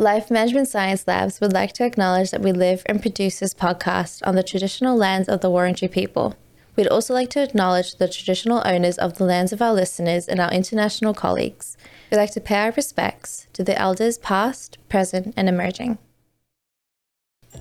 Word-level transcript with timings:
Life 0.00 0.30
Management 0.30 0.66
Science 0.66 1.06
Labs 1.06 1.42
would 1.42 1.52
like 1.52 1.74
to 1.74 1.84
acknowledge 1.84 2.30
that 2.30 2.40
we 2.40 2.52
live 2.52 2.82
and 2.86 3.02
produce 3.02 3.38
this 3.38 3.52
podcast 3.52 4.26
on 4.26 4.34
the 4.34 4.42
traditional 4.42 4.96
lands 4.96 5.28
of 5.28 5.42
the 5.42 5.50
Wurundjeri 5.50 5.90
people. 5.90 6.36
We'd 6.74 6.88
also 6.88 7.12
like 7.12 7.28
to 7.30 7.42
acknowledge 7.42 7.96
the 7.96 8.08
traditional 8.08 8.62
owners 8.64 8.96
of 8.96 9.18
the 9.18 9.24
lands 9.24 9.52
of 9.52 9.60
our 9.60 9.74
listeners 9.74 10.26
and 10.26 10.40
our 10.40 10.50
international 10.50 11.12
colleagues. 11.12 11.76
We'd 12.10 12.16
like 12.16 12.30
to 12.30 12.40
pay 12.40 12.54
our 12.54 12.70
respects 12.70 13.46
to 13.52 13.62
the 13.62 13.78
elders 13.78 14.16
past, 14.16 14.78
present, 14.88 15.34
and 15.36 15.50
emerging. 15.50 15.98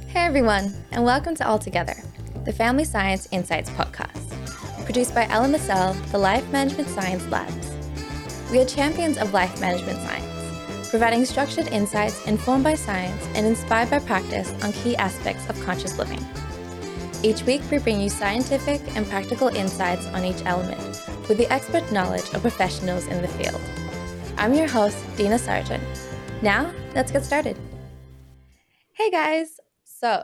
Hey 0.07 0.21
everyone, 0.21 0.73
and 0.93 1.03
welcome 1.03 1.35
to 1.35 1.45
All 1.45 1.59
Together, 1.59 1.97
the 2.45 2.53
Family 2.53 2.85
Science 2.85 3.27
Insights 3.31 3.69
podcast, 3.71 4.85
produced 4.85 5.13
by 5.13 5.25
LMSL, 5.25 6.09
the 6.11 6.17
Life 6.17 6.49
Management 6.53 6.87
Science 6.87 7.27
Labs. 7.27 7.69
We 8.49 8.61
are 8.61 8.65
champions 8.65 9.17
of 9.17 9.33
life 9.33 9.59
management 9.59 9.99
science 9.99 10.28
providing 10.89 11.23
structured 11.23 11.67
insights 11.67 12.25
informed 12.25 12.63
by 12.63 12.75
science 12.75 13.27
and 13.35 13.45
inspired 13.45 13.89
by 13.89 13.99
practice 13.99 14.51
on 14.63 14.73
key 14.73 14.95
aspects 14.97 15.47
of 15.49 15.59
conscious 15.61 15.97
living. 15.97 16.23
Each 17.21 17.43
week, 17.43 17.61
we 17.69 17.77
bring 17.77 18.01
you 18.01 18.09
scientific 18.09 18.81
and 18.95 19.07
practical 19.07 19.49
insights 19.49 20.07
on 20.07 20.25
each 20.25 20.43
element 20.45 20.79
with 21.27 21.37
the 21.37 21.51
expert 21.51 21.91
knowledge 21.91 22.33
of 22.33 22.41
professionals 22.41 23.07
in 23.07 23.21
the 23.21 23.27
field. 23.27 23.61
I'm 24.37 24.53
your 24.53 24.67
host, 24.67 24.97
Dina 25.15 25.35
Sargeant. 25.35 25.83
Now, 26.41 26.73
let's 26.95 27.11
get 27.11 27.23
started. 27.25 27.57
Hey 28.93 29.11
guys! 29.11 29.59
So, 29.83 30.23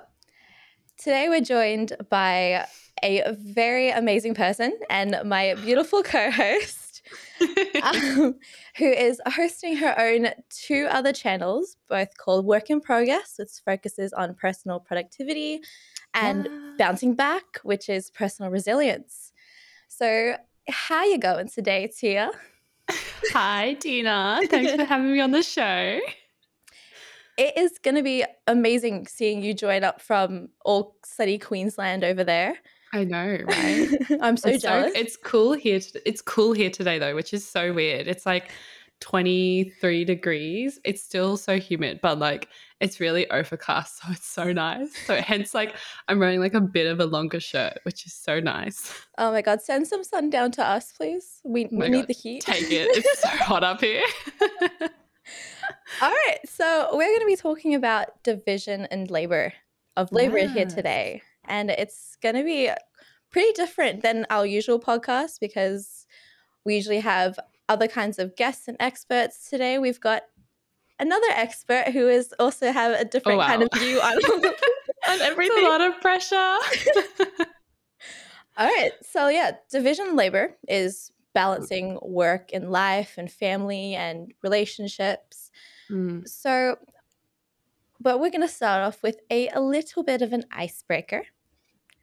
today 0.97 1.27
we're 1.29 1.41
joined 1.41 1.93
by 2.09 2.65
a 3.03 3.33
very 3.33 3.91
amazing 3.91 4.33
person 4.33 4.77
and 4.89 5.17
my 5.25 5.55
beautiful 5.55 6.01
co 6.01 6.31
host 6.31 6.84
um, 7.83 8.35
who 8.77 8.85
is 8.85 9.19
hosting 9.27 9.75
her 9.77 9.99
own 9.99 10.29
two 10.49 10.87
other 10.89 11.11
channels, 11.11 11.77
both 11.89 12.17
called 12.17 12.45
Work 12.45 12.69
in 12.69 12.81
Progress, 12.81 13.35
which 13.37 13.49
focuses 13.63 14.13
on 14.13 14.33
personal 14.35 14.79
productivity, 14.79 15.61
and 16.13 16.47
Bouncing 16.77 17.13
Back, 17.13 17.59
which 17.63 17.89
is 17.89 18.09
personal 18.09 18.51
resilience. 18.51 19.33
So, 19.87 20.35
how 20.69 21.03
you 21.03 21.17
going 21.17 21.49
today, 21.49 21.87
Tia? 21.87 22.31
Hi, 23.33 23.73
Dina. 23.73 24.39
Thanks 24.49 24.73
for 24.73 24.83
having 24.85 25.11
me 25.11 25.19
on 25.19 25.31
the 25.31 25.43
show. 25.43 25.99
It 27.37 27.57
is 27.57 27.77
going 27.79 27.95
to 27.95 28.03
be 28.03 28.23
amazing 28.47 29.07
seeing 29.07 29.43
you 29.43 29.53
join 29.53 29.83
up 29.83 30.01
from 30.01 30.49
all 30.63 30.95
sunny 31.03 31.37
Queensland 31.37 32.03
over 32.03 32.23
there. 32.23 32.57
I 32.93 33.03
know, 33.03 33.39
right? 33.45 33.89
I'm 34.21 34.37
so 34.37 34.49
it's 34.49 34.63
jealous. 34.63 34.93
So, 34.93 34.99
it's 34.99 35.17
cool 35.17 35.53
here. 35.53 35.79
It's 36.05 36.21
cool 36.21 36.53
here 36.53 36.69
today, 36.69 36.99
though, 36.99 37.15
which 37.15 37.33
is 37.33 37.47
so 37.47 37.73
weird. 37.73 38.07
It's 38.07 38.25
like 38.25 38.51
23 39.01 40.05
degrees. 40.05 40.79
It's 40.83 41.03
still 41.03 41.37
so 41.37 41.59
humid, 41.59 41.99
but 42.01 42.19
like 42.19 42.49
it's 42.79 42.99
really 42.99 43.29
overcast, 43.29 43.97
so 44.01 44.07
it's 44.11 44.27
so 44.27 44.51
nice. 44.51 44.95
So 45.05 45.15
hence, 45.15 45.53
like 45.53 45.75
I'm 46.07 46.19
wearing 46.19 46.39
like 46.39 46.53
a 46.53 46.61
bit 46.61 46.87
of 46.87 46.99
a 46.99 47.05
longer 47.05 47.39
shirt, 47.39 47.79
which 47.83 48.05
is 48.05 48.13
so 48.13 48.39
nice. 48.39 48.93
Oh 49.17 49.31
my 49.31 49.41
god, 49.41 49.61
send 49.61 49.87
some 49.87 50.03
sun 50.03 50.29
down 50.29 50.51
to 50.51 50.65
us, 50.65 50.91
please. 50.91 51.41
We, 51.43 51.65
oh 51.65 51.69
we 51.71 51.89
need 51.89 52.07
the 52.07 52.13
heat. 52.13 52.41
Take 52.41 52.71
it. 52.71 52.89
It's 52.95 53.21
so 53.21 53.29
hot 53.29 53.63
up 53.63 53.81
here. 53.81 54.03
All 56.01 56.09
right, 56.09 56.37
so 56.45 56.89
we're 56.91 57.07
going 57.07 57.19
to 57.21 57.25
be 57.25 57.35
talking 57.35 57.73
about 57.75 58.23
division 58.23 58.85
and 58.91 59.09
labor 59.09 59.53
of 59.97 60.11
labor 60.11 60.39
yes. 60.39 60.53
here 60.53 60.65
today 60.65 61.21
and 61.47 61.69
it's 61.69 62.17
going 62.21 62.35
to 62.35 62.43
be 62.43 62.69
pretty 63.31 63.51
different 63.53 64.01
than 64.01 64.25
our 64.29 64.45
usual 64.45 64.79
podcast 64.79 65.39
because 65.39 66.05
we 66.65 66.75
usually 66.75 66.99
have 66.99 67.37
other 67.67 67.87
kinds 67.87 68.19
of 68.19 68.35
guests 68.35 68.67
and 68.67 68.77
experts. 68.79 69.49
Today 69.49 69.77
we've 69.77 69.99
got 69.99 70.23
another 70.99 71.27
expert 71.31 71.89
who 71.89 72.07
is 72.07 72.33
also 72.39 72.71
have 72.71 72.99
a 72.99 73.05
different 73.05 73.37
oh, 73.37 73.39
wow. 73.39 73.47
kind 73.47 73.63
of 73.63 73.69
view 73.77 73.99
on, 73.99 74.17
on 75.09 75.21
everything. 75.21 75.57
It's 75.57 75.65
a 75.65 75.69
lot 75.69 75.81
of 75.81 75.99
pressure. 76.01 76.35
All 78.57 78.67
right. 78.67 78.91
So 79.01 79.27
yeah, 79.27 79.51
division 79.69 80.15
labor 80.15 80.55
is 80.67 81.11
balancing 81.33 81.99
work 82.01 82.51
and 82.53 82.71
life 82.71 83.15
and 83.17 83.29
family 83.29 83.95
and 83.95 84.33
relationships. 84.41 85.51
Mm. 85.91 86.27
So 86.27 86.77
but 87.99 88.19
we're 88.19 88.29
going 88.29 88.41
to 88.41 88.47
start 88.47 88.83
off 88.83 89.01
with 89.01 89.17
a, 89.31 89.47
a 89.49 89.59
little 89.59 90.03
bit 90.03 90.21
of 90.21 90.31
an 90.31 90.43
icebreaker 90.51 91.23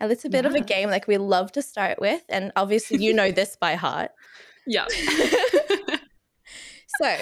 a 0.02 0.06
little 0.06 0.28
bit 0.28 0.44
yeah. 0.44 0.50
of 0.50 0.56
a 0.56 0.60
game 0.60 0.90
like 0.90 1.06
we 1.06 1.16
love 1.16 1.52
to 1.52 1.62
start 1.62 2.00
with. 2.00 2.22
And 2.28 2.52
obviously, 2.56 3.02
you 3.02 3.14
know 3.14 3.30
this 3.30 3.56
by 3.56 3.76
heart. 3.76 4.10
Yeah. 4.66 4.86
so, 7.00 7.16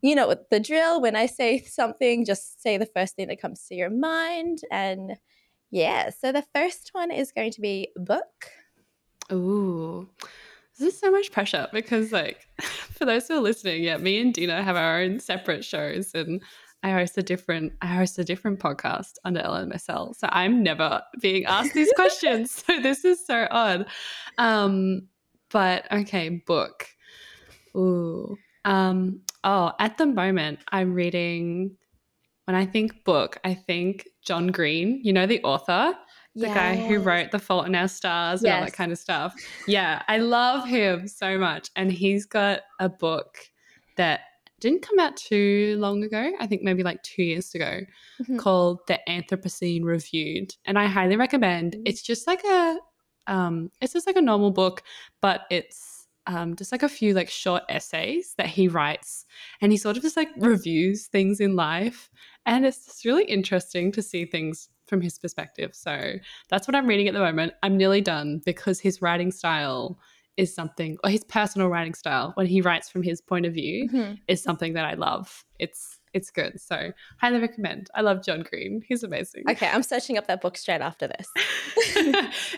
you 0.00 0.14
know 0.14 0.34
the 0.50 0.58
drill. 0.58 1.02
When 1.02 1.14
I 1.14 1.26
say 1.26 1.60
something, 1.60 2.24
just 2.24 2.62
say 2.62 2.78
the 2.78 2.86
first 2.86 3.14
thing 3.14 3.28
that 3.28 3.40
comes 3.40 3.66
to 3.66 3.74
your 3.74 3.90
mind. 3.90 4.62
And 4.70 5.18
yeah, 5.70 6.10
so 6.10 6.32
the 6.32 6.44
first 6.54 6.90
one 6.92 7.10
is 7.10 7.30
going 7.30 7.52
to 7.52 7.60
be 7.60 7.90
book. 7.94 8.46
Ooh. 9.30 10.08
This 10.78 10.94
is 10.94 10.98
so 10.98 11.10
much 11.10 11.30
pressure 11.30 11.68
because, 11.72 12.10
like, 12.10 12.46
for 12.60 13.04
those 13.04 13.28
who 13.28 13.34
are 13.34 13.40
listening, 13.40 13.84
yeah, 13.84 13.98
me 13.98 14.18
and 14.18 14.32
Dina 14.32 14.62
have 14.62 14.76
our 14.76 15.02
own 15.02 15.20
separate 15.20 15.64
shows, 15.64 16.12
and 16.14 16.42
I 16.82 16.90
host 16.90 17.16
a 17.18 17.22
different 17.22 17.72
I 17.80 17.86
host 17.86 18.18
a 18.18 18.24
different 18.24 18.58
podcast 18.58 19.12
under 19.24 19.40
LMSL. 19.40 20.16
So 20.16 20.28
I'm 20.30 20.62
never 20.62 21.02
being 21.20 21.44
asked 21.46 21.74
these 21.74 21.92
questions. 21.94 22.50
so 22.66 22.80
this 22.80 23.04
is 23.04 23.24
so 23.24 23.46
odd. 23.50 23.86
Um 24.38 25.08
but 25.50 25.90
okay, 25.92 26.28
book. 26.28 26.86
Ooh. 27.76 28.36
Um 28.64 29.20
oh, 29.44 29.72
at 29.78 29.98
the 29.98 30.06
moment 30.06 30.60
I'm 30.68 30.94
reading 30.94 31.76
when 32.44 32.56
I 32.56 32.66
think 32.66 33.04
book, 33.04 33.38
I 33.44 33.54
think 33.54 34.08
John 34.22 34.48
Green, 34.48 35.00
you 35.02 35.12
know 35.12 35.26
the 35.26 35.42
author? 35.42 35.94
The 36.34 36.46
yes. 36.46 36.54
guy 36.54 36.76
who 36.76 36.98
wrote 36.98 37.30
The 37.30 37.38
Fault 37.38 37.66
in 37.66 37.74
Our 37.74 37.88
Stars 37.88 38.40
and 38.40 38.48
yes. 38.48 38.58
all 38.58 38.64
that 38.64 38.72
kind 38.72 38.90
of 38.90 38.98
stuff. 38.98 39.34
Yeah, 39.68 40.02
I 40.08 40.18
love 40.18 40.66
him 40.66 41.06
so 41.06 41.38
much. 41.38 41.70
And 41.76 41.92
he's 41.92 42.24
got 42.24 42.60
a 42.80 42.88
book 42.88 43.38
that 43.96 44.20
didn't 44.62 44.82
come 44.82 44.98
out 45.00 45.16
too 45.16 45.76
long 45.78 46.04
ago. 46.04 46.32
I 46.38 46.46
think 46.46 46.62
maybe 46.62 46.84
like 46.84 47.02
two 47.02 47.24
years 47.24 47.54
ago, 47.54 47.80
mm-hmm. 48.22 48.38
called 48.38 48.78
The 48.86 49.00
Anthropocene 49.08 49.82
Reviewed, 49.82 50.54
and 50.64 50.78
I 50.78 50.86
highly 50.86 51.16
recommend. 51.16 51.72
Mm-hmm. 51.72 51.82
It's 51.84 52.00
just 52.00 52.26
like 52.26 52.42
a, 52.44 52.78
um, 53.26 53.70
it's 53.80 53.92
just 53.92 54.06
like 54.06 54.16
a 54.16 54.22
normal 54.22 54.52
book, 54.52 54.82
but 55.20 55.42
it's 55.50 56.06
um, 56.28 56.54
just 56.54 56.70
like 56.70 56.84
a 56.84 56.88
few 56.88 57.12
like 57.12 57.28
short 57.28 57.64
essays 57.68 58.34
that 58.38 58.46
he 58.46 58.68
writes, 58.68 59.26
and 59.60 59.72
he 59.72 59.78
sort 59.78 59.96
of 59.96 60.02
just 60.02 60.16
like 60.16 60.28
reviews 60.38 61.08
things 61.08 61.40
in 61.40 61.56
life, 61.56 62.08
and 62.46 62.64
it's 62.64 62.86
just 62.86 63.04
really 63.04 63.24
interesting 63.24 63.90
to 63.92 64.00
see 64.00 64.24
things 64.24 64.68
from 64.86 65.00
his 65.00 65.18
perspective. 65.18 65.74
So 65.74 66.14
that's 66.48 66.68
what 66.68 66.76
I'm 66.76 66.86
reading 66.86 67.08
at 67.08 67.14
the 67.14 67.20
moment. 67.20 67.54
I'm 67.62 67.76
nearly 67.76 68.00
done 68.00 68.40
because 68.44 68.78
his 68.78 69.02
writing 69.02 69.32
style 69.32 69.98
is 70.42 70.54
something 70.54 70.98
or 71.04 71.10
his 71.10 71.24
personal 71.24 71.68
writing 71.68 71.94
style 71.94 72.32
when 72.34 72.46
he 72.46 72.60
writes 72.60 72.90
from 72.90 73.02
his 73.02 73.20
point 73.20 73.46
of 73.46 73.54
view 73.54 73.88
mm-hmm. 73.88 74.14
is 74.28 74.42
something 74.42 74.74
that 74.74 74.84
I 74.84 74.94
love. 74.94 75.44
It's 75.58 76.00
it's 76.12 76.30
good. 76.30 76.60
So 76.60 76.92
highly 77.18 77.40
recommend. 77.40 77.88
I 77.94 78.02
love 78.02 78.22
John 78.22 78.42
Green. 78.42 78.82
He's 78.86 79.02
amazing. 79.02 79.44
Okay, 79.48 79.68
I'm 79.68 79.82
searching 79.82 80.18
up 80.18 80.26
that 80.26 80.42
book 80.42 80.58
straight 80.58 80.82
after 80.82 81.08
this. 81.08 81.26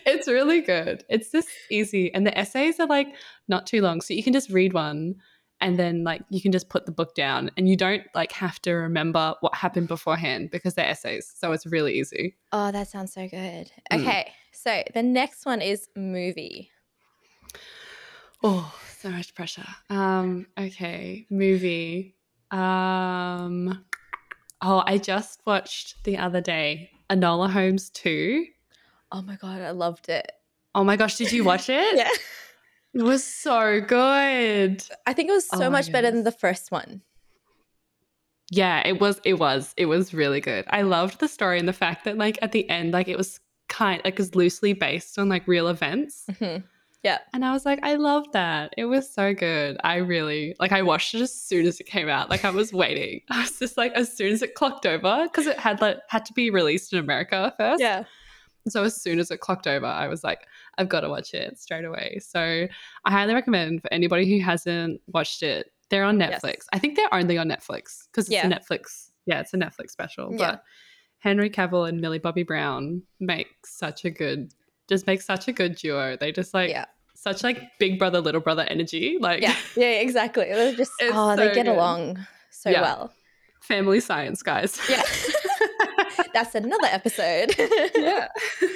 it's 0.05 0.27
really 0.27 0.61
good. 0.61 1.05
It's 1.09 1.31
just 1.31 1.49
easy. 1.71 2.13
And 2.13 2.27
the 2.27 2.37
essays 2.37 2.81
are 2.81 2.89
like 2.89 3.15
not 3.47 3.67
too 3.67 3.81
long. 3.81 4.01
So 4.01 4.13
you 4.13 4.25
can 4.25 4.33
just 4.33 4.51
read 4.51 4.73
one 4.73 5.15
and 5.61 5.79
then 5.79 6.03
like 6.03 6.23
you 6.31 6.43
can 6.43 6.51
just 6.51 6.69
put 6.69 6.85
the 6.85 6.93
book 6.93 7.15
down 7.15 7.51
and 7.57 7.69
you 7.69 7.77
don't 7.77 8.03
like 8.15 8.33
have 8.33 8.61
to 8.63 8.73
remember 8.73 9.35
what 9.41 9.55
happened 9.55 9.87
beforehand 9.87 10.51
because 10.51 10.75
they're 10.75 10.89
essays. 10.89 11.33
So 11.37 11.53
it's 11.53 11.65
really 11.65 11.95
easy. 11.95 12.37
Oh, 12.51 12.73
that 12.73 12.89
sounds 12.89 13.13
so 13.13 13.29
good. 13.29 13.71
Mm. 13.93 14.01
Okay. 14.01 14.27
Mm. 14.29 14.33
So 14.53 14.83
the 14.95 15.03
next 15.03 15.47
one 15.47 15.61
is 15.61 15.89
movie. 15.95 16.71
Oh, 18.47 18.71
so 18.99 19.09
much 19.09 19.35
pressure. 19.35 19.65
Um, 19.89 20.47
okay, 20.61 21.27
movie. 21.31 22.15
Um, 22.51 23.83
oh, 24.61 24.83
I 24.87 24.99
just 24.99 25.41
watched 25.47 26.05
the 26.05 26.19
other 26.19 26.43
day 26.43 26.91
Enola 27.09 27.49
Holmes 27.49 27.89
2. 27.89 28.45
Oh 29.13 29.23
my 29.23 29.37
god, 29.37 29.63
I 29.63 29.71
loved 29.71 30.11
it. 30.11 30.31
Oh 30.75 30.85
my 30.85 30.97
gosh, 30.97 31.17
did 31.17 31.33
you 31.33 31.43
watch 31.43 31.71
it? 31.71 31.97
yeah. 31.97 32.11
It 32.93 33.03
was 33.03 33.25
so 33.25 33.81
good. 33.81 34.85
I 35.07 35.15
think 35.15 35.31
it 35.31 35.33
was 35.33 35.49
so 35.49 35.65
oh 35.65 35.71
much 35.71 35.91
better 35.91 36.11
than 36.11 36.25
the 36.25 36.31
first 36.31 36.71
one. 36.71 37.01
Yeah, 38.51 38.87
it 38.87 39.01
was 39.01 39.23
it 39.25 39.39
was. 39.39 39.73
It 39.79 39.87
was 39.87 40.13
really 40.13 40.43
good. 40.43 40.67
I 40.69 40.83
loved 40.83 41.19
the 41.19 41.29
story 41.29 41.59
and 41.59 41.67
the 41.67 41.73
fact 41.73 42.05
that 42.05 42.19
like 42.19 42.39
at 42.43 42.53
the 42.53 42.69
end 42.69 42.93
like 42.93 43.09
it 43.09 43.17
was 43.17 43.41
kind 43.71 44.03
like 44.05 44.19
was 44.19 44.35
loosely 44.35 44.75
based 44.75 45.19
on 45.19 45.31
like 45.31 45.49
real 45.49 45.69
events. 45.69 46.25
Mm-hmm. 46.31 46.67
Yeah. 47.05 47.19
And 47.33 47.45
I 47.45 47.53
was 47.53 47.65
like, 47.65 47.81
I 47.83 47.95
love 47.95 48.25
that. 48.33 48.75
It 48.77 48.87
was 48.87 49.13
so 49.13 49.35
good. 49.35 49.77
I 49.85 49.97
really 49.97 50.57
like 50.59 50.73
I 50.73 50.83
watched 50.83 51.15
it 51.15 51.21
as 51.21 51.33
soon 51.33 51.67
as 51.67 51.79
it 51.79 51.85
came 51.85 52.09
out. 52.09 52.31
Like 52.31 52.45
I 52.45 52.51
was 52.51 52.73
waiting. 52.73 53.21
I 53.31 53.43
was 53.43 53.59
just 53.59 53.77
like 53.77 53.93
as 53.93 54.13
soon 54.13 54.33
as 54.33 54.43
it 54.43 54.55
clocked 54.55 54.87
over 54.87 55.25
because 55.25 55.47
it 55.47 55.59
had 55.59 55.81
like 55.81 55.99
had 56.09 56.25
to 56.27 56.33
be 56.33 56.51
released 56.51 56.93
in 56.93 56.99
America 56.99 57.55
first. 57.57 57.81
Yeah. 57.81 58.05
So 58.69 58.83
as 58.83 59.01
soon 59.01 59.19
as 59.19 59.31
it 59.31 59.41
clocked 59.41 59.67
over, 59.67 59.85
I 59.85 60.09
was 60.09 60.25
like, 60.25 60.47
I've 60.79 60.89
got 60.89 61.01
to 61.01 61.11
watch 61.11 61.35
it 61.35 61.59
straight 61.59 61.85
away. 61.85 62.19
So 62.27 62.67
I 63.05 63.11
highly 63.11 63.35
recommend 63.35 63.83
for 63.83 63.93
anybody 63.93 64.27
who 64.27 64.43
hasn't 64.43 65.03
watched 65.09 65.43
it. 65.43 65.71
They're 65.91 66.05
on 66.05 66.19
Netflix. 66.19 66.43
Yes. 66.43 66.69
I 66.73 66.79
think 66.79 66.97
they're 66.97 67.13
only 67.13 67.37
on 67.37 67.47
Netflix 67.47 68.07
because 68.11 68.27
it's 68.27 68.31
yeah. 68.31 68.47
a 68.47 68.51
Netflix 68.51 69.11
yeah, 69.27 69.41
it's 69.41 69.55
a 69.55 69.57
Netflix 69.57 69.91
special. 69.91 70.33
Yeah. 70.33 70.39
But 70.39 70.65
Henry 71.19 71.51
Cavill 71.51 71.89
and 71.89 72.01
Millie 72.01 72.19
Bobby 72.19 72.43
Brown 72.43 73.03
make 73.21 73.49
such 73.65 74.05
a 74.05 74.11
good, 74.11 74.53
just 74.89 75.07
make 75.07 75.23
such 75.23 75.49
a 75.49 75.53
good 75.53 75.77
duo. 75.77 76.17
They 76.17 76.33
just 76.33 76.53
like 76.55 76.71
yeah. 76.71 76.85
Such 77.25 77.43
like 77.43 77.59
big 77.81 77.99
brother 77.99 78.21
little 78.21 78.41
brother 78.41 78.63
energy. 78.69 79.17
Like 79.21 79.41
Yeah. 79.43 79.57
Yeah, 79.77 80.01
exactly. 80.07 80.45
They're 80.45 80.75
just 80.75 80.93
oh, 81.03 81.35
they 81.37 81.47
get 81.55 81.65
good. 81.67 81.69
along 81.75 82.25
so 82.51 82.71
Yeah. 82.71 82.83
well. 82.83 83.13
family 83.63 84.01
science, 84.01 84.43
guys. 84.43 84.79
Yeah. 84.89 85.03
That's 86.35 86.55
another 86.55 86.87
episode. 86.87 87.55
yeah. 87.97 88.29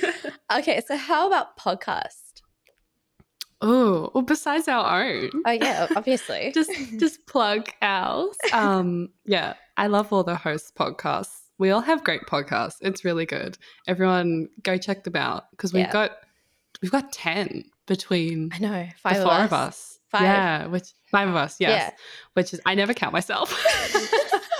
okay, 0.59 0.81
so 0.87 0.97
how 0.97 1.27
about 1.29 1.57
podcast? 1.59 2.41
Oh, 3.61 4.11
well, 4.15 4.23
besides 4.23 4.69
our 4.69 5.03
own. 5.05 5.31
Oh 5.45 5.51
yeah, 5.51 5.89
obviously. 5.97 6.53
just 6.55 6.71
just 6.99 7.27
plug 7.27 7.69
ours. 7.83 8.37
Um, 8.53 9.09
yeah, 9.27 9.55
I 9.77 9.89
love 9.89 10.13
all 10.13 10.23
the 10.25 10.37
host 10.37 10.75
podcasts. 10.77 11.35
We 11.59 11.71
all 11.71 11.81
have 11.81 12.05
great 12.05 12.23
podcasts. 12.23 12.77
It's 12.81 13.05
really 13.05 13.27
good. 13.27 13.59
Everyone, 13.89 14.49
go 14.63 14.77
check 14.79 15.03
them 15.03 15.17
out 15.17 15.51
because 15.51 15.73
we've 15.73 15.87
Yeah. 15.87 15.93
got 15.93 16.13
we've 16.83 16.91
got 16.93 17.13
ten 17.13 17.65
between 17.87 18.51
I 18.53 18.59
know. 18.59 18.87
Five 18.99 19.15
the 19.15 19.19
of 19.21 19.25
four 19.25 19.33
us. 19.33 19.45
of 19.47 19.53
us. 19.53 19.99
Five. 20.11 20.23
Yeah, 20.23 20.67
which 20.67 20.89
five 21.11 21.29
of 21.29 21.35
us. 21.37 21.57
Yes, 21.61 21.71
Yeah. 21.91 21.97
which 22.35 22.55
is 22.55 22.61
I 22.67 22.75
never 22.75 22.95
count 22.95 23.13
myself. 23.13 23.53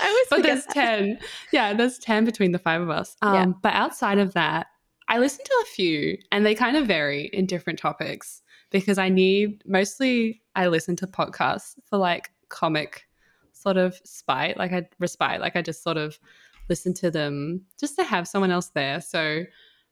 I 0.01 0.07
always 0.07 0.25
but 0.29 0.43
there's 0.43 0.65
that. 0.65 0.73
10 0.73 1.19
yeah 1.51 1.73
there's 1.73 1.97
10 1.99 2.23
between 2.25 2.51
the 2.51 2.59
five 2.59 2.81
of 2.81 2.89
us 2.89 3.15
um, 3.21 3.33
Yeah. 3.33 3.45
but 3.61 3.73
outside 3.73 4.17
of 4.17 4.33
that 4.33 4.67
i 5.07 5.17
listen 5.19 5.43
to 5.43 5.59
a 5.63 5.65
few 5.65 6.17
and 6.31 6.45
they 6.45 6.55
kind 6.55 6.77
of 6.77 6.87
vary 6.87 7.29
in 7.33 7.45
different 7.45 7.77
topics 7.79 8.41
because 8.71 8.97
i 8.97 9.09
need 9.09 9.61
mostly 9.65 10.41
i 10.55 10.67
listen 10.67 10.95
to 10.97 11.07
podcasts 11.07 11.75
for 11.85 11.97
like 11.97 12.31
comic 12.49 13.07
sort 13.51 13.75
of 13.77 13.99
spite 14.05 14.55
like 14.57 14.71
i 14.71 14.87
respite 14.99 15.41
like 15.41 15.55
i 15.55 15.61
just 15.61 15.83
sort 15.83 15.97
of 15.97 16.17
listen 16.69 16.93
to 16.93 17.11
them 17.11 17.61
just 17.79 17.95
to 17.97 18.03
have 18.03 18.27
someone 18.27 18.51
else 18.51 18.67
there 18.69 19.01
so 19.01 19.43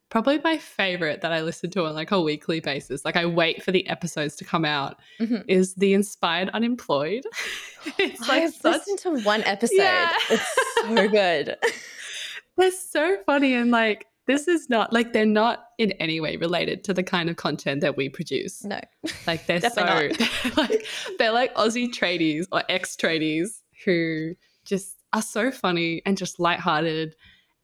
probably 0.09 0.39
my 0.43 0.57
favorite 0.57 1.21
that 1.21 1.33
i 1.33 1.41
listen 1.41 1.69
to 1.69 1.85
on 1.85 1.93
like 1.93 2.11
a 2.11 2.21
weekly 2.21 2.59
basis 2.59 3.03
like 3.03 3.15
i 3.17 3.25
wait 3.25 3.61
for 3.63 3.71
the 3.71 3.87
episodes 3.89 4.35
to 4.35 4.45
come 4.45 4.63
out 4.65 4.99
Mhm. 5.19 5.43
is 5.47 5.75
the 5.75 5.93
inspired 5.93 6.49
unemployed 6.49 7.23
it's 7.97 8.19
like 8.27 8.43
I've 8.43 8.53
such 8.53 8.73
listened 8.87 8.99
to 8.99 9.23
one 9.25 9.43
episode. 9.43 9.75
Yeah. 9.77 10.11
It's 10.29 10.55
so 10.81 11.07
good. 11.07 11.55
They're 12.57 12.71
so 12.71 13.17
funny 13.25 13.53
and 13.53 13.71
like 13.71 14.05
this 14.25 14.47
is 14.49 14.69
not 14.69 14.91
like 14.91 15.13
they're 15.13 15.25
not 15.25 15.67
in 15.77 15.91
any 15.93 16.19
way 16.19 16.35
related 16.35 16.83
to 16.85 16.93
the 16.93 17.03
kind 17.03 17.29
of 17.29 17.37
content 17.37 17.79
that 17.81 17.95
we 17.95 18.09
produce. 18.09 18.63
No. 18.65 18.79
Like 19.25 19.45
they're 19.45 19.61
so 19.69 19.69
they're 19.75 20.11
like 20.57 20.85
they're 21.17 21.31
like 21.31 21.53
Aussie 21.55 21.87
tradies 21.93 22.45
or 22.51 22.63
ex 22.67 22.95
tradies 22.97 23.61
who 23.85 24.33
just 24.65 24.97
are 25.13 25.21
so 25.21 25.49
funny 25.51 26.01
and 26.05 26.17
just 26.17 26.39
lighthearted. 26.41 27.15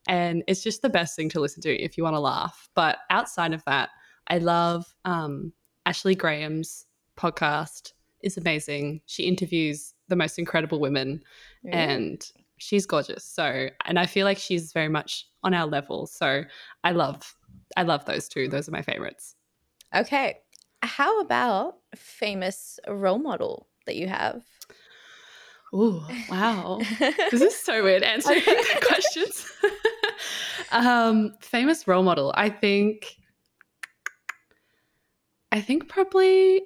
And 0.07 0.43
it's 0.47 0.63
just 0.63 0.81
the 0.81 0.89
best 0.89 1.15
thing 1.15 1.29
to 1.29 1.39
listen 1.39 1.61
to 1.63 1.75
if 1.81 1.97
you 1.97 2.03
want 2.03 2.15
to 2.15 2.19
laugh. 2.19 2.69
But 2.75 2.97
outside 3.09 3.53
of 3.53 3.63
that, 3.65 3.89
I 4.27 4.37
love 4.37 4.85
um, 5.05 5.53
Ashley 5.85 6.15
Graham's 6.15 6.85
podcast 7.17 7.93
is 8.21 8.37
amazing. 8.37 9.01
She 9.05 9.23
interviews 9.23 9.93
the 10.07 10.15
most 10.15 10.39
incredible 10.39 10.79
women 10.79 11.21
and 11.71 12.25
she's 12.57 12.85
gorgeous. 12.85 13.23
So, 13.23 13.67
and 13.85 13.99
I 13.99 14.05
feel 14.05 14.25
like 14.25 14.37
she's 14.37 14.73
very 14.73 14.89
much 14.89 15.27
on 15.43 15.53
our 15.53 15.67
level. 15.67 16.07
So, 16.07 16.43
I 16.83 16.91
love, 16.91 17.35
I 17.77 17.83
love 17.83 18.05
those 18.05 18.27
two. 18.27 18.47
Those 18.47 18.67
are 18.67 18.71
my 18.71 18.81
favorites. 18.81 19.35
Okay. 19.95 20.39
How 20.81 21.21
about 21.21 21.75
famous 21.95 22.79
role 22.87 23.19
model 23.19 23.67
that 23.85 23.95
you 23.95 24.07
have? 24.07 24.43
Oh, 25.75 26.07
wow. 26.29 26.79
this 27.31 27.41
is 27.41 27.55
so 27.55 27.83
weird 27.83 28.03
answering 28.03 28.41
questions. 28.81 29.51
um, 30.71 31.33
famous 31.41 31.87
role 31.87 32.03
model. 32.03 32.31
I 32.37 32.49
think, 32.49 33.15
I 35.51 35.61
think 35.61 35.89
probably 35.89 36.61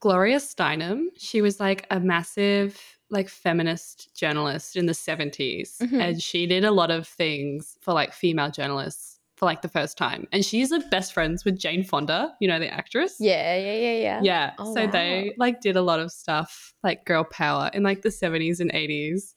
Gloria 0.00 0.36
Steinem. 0.36 1.06
She 1.16 1.40
was 1.42 1.58
like 1.60 1.86
a 1.90 2.00
massive 2.00 2.80
like 3.10 3.30
feminist 3.30 4.14
journalist 4.14 4.76
in 4.76 4.84
the 4.84 4.92
70s 4.92 5.78
Mhm. 5.78 5.98
and 5.98 6.22
she 6.22 6.46
did 6.46 6.62
a 6.64 6.70
lot 6.70 6.90
of 6.90 7.08
things 7.08 7.78
for 7.80 7.94
like 7.94 8.12
female 8.12 8.50
journalists 8.50 9.17
for 9.38 9.46
like 9.46 9.62
the 9.62 9.68
first 9.68 9.96
time. 9.96 10.26
And 10.32 10.44
she's 10.44 10.70
the 10.70 10.80
best 10.90 11.12
friends 11.12 11.44
with 11.44 11.58
jane 11.58 11.84
fonda 11.84 12.34
you 12.40 12.48
know 12.48 12.58
the 12.58 12.72
actress? 12.72 13.16
Yeah, 13.20 13.56
yeah, 13.56 13.74
yeah, 13.74 13.92
yeah. 13.92 14.20
yeah 14.22 14.52
Oh, 14.58 14.74
so 14.74 14.84
wow. 14.84 14.90
they 14.90 15.34
like 15.38 15.60
did 15.60 15.76
a 15.76 15.82
lot 15.82 16.00
of 16.00 16.10
stuff 16.10 16.74
like 16.82 17.04
girl 17.06 17.24
power 17.24 17.70
in 17.72 17.82
like 17.82 18.02
the 18.02 18.08
70s 18.08 18.60
and 18.60 18.72
80s 18.72 19.34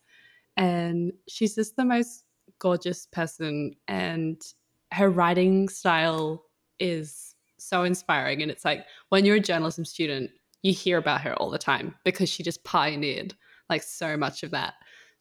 and 0.57 1.13
she's 1.29 1.55
just 1.55 1.75
the 1.75 1.85
most 1.85 2.23
gorgeous 2.59 3.05
person 3.07 3.73
and 3.87 4.41
her 4.91 5.09
writing 5.09 5.69
style 5.69 6.43
is 6.79 7.35
so 7.57 7.83
inspiring. 7.83 8.41
And 8.41 8.51
it's 8.51 8.65
like 8.65 8.85
when 9.09 9.23
you're 9.23 9.37
a 9.37 9.39
journalism 9.41 9.85
student 9.85 10.31
you 10.63 10.73
hear 10.73 10.97
about 10.97 11.21
her 11.21 11.33
all 11.35 11.49
the 11.49 11.57
time 11.57 11.95
because 12.03 12.29
she 12.29 12.43
just 12.43 12.63
pioneered 12.63 13.33
like 13.69 13.83
so 13.83 14.17
much 14.17 14.43
of 14.43 14.51
that. 14.51 14.73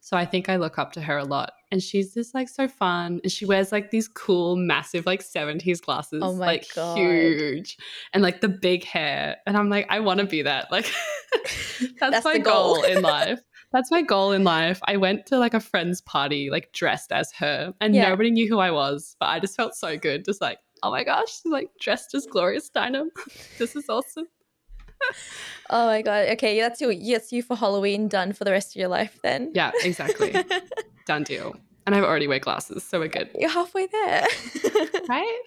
So 0.03 0.17
i 0.17 0.25
think 0.25 0.49
i 0.49 0.55
look 0.55 0.79
up 0.79 0.93
to 0.93 1.01
her 1.01 1.17
a 1.17 1.23
lot 1.23 1.53
and 1.71 1.81
she's 1.81 2.13
just 2.13 2.33
like 2.33 2.49
so 2.49 2.67
fun 2.67 3.19
and 3.23 3.31
she 3.31 3.45
wears 3.45 3.71
like 3.71 3.91
these 3.91 4.07
cool 4.07 4.55
massive 4.55 5.05
like 5.05 5.21
70s 5.23 5.81
glasses 5.81 6.21
Oh 6.23 6.33
my 6.35 6.45
like 6.45 6.67
God. 6.75 6.97
huge 6.97 7.77
and 8.13 8.21
like 8.21 8.41
the 8.41 8.49
big 8.49 8.83
hair 8.83 9.37
and 9.47 9.55
i'm 9.57 9.69
like 9.69 9.85
i 9.89 9.99
want 9.99 10.19
to 10.19 10.25
be 10.25 10.41
that 10.41 10.71
like 10.71 10.91
that's, 11.43 11.95
That's 11.99 12.25
my 12.25 12.37
goal. 12.37 12.75
goal 12.75 12.83
in 12.83 13.01
life 13.01 13.39
that's 13.71 13.89
my 13.91 14.01
goal 14.01 14.31
in 14.33 14.43
life 14.43 14.79
i 14.87 14.97
went 14.97 15.25
to 15.27 15.37
like 15.37 15.53
a 15.53 15.59
friend's 15.59 16.01
party 16.01 16.49
like 16.49 16.71
dressed 16.73 17.11
as 17.11 17.31
her 17.33 17.73
and 17.81 17.95
Yeah. 17.95 18.09
nobody 18.09 18.31
knew 18.31 18.47
who 18.49 18.59
i 18.59 18.71
was 18.71 19.15
but 19.19 19.27
i 19.29 19.39
just 19.39 19.55
felt 19.55 19.75
so 19.75 19.97
good 19.97 20.25
just 20.25 20.41
like 20.41 20.59
oh 20.83 20.91
my 20.91 21.03
gosh 21.03 21.39
like 21.45 21.69
dressed 21.79 22.13
as 22.15 22.25
gloria 22.25 22.59
steinem 22.59 23.07
this 23.59 23.75
is 23.75 23.87
awesome 23.89 24.25
Oh 25.69 25.85
my 25.85 26.01
god. 26.01 26.29
Okay, 26.31 26.59
that's 26.59 26.81
you. 26.81 26.93
That's 27.13 27.31
you 27.31 27.41
for 27.41 27.55
Halloween. 27.55 28.07
Done 28.07 28.33
for 28.33 28.43
the 28.43 28.51
rest 28.51 28.75
of 28.75 28.79
your 28.79 28.89
life. 28.89 29.19
Then. 29.23 29.51
yeah 29.53 29.71
exactly 29.83 30.35
done 31.05 31.23
deal 31.23 31.55
and 31.85 31.95
I've 31.95 32.03
already 32.03 32.27
wear 32.27 32.39
glasses 32.39 32.83
so 32.83 32.99
we're 32.99 33.07
good 33.07 33.29
You're 33.37 33.49
halfway 33.49 33.87
there. 33.87 34.25
right 35.09 35.39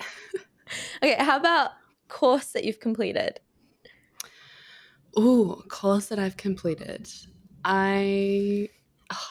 okay. 1.03 1.17
How 1.19 1.37
about 1.37 1.73
course 2.09 2.53
that 2.53 2.65
you've 2.65 2.81
completed? 2.81 3.41
Ooh, 5.19 5.63
course 5.69 6.07
that 6.07 6.19
I've 6.19 6.37
completed. 6.37 7.09
I 7.65 8.69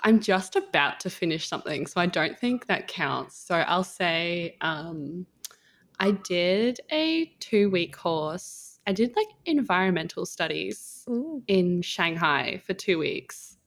I'm 0.04 0.19
just 0.19 0.56
about 0.56 1.00
to 1.02 1.10
finish 1.10 1.48
something, 1.48 1.88
so 1.88 2.00
I 2.00 2.06
don't 2.06 2.38
think 2.40 2.68
that 2.68 2.88
counts. 2.88 3.38
So 3.38 3.56
I'll 3.56 3.83
say 3.83 4.57
um, 4.62 5.26
I 6.00 6.12
did 6.12 6.80
a 6.92 7.33
two 7.40 7.69
week 7.69 7.95
course. 7.95 8.72
I 8.85 8.94
did 8.94 9.16
like 9.16 9.28
environmental 9.45 10.25
studies 10.25 11.04
Ooh. 11.09 11.44
in 11.47 11.81
Shanghai 11.81 12.61
for 12.66 12.73
two 12.73 12.97
weeks, 12.99 13.57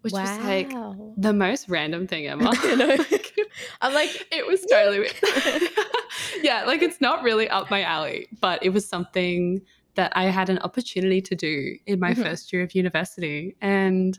which 0.00 0.12
was 0.12 0.38
like 0.40 0.72
the 1.16 1.32
most 1.32 1.68
random 1.68 2.06
thing 2.06 2.26
ever. 2.26 2.44
I 2.52 2.74
know. 2.74 2.96
I'm 3.80 3.94
like, 3.94 4.26
it 4.32 4.46
was 4.46 4.64
totally 4.70 5.00
weird. 5.00 5.14
yeah, 6.42 6.64
like 6.64 6.82
it's 6.82 7.00
not 7.00 7.22
really 7.22 7.48
up 7.48 7.70
my 7.70 7.82
alley, 7.82 8.28
but 8.40 8.62
it 8.62 8.70
was 8.70 8.88
something 8.88 9.60
that 9.94 10.12
I 10.14 10.24
had 10.24 10.48
an 10.50 10.58
opportunity 10.58 11.20
to 11.22 11.34
do 11.34 11.76
in 11.86 12.00
my 12.00 12.12
Mhm. 12.12 12.22
first 12.22 12.52
year 12.52 12.62
of 12.62 12.74
university 12.74 13.56
and 13.60 14.18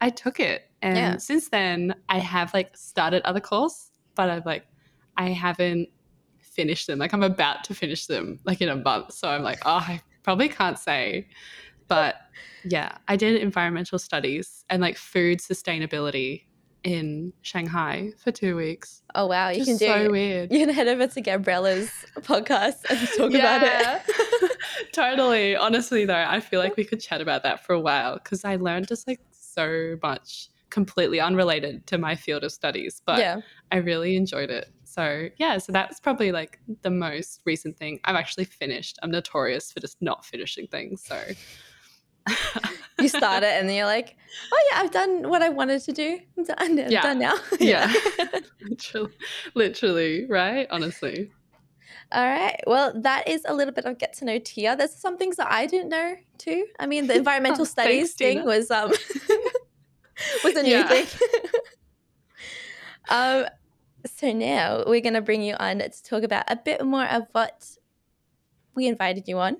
I 0.00 0.10
took 0.10 0.40
it. 0.40 0.70
And 0.82 0.96
Yeah. 0.96 1.16
since 1.16 1.48
then 1.48 1.94
I 2.08 2.18
have 2.18 2.52
like 2.52 2.76
started 2.76 3.22
other 3.24 3.40
courses, 3.40 3.90
but 4.14 4.28
I've 4.30 4.44
like 4.46 4.66
I 5.16 5.30
haven't 5.30 5.88
finished 6.56 6.86
them. 6.86 6.98
Like 6.98 7.12
I'm 7.12 7.22
about 7.22 7.62
to 7.64 7.74
finish 7.74 8.06
them 8.06 8.40
like 8.44 8.60
in 8.60 8.68
a 8.68 8.76
month. 8.76 9.12
So 9.12 9.28
I'm 9.28 9.42
like, 9.42 9.60
oh, 9.66 9.84
I 9.86 10.00
probably 10.22 10.48
can't 10.48 10.78
say. 10.78 11.28
But 11.86 12.16
yeah, 12.64 12.96
I 13.06 13.16
did 13.16 13.40
environmental 13.40 13.98
studies 13.98 14.64
and 14.70 14.82
like 14.82 14.96
food 14.96 15.38
sustainability 15.38 16.44
in 16.82 17.32
Shanghai 17.42 18.12
for 18.16 18.30
two 18.30 18.56
weeks. 18.56 19.02
oh 19.14 19.26
wow, 19.26 19.48
you 19.48 19.64
Just 19.64 19.68
can 19.68 19.76
do. 19.76 19.86
so 19.86 20.10
weird. 20.10 20.52
You 20.52 20.64
can 20.64 20.74
head 20.74 20.88
over 20.88 21.06
to 21.06 21.20
Gabriella's 21.20 21.90
podcast 22.20 22.76
and 22.88 23.08
talk 23.16 23.34
about 23.34 23.62
it. 23.62 24.56
totally. 24.92 25.56
Honestly, 25.56 26.04
though, 26.04 26.24
I 26.26 26.40
feel 26.40 26.60
like 26.60 26.76
we 26.76 26.84
could 26.84 27.00
chat 27.00 27.20
about 27.20 27.42
that 27.42 27.64
for 27.64 27.72
a 27.74 27.80
while 27.80 28.14
because 28.14 28.44
I 28.44 28.56
learned 28.56 28.88
just 28.88 29.06
like 29.06 29.20
so 29.32 29.96
much 30.02 30.48
completely 30.70 31.20
unrelated 31.20 31.86
to 31.88 31.98
my 31.98 32.14
field 32.14 32.44
of 32.44 32.52
studies, 32.52 33.02
but 33.04 33.18
yeah. 33.18 33.40
I 33.72 33.76
really 33.76 34.16
enjoyed 34.16 34.50
it. 34.50 34.70
So, 34.96 35.28
yeah, 35.38 35.58
so 35.58 35.72
that's 35.72 36.00
probably 36.00 36.32
like 36.32 36.58
the 36.82 36.90
most 36.90 37.42
recent 37.44 37.76
thing 37.76 38.00
I've 38.04 38.16
actually 38.16 38.44
finished. 38.44 38.98
I'm 39.02 39.10
notorious 39.10 39.70
for 39.70 39.80
just 39.80 39.98
not 40.00 40.24
finishing 40.24 40.66
things. 40.68 41.02
So, 41.04 41.22
You 42.98 43.08
start 43.08 43.42
it 43.44 43.52
and 43.52 43.68
then 43.68 43.76
you're 43.76 43.84
like, 43.86 44.16
oh 44.52 44.58
yeah, 44.72 44.80
I've 44.80 44.90
done 44.90 45.28
what 45.28 45.42
I 45.42 45.50
wanted 45.50 45.82
to 45.82 45.92
do. 45.92 46.18
I'm 46.38 46.44
done. 46.44 46.56
I'm 46.58 46.90
Yeah. 46.90 47.02
done 47.02 47.18
now. 47.18 47.34
Yeah. 47.60 47.92
literally, 48.62 49.12
literally, 49.54 50.26
right? 50.30 50.66
Honestly. 50.70 51.30
All 52.10 52.24
right. 52.24 52.58
Well, 52.66 52.98
that 53.02 53.28
is 53.28 53.42
a 53.46 53.54
little 53.54 53.74
bit 53.74 53.84
of 53.84 53.98
get 53.98 54.14
to 54.18 54.24
know 54.24 54.38
Tia. 54.38 54.76
There's 54.76 54.94
some 54.94 55.18
things 55.18 55.36
that 55.36 55.52
I 55.52 55.66
didn't 55.66 55.90
know 55.90 56.14
too. 56.38 56.66
I 56.80 56.86
mean, 56.86 57.06
the 57.06 57.14
environmental 57.22 57.62
Oh, 57.62 57.64
studies 57.64 58.14
thanks, 58.14 58.38
thing 58.38 58.44
was 58.46 58.70
um 58.70 58.92
was 60.42 60.54
a 60.56 60.62
new 60.62 60.70
Yeah. 60.70 60.88
thing. 60.88 61.06
um, 63.10 63.44
so 64.06 64.32
now 64.32 64.84
we're 64.86 65.00
going 65.00 65.14
to 65.14 65.20
bring 65.20 65.42
you 65.42 65.54
on 65.58 65.78
to 65.78 65.90
talk 66.02 66.22
about 66.22 66.44
a 66.48 66.56
bit 66.56 66.84
more 66.84 67.04
of 67.06 67.24
what 67.32 67.76
we 68.74 68.86
invited 68.86 69.26
you 69.28 69.38
on 69.38 69.58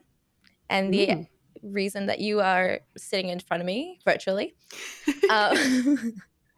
and 0.69 0.93
the 0.93 1.07
Mm. 1.07 1.29
reason 1.63 2.07
that 2.07 2.19
you 2.21 2.41
are 2.41 2.81
sitting 2.97 3.29
in 3.31 3.41
front 3.41 3.61
of 3.61 3.67
me 3.67 3.99
virtually. 4.05 4.55
um, 5.31 6.15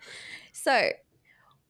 so, 0.52 0.90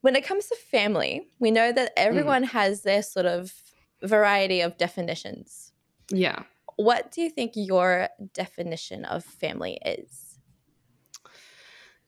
when 0.01 0.15
it 0.15 0.25
comes 0.25 0.47
to 0.47 0.55
family, 0.55 1.27
we 1.39 1.51
know 1.51 1.71
that 1.71 1.91
everyone 1.97 2.43
has 2.43 2.81
their 2.83 3.03
sort 3.03 3.25
of 3.25 3.53
variety 4.01 4.61
of 4.61 4.77
definitions. 4.77 5.71
yeah. 6.09 6.43
What 6.77 7.11
do 7.11 7.21
you 7.21 7.29
think 7.29 7.51
your 7.55 8.07
definition 8.33 9.03
of 9.03 9.25
family 9.25 9.77
is? 9.85 10.28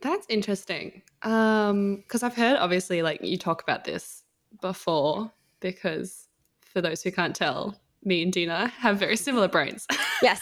That's 0.01 0.25
interesting. 0.29 1.01
Um, 1.23 1.97
because 1.97 2.23
I've 2.23 2.35
heard 2.35 2.57
obviously 2.57 3.01
like 3.01 3.23
you 3.23 3.37
talk 3.37 3.61
about 3.61 3.83
this 3.83 4.23
before, 4.61 5.31
because 5.59 6.27
for 6.61 6.81
those 6.81 7.01
who 7.03 7.11
can't 7.11 7.35
tell, 7.35 7.79
me 8.03 8.23
and 8.23 8.33
Dina 8.33 8.67
have 8.69 8.97
very 8.97 9.15
similar 9.15 9.47
brains. 9.47 9.85
Yes. 10.23 10.41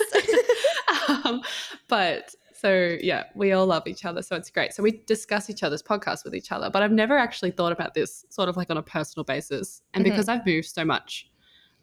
um, 1.09 1.41
but 1.87 2.33
so 2.53 2.97
yeah, 3.01 3.23
we 3.35 3.51
all 3.51 3.65
love 3.65 3.87
each 3.87 4.05
other, 4.05 4.21
so 4.21 4.35
it's 4.35 4.49
great. 4.49 4.73
So 4.73 4.83
we 4.83 5.03
discuss 5.07 5.49
each 5.49 5.63
other's 5.63 5.83
podcasts 5.83 6.23
with 6.23 6.35
each 6.35 6.51
other, 6.51 6.69
but 6.69 6.83
I've 6.83 6.91
never 6.91 7.17
actually 7.17 7.51
thought 7.51 7.71
about 7.71 7.93
this 7.93 8.25
sort 8.29 8.49
of 8.49 8.57
like 8.57 8.69
on 8.69 8.77
a 8.77 8.83
personal 8.83 9.23
basis. 9.23 9.81
And 9.93 10.05
Mhm. 10.05 10.09
because 10.09 10.27
I've 10.29 10.45
moved 10.45 10.67
so 10.67 10.85
much, 10.85 11.29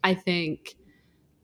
I 0.03 0.13
think 0.13 0.75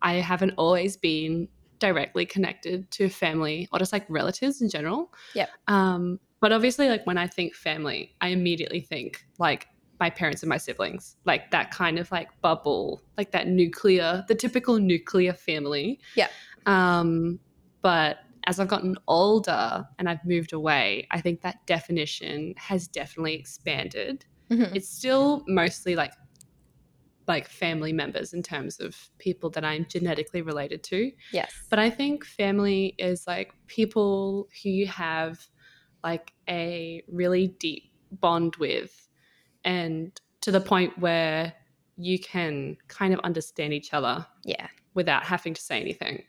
I 0.02 0.16
haven't 0.16 0.54
always 0.58 0.98
been 0.98 1.48
directly 1.80 2.26
connected 2.26 2.90
to 2.92 3.10
family 3.10 3.68
or 3.72 3.80
just 3.80 3.94
like 3.94 4.06
relatives 4.10 4.62
in 4.62 4.70
general. 4.70 5.14
Yeah. 5.36 5.48
Um, 5.68 6.20
but 6.40 6.52
obviously, 6.52 6.90
like 6.90 7.06
when 7.06 7.18
I 7.18 7.28
think 7.28 7.56
family, 7.56 8.16
I 8.22 8.30
immediately 8.30 8.82
think 8.82 9.26
like 9.40 9.68
my 10.00 10.10
parents 10.10 10.44
and 10.44 10.50
my 10.50 10.58
siblings, 10.58 11.16
like 11.26 11.52
that 11.52 11.72
kind 11.72 11.98
of 11.98 12.12
like 12.12 12.30
bubble, 12.42 13.02
like 13.18 13.32
that 13.32 13.48
nuclear, 13.48 14.26
the 14.28 14.36
typical 14.36 14.78
nuclear 14.78 15.34
family. 15.34 16.00
Yeah. 16.16 16.28
Um, 16.66 17.40
but 17.82 18.18
as 18.46 18.60
I've 18.60 18.68
gotten 18.68 18.98
older 19.08 19.86
and 19.98 20.10
I've 20.10 20.26
moved 20.26 20.52
away, 20.52 21.08
I 21.12 21.22
think 21.22 21.42
that 21.42 21.66
definition 21.66 22.54
has 22.58 22.88
definitely 22.88 23.36
expanded. 23.36 24.26
Mhm. 24.52 24.76
It's 24.76 24.90
still 24.90 25.44
mostly 25.48 25.96
like 25.96 26.12
like 27.28 27.48
family 27.48 27.94
members 27.94 28.34
in 28.34 28.44
terms 28.44 28.80
of 28.80 28.96
people 29.18 29.50
that 29.52 29.64
I'm 29.64 29.86
genetically 29.90 30.42
related 30.42 30.84
to. 30.84 31.12
Yes. 31.32 31.52
But 31.70 31.80
I 31.80 31.90
think 31.90 32.26
family 32.26 32.96
is 32.98 33.26
like 33.28 33.54
people 33.68 34.48
who 34.62 34.70
you 34.70 34.88
have 34.88 35.48
like 36.04 36.34
a 36.50 37.04
really 37.08 37.48
deep 37.60 37.84
bond 38.12 38.56
with, 38.58 39.08
and 39.64 40.20
to 40.42 40.52
the 40.52 40.60
point 40.62 40.98
where 41.00 41.54
you 41.96 42.20
can 42.20 42.76
kind 42.88 43.14
of 43.14 43.20
understand 43.22 43.74
each 43.74 43.94
other 43.94 44.26
yeah. 44.44 44.68
without 44.94 45.24
having 45.24 45.54
to 45.54 45.62
say 45.62 45.80
anything. 45.80 46.24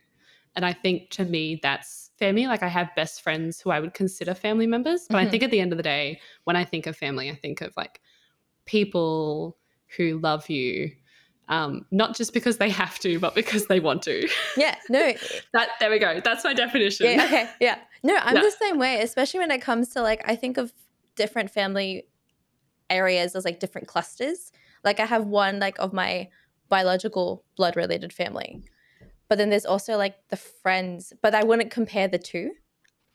And 0.56 0.64
I 0.64 0.72
think 0.72 1.10
to 1.10 1.24
me, 1.24 1.58
that's 1.62 2.10
family. 2.18 2.46
Like 2.46 2.62
I 2.62 2.68
have 2.68 2.94
best 2.94 3.22
friends 3.22 3.60
who 3.60 3.70
I 3.70 3.80
would 3.80 3.94
consider 3.94 4.34
family 4.34 4.68
members. 4.68 5.06
But 5.08 5.18
I 5.18 5.26
Mhm. 5.26 5.30
think 5.30 5.42
at 5.42 5.50
the 5.50 5.60
end 5.60 5.72
of 5.72 5.78
the 5.78 5.82
day, 5.82 6.20
when 6.44 6.54
I 6.54 6.64
think 6.64 6.86
of 6.86 6.96
family, 6.96 7.28
I 7.28 7.34
think 7.34 7.60
of 7.60 7.76
like 7.76 8.00
people 8.66 9.58
who 9.96 10.18
love 10.18 10.48
you, 10.48 10.92
um, 11.48 11.84
not 11.90 12.16
just 12.16 12.32
because 12.32 12.56
they 12.58 12.70
have 12.70 12.98
to, 13.00 13.18
but 13.18 13.34
because 13.34 13.66
they 13.66 13.80
want 13.80 14.02
to. 14.04 14.28
Yeah. 14.56 14.76
No. 14.88 15.12
that 15.52 15.70
there 15.80 15.90
we 15.90 15.98
go. 15.98 16.20
That's 16.22 16.44
my 16.44 16.54
definition. 16.54 17.06
Yeah. 17.06 17.24
Okay. 17.24 17.48
Yeah. 17.60 17.78
No, 18.02 18.16
I'm 18.16 18.36
Yeah. 18.36 18.42
the 18.42 18.50
same 18.50 18.78
way, 18.78 19.00
especially 19.02 19.40
when 19.40 19.50
it 19.50 19.60
comes 19.60 19.90
to 19.90 20.02
like, 20.02 20.22
I 20.26 20.36
think 20.36 20.56
of 20.56 20.72
different 21.16 21.50
family 21.50 22.06
areas 22.90 23.34
as 23.34 23.44
like 23.44 23.60
different 23.60 23.88
clusters. 23.88 24.52
Like, 24.82 25.00
I 25.00 25.06
have 25.06 25.26
one 25.26 25.58
like 25.58 25.78
of 25.78 25.92
my 25.92 26.28
biological 26.68 27.44
blood 27.56 27.76
related 27.76 28.12
family, 28.12 28.62
but 29.28 29.38
then 29.38 29.50
there's 29.50 29.66
also 29.66 29.96
like 29.96 30.16
the 30.28 30.36
friends, 30.36 31.12
but 31.22 31.34
I 31.34 31.44
wouldn't 31.44 31.70
compare 31.70 32.08
the 32.08 32.18
two. 32.18 32.52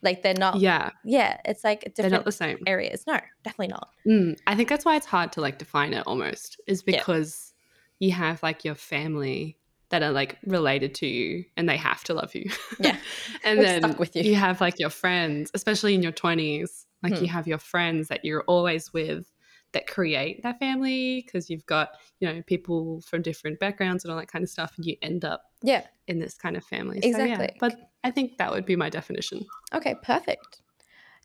Like, 0.02 0.22
they're 0.24 0.34
not, 0.34 0.60
yeah, 0.60 0.92
Yeah, 1.04 1.38
it's 1.46 1.64
like 1.64 1.94
they're 1.96 2.10
not 2.10 2.26
the 2.26 2.32
same. 2.32 2.60
areas. 2.66 3.06
No, 3.06 3.20
definitely 3.44 3.68
not. 3.68 3.90
Mm, 4.08 4.38
I 4.48 4.56
think 4.56 4.70
that's 4.70 4.86
why 4.86 4.96
it's 4.96 5.06
hard 5.06 5.32
to 5.34 5.42
like 5.42 5.58
define 5.58 5.94
it 5.94 6.04
almost, 6.08 6.60
is 6.68 6.84
Yeah. 6.86 6.98
because 6.98 7.54
you 8.00 8.12
have 8.12 8.42
like 8.42 8.64
your 8.64 8.76
family 8.76 9.58
that 9.90 10.04
are 10.04 10.12
like 10.12 10.38
related 10.46 10.94
to 10.96 11.08
you 11.08 11.44
and 11.58 11.68
they 11.68 11.76
have 11.78 12.04
to 12.06 12.14
love 12.14 12.34
you. 12.36 12.50
Yeah. 12.80 12.96
and 13.44 13.60
They're 13.60 13.66
then 13.66 13.82
stuck 13.82 14.00
with 14.00 14.16
you. 14.16 14.24
you 14.24 14.36
have 14.36 14.62
like 14.62 14.80
your 14.80 14.90
friends, 14.92 15.52
especially 15.54 15.96
in 15.96 16.04
your 16.04 16.12
20s, 16.14 16.86
like 17.04 17.18
Hmm. 17.18 17.24
you 17.24 17.30
have 17.30 17.48
your 17.48 17.58
friends 17.58 18.08
that 18.10 18.24
you're 18.24 18.44
always 18.44 18.94
with 18.94 19.26
that 19.74 19.88
create 19.88 20.42
that 20.44 20.60
family 20.60 21.24
because 21.26 21.50
you've 21.50 21.66
got, 21.66 21.90
you 22.20 22.28
know, 22.28 22.42
people 22.44 23.02
from 23.02 23.22
different 23.22 23.60
backgrounds 23.60 24.04
and 24.04 24.12
all 24.12 24.20
that 24.20 24.28
kind 24.32 24.44
of 24.44 24.50
stuff 24.50 24.74
and 24.78 24.86
you 24.86 24.96
end 25.02 25.26
up 25.26 25.44
Yeah. 25.62 25.86
in 26.08 26.20
this 26.20 26.36
kind 26.36 26.58
of 26.58 26.64
family. 26.64 27.02
So, 27.02 27.08
yeah, 27.08 27.24
Exactly. 27.24 27.58
but 27.60 27.92
I 28.04 28.12
think 28.12 28.38
that 28.38 28.52
would 28.52 28.66
be 28.66 28.76
my 28.76 28.90
definition. 28.90 29.46
Okay, 29.74 29.96
perfect. 30.02 30.62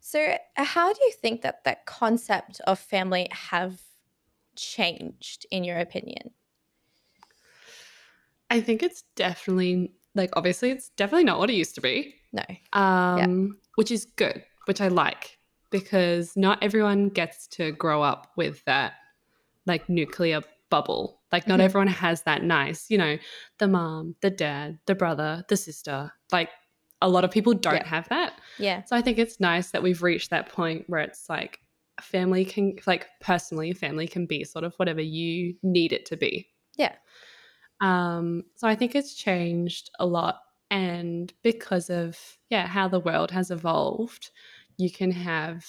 So, 0.01 0.37
how 0.57 0.93
do 0.93 1.01
you 1.05 1.13
think 1.13 1.41
that 1.43 1.65
that 1.65 1.87
concept 1.87 2.61
of 2.67 2.79
family 2.79 3.29
have 3.31 3.81
changed, 4.57 5.47
in 5.51 5.65
your 5.65 5.79
opinion? 5.79 6.31
I 8.51 8.61
think 8.61 8.83
it's 8.83 9.05
definitely 9.17 9.93
like 10.15 10.31
obviously 10.35 10.71
it's 10.71 10.91
definitely 10.91 11.25
not 11.25 11.39
what 11.39 11.51
it 11.51 11.55
used 11.55 11.75
to 11.77 11.81
be. 11.81 12.15
No. 12.33 12.45
um, 12.73 13.59
which 13.77 13.91
is 13.91 14.05
good, 14.17 14.45
which 14.67 14.81
I 14.81 14.89
like 14.89 15.39
because 15.75 16.37
not 16.37 16.63
everyone 16.63 17.09
gets 17.09 17.49
to 17.49 17.73
grow 17.73 18.01
up 18.01 18.31
with 18.37 18.65
that 18.65 18.93
like 19.67 19.89
nuclear 19.89 20.41
bubble. 20.71 21.21
Like, 21.33 21.49
not 21.49 21.59
Mhm. 21.59 21.65
everyone 21.65 21.89
has 21.89 22.23
that 22.23 22.43
nice, 22.45 22.91
you 22.91 22.97
know, 22.99 23.19
the 23.59 23.67
mom, 23.67 24.15
the 24.21 24.31
dad, 24.31 24.79
the 24.87 24.95
brother, 24.95 25.45
the 25.49 25.57
sister. 25.57 26.13
Like, 26.31 26.51
a 27.03 27.09
lot 27.09 27.25
of 27.25 27.31
people 27.33 27.55
don't 27.55 27.75
Yeah. 27.75 27.87
have 27.87 28.09
that. 28.09 28.39
Yeah. 28.59 28.85
So 28.85 28.95
I 28.97 29.03
think 29.03 29.19
it's 29.19 29.41
nice 29.41 29.71
that 29.73 29.83
we've 29.83 30.03
reached 30.03 30.31
that 30.31 30.49
point 30.49 30.85
where 30.89 31.01
it's 31.01 31.29
like 31.29 31.61
a 31.99 32.03
family 32.03 32.45
can, 32.45 32.77
like, 32.87 33.09
personally, 33.21 33.71
a 33.71 33.75
family 33.75 34.07
can 34.07 34.27
be 34.27 34.45
sort 34.45 34.65
of 34.65 34.75
whatever 34.77 35.01
you 35.01 35.57
need 35.63 35.93
it 35.93 36.07
to 36.07 36.17
be. 36.17 36.49
Yeah. 36.77 36.95
Um, 37.81 38.45
so 38.55 38.69
I 38.69 38.75
think 38.75 38.95
it's 38.95 39.15
changed 39.15 39.91
a 39.99 40.07
lot. 40.07 40.41
And 40.71 41.33
because 41.43 41.91
of, 41.91 42.19
yeah, 42.49 42.67
how 42.67 42.89
the 42.89 43.01
world 43.01 43.31
has 43.31 43.51
evolved, 43.51 44.31
you 44.77 44.91
can 44.91 45.11
have, 45.11 45.65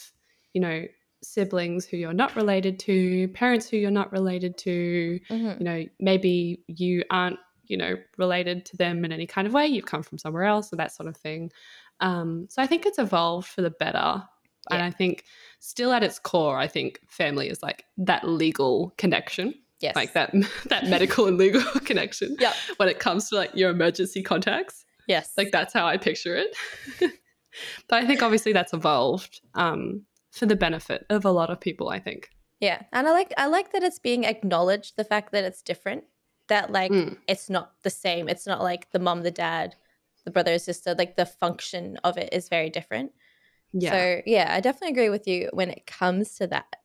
you 0.54 0.62
know, 0.62 0.86
siblings 1.24 1.86
who 1.86 1.98
you're 1.98 2.14
not 2.14 2.36
related 2.36 2.80
to, 2.80 3.28
parents 3.30 3.68
who 3.70 3.78
you're 3.78 3.92
not 3.92 4.12
related 4.12 4.58
to, 4.60 5.20
Mhm. 5.30 5.60
you 5.60 5.64
know, 5.66 5.86
maybe 6.00 6.64
you 6.68 7.04
aren't, 7.10 7.40
you 7.68 7.78
know, 7.78 7.96
related 8.18 8.66
to 8.66 8.78
them 8.78 9.04
in 9.06 9.12
any 9.12 9.26
kind 9.26 9.48
of 9.48 9.54
way. 9.54 9.66
You've 9.66 9.86
come 9.86 10.04
from 10.04 10.18
somewhere 10.18 10.44
else 10.44 10.72
or 10.72 10.76
that 10.76 10.92
sort 10.94 11.08
of 11.10 11.18
thing. 11.18 11.52
Um, 12.00 12.48
so 12.50 12.62
I 12.62 12.68
think 12.68 12.86
it's 12.86 13.00
evolved 13.00 13.48
for 13.48 13.62
the 13.62 13.72
better. 13.72 14.24
And 14.72 14.82
I 14.82 14.90
think 14.92 15.26
still 15.60 15.92
at 15.94 16.04
its 16.04 16.18
core, 16.20 16.58
I 16.58 16.68
think 16.68 17.00
family 17.08 17.50
is 17.50 17.62
like 17.64 17.86
that 17.98 18.28
legal 18.28 18.94
connection 18.98 19.54
Yes. 19.82 19.96
like 19.96 20.14
that 20.14 20.32
that 20.70 20.86
medical 20.88 21.28
and 21.28 21.38
legal 21.38 21.62
connection 21.86 22.36
Yeah. 22.40 22.54
when 22.78 22.88
it 22.90 22.98
comes 23.00 23.30
to 23.30 23.36
like 23.36 23.52
your 23.56 23.70
emergency 23.72 24.24
contacts 24.24 24.86
Yes. 25.08 25.34
like 25.38 25.52
that's 25.52 25.74
how 25.74 25.86
i 25.86 25.98
picture 25.98 26.36
it 26.36 26.56
but 27.90 28.04
i 28.04 28.06
think 28.06 28.22
obviously 28.22 28.54
that's 28.54 28.74
evolved 28.74 29.42
um, 29.54 30.02
for 30.32 30.46
the 30.46 30.56
benefit 30.56 31.06
of 31.10 31.26
a 31.26 31.32
lot 31.32 31.50
of 31.50 31.60
people 31.60 31.90
i 31.90 32.00
think 32.00 32.30
Yeah. 32.60 32.82
And 32.94 33.08
I 33.08 33.12
like 33.12 33.34
I 33.38 33.48
like 33.48 33.72
that 33.74 33.84
it's 33.84 34.00
being 34.00 34.24
acknowledged 34.26 34.96
the 34.96 35.04
fact 35.04 35.32
that 35.32 35.44
it's 35.44 35.62
different. 35.62 36.04
That 36.48 36.72
like 36.72 36.92
Mm. 36.92 37.18
it's 37.28 37.50
not 37.50 37.72
the 37.84 37.90
same. 37.90 38.30
It's 38.30 38.48
not 38.48 38.62
like 38.62 38.92
the 38.92 39.00
mom, 39.00 39.24
the 39.24 39.32
dad, 39.32 39.76
the 40.24 40.32
brother 40.32 40.54
or 40.54 40.60
sister, 40.60 40.96
like 40.98 41.16
the 41.16 41.26
function 41.26 41.98
of 42.04 42.18
it 42.18 42.30
is 42.34 42.50
very 42.50 42.70
different. 42.70 43.12
yeah 43.74 43.92
So 43.92 44.22
yeah, 44.26 44.48
I 44.56 44.62
definitely 44.62 44.92
agree 44.92 45.10
with 45.10 45.28
you 45.28 45.50
when 45.54 45.70
it 45.70 45.86
comes 45.86 46.36
to 46.36 46.48
that. 46.48 46.76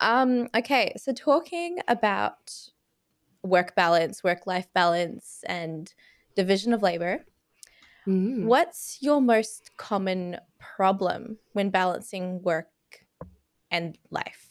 Um, 0.00 0.48
okay, 0.54 0.92
so 0.96 1.12
talking 1.12 1.78
about 1.88 2.52
work 3.42 3.74
balance, 3.74 4.22
work 4.24 4.46
life 4.46 4.68
balance, 4.74 5.44
and 5.46 5.92
division 6.36 6.72
of 6.72 6.82
labor, 6.82 7.24
Mm. 8.08 8.44
what's 8.44 8.98
your 9.02 9.20
most 9.20 9.76
common 9.76 10.38
problem 10.58 11.36
when 11.52 11.68
balancing 11.68 12.42
work 12.42 12.68
and 13.70 13.98
life? 14.10 14.48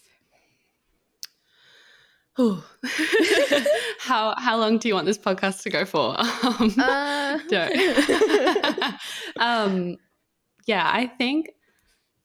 How 3.99 4.35
how 4.37 4.57
long 4.57 4.77
do 4.77 4.87
you 4.87 4.93
want 4.93 5.07
this 5.07 5.17
podcast 5.17 5.63
to 5.63 5.71
go 5.71 5.85
for 5.85 6.15
um, 6.43 6.75
Uh, 6.77 7.39
don't. 7.49 8.93
um, 9.37 9.97
yeah, 10.67 10.87
I 10.93 11.07
think 11.07 11.49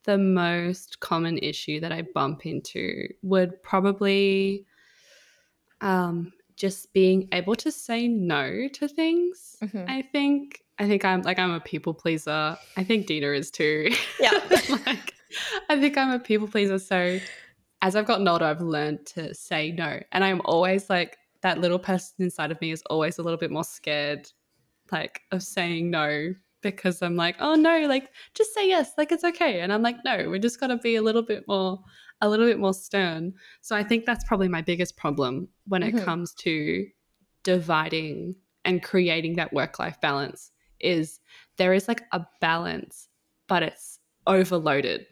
the 0.04 0.18
most 0.18 1.00
common 1.00 1.38
issue 1.38 1.80
that 1.80 1.92
I 1.92 2.02
bump 2.14 2.44
into 2.44 3.08
would 3.22 3.62
probably 3.62 4.66
um, 5.80 6.32
just 6.56 6.92
being 6.92 7.28
able 7.32 7.54
to 7.56 7.72
say 7.72 8.06
no 8.06 8.68
to 8.68 8.88
things. 8.88 9.56
Mhm. 9.62 9.88
I 9.88 10.02
think 10.02 10.62
I 10.82 10.88
think 10.88 11.04
I'm 11.04 11.22
like 11.22 11.38
I'm 11.38 11.52
a 11.52 11.60
people 11.60 11.94
pleaser. 11.94 12.58
I 12.76 12.82
think 12.84 13.06
Dina 13.06 13.28
is 13.28 13.50
too. 13.50 13.90
Yeah. 14.18 14.32
like 14.86 15.14
I 15.68 15.80
think 15.80 15.96
I'm 15.96 16.10
a 16.10 16.18
people 16.18 16.48
pleaser. 16.48 16.78
So 16.78 17.20
as 17.82 17.96
I've 17.96 18.06
gotten 18.06 18.26
older, 18.26 18.44
I've 18.44 18.60
learned 18.60 19.06
to 19.06 19.32
say 19.34 19.72
no. 19.72 20.00
And 20.12 20.24
I'm 20.24 20.40
always 20.44 20.88
like, 20.90 21.18
that 21.42 21.58
little 21.58 21.78
person 21.78 22.14
inside 22.20 22.52
of 22.52 22.60
me 22.60 22.70
is 22.70 22.82
always 22.90 23.18
a 23.18 23.22
little 23.22 23.38
bit 23.38 23.50
more 23.50 23.64
scared, 23.64 24.30
like, 24.92 25.22
of 25.32 25.42
saying 25.42 25.90
no 25.90 26.32
because 26.60 27.02
I'm 27.02 27.16
like, 27.16 27.34
oh 27.40 27.56
no, 27.56 27.80
like, 27.88 28.10
just 28.34 28.54
say 28.54 28.68
yes, 28.68 28.92
like, 28.96 29.10
it's 29.10 29.24
okay. 29.24 29.60
And 29.60 29.72
I'm 29.72 29.82
like, 29.82 29.96
no, 30.04 30.28
we're 30.28 30.38
just 30.38 30.60
got 30.60 30.68
to 30.68 30.76
be 30.76 30.94
a 30.94 31.02
little 31.02 31.22
bit 31.22 31.42
more, 31.48 31.80
a 32.20 32.28
little 32.28 32.46
bit 32.46 32.60
more 32.60 32.72
stern. 32.72 33.32
So 33.62 33.74
I 33.74 33.82
think 33.82 34.04
that's 34.04 34.22
probably 34.22 34.46
my 34.46 34.62
biggest 34.62 34.96
problem 34.96 35.48
when 35.66 35.82
it 35.82 35.96
Mhm. 35.96 36.04
comes 36.04 36.34
to 36.34 36.86
dividing 37.42 38.36
and 38.64 38.80
creating 38.80 39.34
that 39.36 39.52
work 39.52 39.80
life 39.80 40.00
balance 40.00 40.51
is 40.82 41.20
there 41.58 41.72
is 41.74 41.88
like 41.88 42.02
a 42.12 42.24
balance, 42.40 43.08
but 43.48 43.62
it's 43.62 43.98
overloaded. 44.26 45.06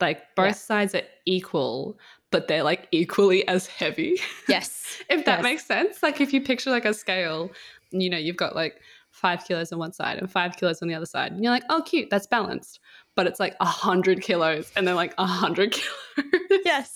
Like 0.00 0.34
both 0.34 0.46
Yeah. 0.46 0.52
sides 0.52 0.94
are 0.94 1.02
equal, 1.24 1.98
but 2.30 2.48
they're 2.48 2.62
like 2.62 2.88
equally 2.92 3.46
as 3.48 3.66
heavy. 3.66 4.20
Yes. 4.48 5.02
if 5.08 5.24
that 5.24 5.38
Yes. 5.38 5.42
makes 5.42 5.66
sense. 5.66 6.02
Like 6.02 6.20
if 6.20 6.32
you 6.32 6.40
picture 6.40 6.70
like 6.70 6.84
a 6.84 6.94
scale, 6.94 7.50
you 7.90 8.10
know, 8.10 8.18
you've 8.18 8.36
got 8.36 8.54
like 8.54 8.80
five 9.10 9.44
kilos 9.46 9.72
on 9.72 9.78
one 9.78 9.92
side 9.92 10.18
and 10.18 10.30
five 10.30 10.56
kilos 10.56 10.82
on 10.82 10.88
the 10.88 10.94
other 10.94 11.06
side. 11.06 11.32
And 11.32 11.42
you're 11.42 11.52
like, 11.52 11.64
oh 11.70 11.82
cute, 11.86 12.10
that's 12.10 12.26
balanced. 12.26 12.80
But 13.14 13.26
it's 13.26 13.40
like 13.40 13.56
a 13.60 13.64
hundred 13.64 14.20
kilos 14.20 14.70
and 14.76 14.86
then 14.86 14.94
like 14.96 15.14
a 15.16 15.24
hundred 15.24 15.72
kilos. 15.72 16.60
Yes. 16.64 16.92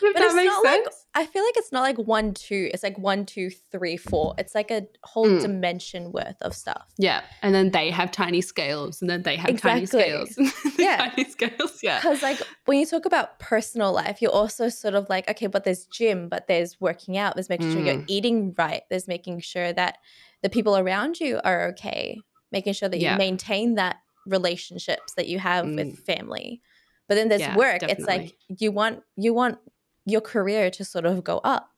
If 0.00 0.14
But 0.14 0.20
that 0.20 0.34
makes 0.36 0.52
not 0.52 0.64
like 0.64 0.84
sense. 0.84 1.06
I 1.20 1.26
feel 1.26 1.42
like 1.44 1.56
it's 1.56 1.72
not 1.72 1.80
like 1.82 1.98
one, 1.98 2.32
two. 2.32 2.70
It's 2.72 2.82
like 2.82 2.96
one, 2.98 3.26
two, 3.26 3.50
three, 3.72 3.96
four. 3.96 4.34
It's 4.38 4.54
like 4.54 4.70
a 4.70 4.86
whole 5.02 5.26
Mm. 5.28 5.40
dimension 5.40 6.12
worth 6.12 6.40
of 6.42 6.54
stuff. 6.54 6.86
Yeah. 6.96 7.22
And 7.42 7.52
then 7.54 7.70
they 7.72 7.90
have 7.90 8.10
tiny 8.12 8.40
scales 8.40 9.00
and 9.02 9.10
then 9.10 9.22
they 9.22 9.36
have 9.36 9.60
tiny 9.60 9.86
scales. 9.94 10.30
Yeah. 10.78 10.96
Tiny 11.10 11.24
scales. 11.28 11.80
Yeah. 11.82 11.98
Because 11.98 12.22
like 12.22 12.40
when 12.66 12.78
you 12.78 12.86
talk 12.86 13.04
about 13.04 13.38
personal 13.40 13.90
life, 13.92 14.22
you're 14.22 14.30
also 14.42 14.68
sort 14.68 14.94
of 14.94 15.08
like, 15.08 15.28
okay, 15.28 15.48
but 15.48 15.64
there's 15.64 15.86
gym, 15.86 16.28
but 16.28 16.46
there's 16.46 16.80
working 16.80 17.18
out, 17.18 17.34
there's 17.34 17.48
making 17.48 17.72
sure 17.72 17.82
you're 17.82 17.94
Mm. 17.96 18.04
eating 18.06 18.54
right, 18.56 18.82
there's 18.88 19.08
making 19.08 19.40
sure 19.40 19.72
that 19.72 19.98
the 20.42 20.48
people 20.48 20.76
around 20.78 21.18
you 21.18 21.40
are 21.42 21.66
okay, 21.70 22.22
making 22.52 22.74
sure 22.74 22.88
that 22.88 23.00
Yeah. 23.00 23.12
you 23.12 23.18
maintain 23.18 23.74
that 23.74 23.96
relationships 24.24 25.14
that 25.16 25.26
you 25.26 25.38
have 25.40 25.64
Mm. 25.66 25.76
with 25.76 25.98
family. 26.06 26.62
But 27.08 27.16
then 27.16 27.28
there's 27.28 27.40
Yeah, 27.40 27.56
work. 27.56 27.82
It's 27.82 28.06
like 28.06 28.36
you 28.48 28.70
want 28.70 29.02
you 29.16 29.32
want 29.34 29.58
your 30.08 30.20
career 30.20 30.70
to 30.70 30.84
sort 30.84 31.04
of 31.06 31.22
go 31.24 31.38
up. 31.44 31.70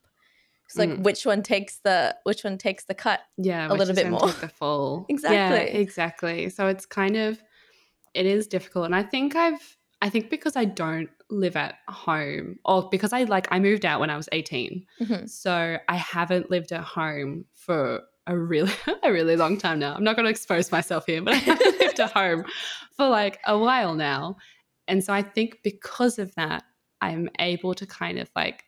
It's 0.67 0.77
like 0.79 0.91
Mm. 0.91 1.03
which 1.03 1.27
one 1.27 1.43
takes 1.43 1.79
the 1.79 2.17
which 2.25 2.45
one 2.45 2.57
takes 2.57 2.85
the 2.85 2.95
cut? 2.95 3.21
yeah, 3.37 3.67
a 3.71 3.75
little 3.75 3.95
bit 3.95 4.09
more. 4.09 4.21
the 4.41 4.49
fall. 4.49 5.07
Yeah, 5.09 5.15
Exactly. 5.53 5.81
exactly. 5.81 6.49
So 6.51 6.69
it's 6.69 6.87
kind 6.87 7.17
of 7.17 7.43
it 8.15 8.27
is 8.27 8.47
difficult, 8.47 8.87
and 8.87 8.95
I 8.95 9.03
think 9.03 9.35
I've 9.37 9.77
I 10.03 10.09
think 10.09 10.31
because 10.31 10.57
I 10.57 10.65
don't 10.65 11.11
live 11.29 11.57
at 11.57 11.75
home, 11.89 12.59
or 12.65 12.89
because 12.89 13.13
I 13.13 13.25
like 13.25 13.47
I 13.51 13.59
moved 13.59 13.85
out 13.85 14.01
when 14.01 14.11
I 14.11 14.17
was 14.17 14.29
eighteen, 14.33 14.87
Mhm. 15.01 15.29
so 15.29 15.77
I 15.89 15.97
haven't 15.97 16.51
lived 16.51 16.73
at 16.73 16.83
home 16.83 17.45
for 17.55 18.03
a 18.27 18.37
really 18.39 18.73
a 19.03 19.13
really 19.13 19.37
long 19.37 19.59
time 19.59 19.79
now. 19.81 19.95
I'm 19.95 20.05
not 20.05 20.15
going 20.17 20.25
to 20.25 20.31
expose 20.31 20.71
myself 20.73 21.05
here, 21.07 21.21
but 21.23 21.35
I 21.35 21.39
haven't 21.39 21.79
lived 21.81 22.01
at 22.01 22.13
home 22.13 22.45
for 22.97 23.09
like 23.09 23.39
a 23.47 23.59
while 23.59 23.95
now, 23.95 24.37
and 24.89 25.03
so 25.05 25.13
I 25.13 25.23
think 25.23 25.59
because 25.65 26.19
of 26.19 26.33
that, 26.37 26.63
I'm 27.01 27.29
able 27.39 27.75
to 27.75 27.87
kind 27.87 28.19
of 28.19 28.31
like 28.37 28.65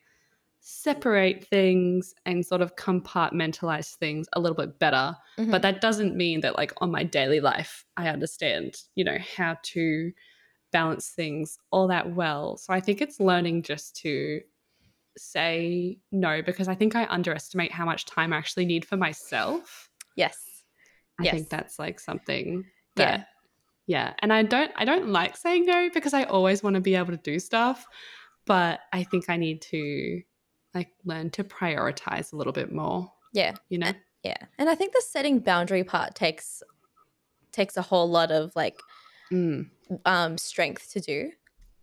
separate 0.61 1.45
things 1.49 2.15
and 2.25 2.47
sort 2.47 2.61
of 2.61 2.77
compartmentalize 2.77 3.97
things 3.97 4.29
a 4.35 4.41
little 4.41 4.57
bit 4.57 4.79
better 4.79 5.17
Mhm. 5.37 5.51
but 5.51 5.63
that 5.63 5.81
doesn't 5.81 6.15
mean 6.17 6.41
that 6.41 6.57
like 6.57 6.73
on 6.81 6.89
my 6.89 7.03
daily 7.03 7.41
life 7.41 7.85
i 7.97 8.07
understand 8.09 8.77
you 8.95 9.03
know 9.03 9.19
how 9.37 9.57
to 9.65 10.13
balance 10.71 11.09
things 11.11 11.59
all 11.73 11.89
that 11.89 12.15
well 12.15 12.57
so 12.57 12.73
i 12.73 12.79
think 12.79 13.01
it's 13.01 13.19
learning 13.19 13.63
just 13.63 13.97
to 13.97 14.41
say 15.17 15.99
no 16.13 16.41
because 16.43 16.69
i 16.69 16.75
think 16.77 16.95
i 16.95 17.07
underestimate 17.11 17.73
how 17.73 17.85
much 17.85 18.07
time 18.07 18.33
i 18.33 18.37
actually 18.37 18.65
need 18.65 18.85
for 18.85 18.97
myself 18.97 19.89
yes. 20.17 20.39
i 21.19 21.25
Yes. 21.25 21.35
think 21.35 21.49
that's 21.49 21.79
like 21.79 21.99
something 21.99 22.65
Yeah. 22.97 23.25
yeah 23.89 24.15
and 24.21 24.33
i 24.33 24.45
don't 24.45 24.71
i 24.77 24.85
don't 24.85 25.09
like 25.09 25.37
saying 25.37 25.67
no 25.67 25.91
because 25.93 26.15
i 26.15 26.23
always 26.23 26.63
want 26.63 26.75
to 26.75 26.81
be 26.81 26.95
able 26.95 27.11
to 27.11 27.17
do 27.23 27.41
stuff 27.41 27.85
but 28.47 28.81
i 28.93 29.03
think 29.03 29.29
i 29.29 29.37
need 29.37 29.61
to 29.63 30.23
like 30.75 30.91
learn 31.05 31.31
to 31.31 31.45
prioritize 31.45 32.33
a 32.33 32.37
little 32.37 32.53
bit 32.53 32.73
more 32.73 33.13
Yeah. 33.33 33.55
you 33.69 33.79
know 33.79 33.93
Yeah. 34.25 34.37
And 34.59 34.69
I 34.71 34.77
think 34.77 34.93
the 34.93 35.03
setting 35.03 35.41
boundary 35.41 35.83
part 35.85 36.15
takes 36.15 36.63
takes 37.51 37.77
a 37.77 37.83
whole 37.83 38.09
lot 38.09 38.31
of 38.31 38.55
like 38.55 38.81
Mm. 39.33 39.71
um 40.05 40.39
strength 40.39 40.93
to 40.93 41.01
do. 41.01 41.33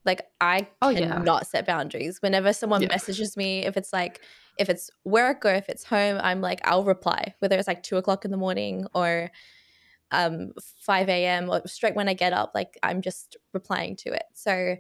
Like 0.06 0.22
I 0.40 0.68
Oh, 0.82 0.90
yeah. 0.90 1.00
cannot 1.18 1.48
set 1.48 1.66
boundaries. 1.66 2.22
Whenever 2.22 2.54
someone 2.54 2.82
Yeah. 2.84 2.88
messages 2.90 3.36
me, 3.36 3.66
if 3.66 3.76
it's 3.76 3.92
like 3.92 4.22
if 4.58 4.70
it's 4.70 4.90
work 5.04 5.46
or 5.46 5.54
if 5.54 5.68
it's 5.70 5.84
home, 5.84 6.18
I'm 6.22 6.40
like 6.42 6.62
I'll 6.64 6.86
reply, 6.86 7.36
whether 7.40 7.58
it's 7.58 7.68
like 7.68 7.84
two 7.84 7.98
o'clock 7.98 8.24
in 8.26 8.32
the 8.32 8.38
morning 8.38 8.88
or 8.94 9.32
um 10.12 10.54
5 10.80 11.10
a.m. 11.10 11.50
or 11.50 11.62
straight 11.68 11.96
when 11.96 12.08
I 12.10 12.14
get 12.14 12.34
up, 12.34 12.52
like 12.56 12.78
I'm 12.82 13.02
just 13.02 13.36
replying 13.54 13.96
to 13.98 14.14
it. 14.14 14.24
So 14.34 14.54
Yeah. 14.54 14.76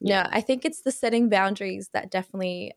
No, 0.00 0.26
I 0.30 0.40
think 0.40 0.64
it's 0.64 0.82
the 0.82 0.92
setting 0.92 1.28
boundaries 1.28 1.90
that 1.92 2.10
definitely 2.10 2.72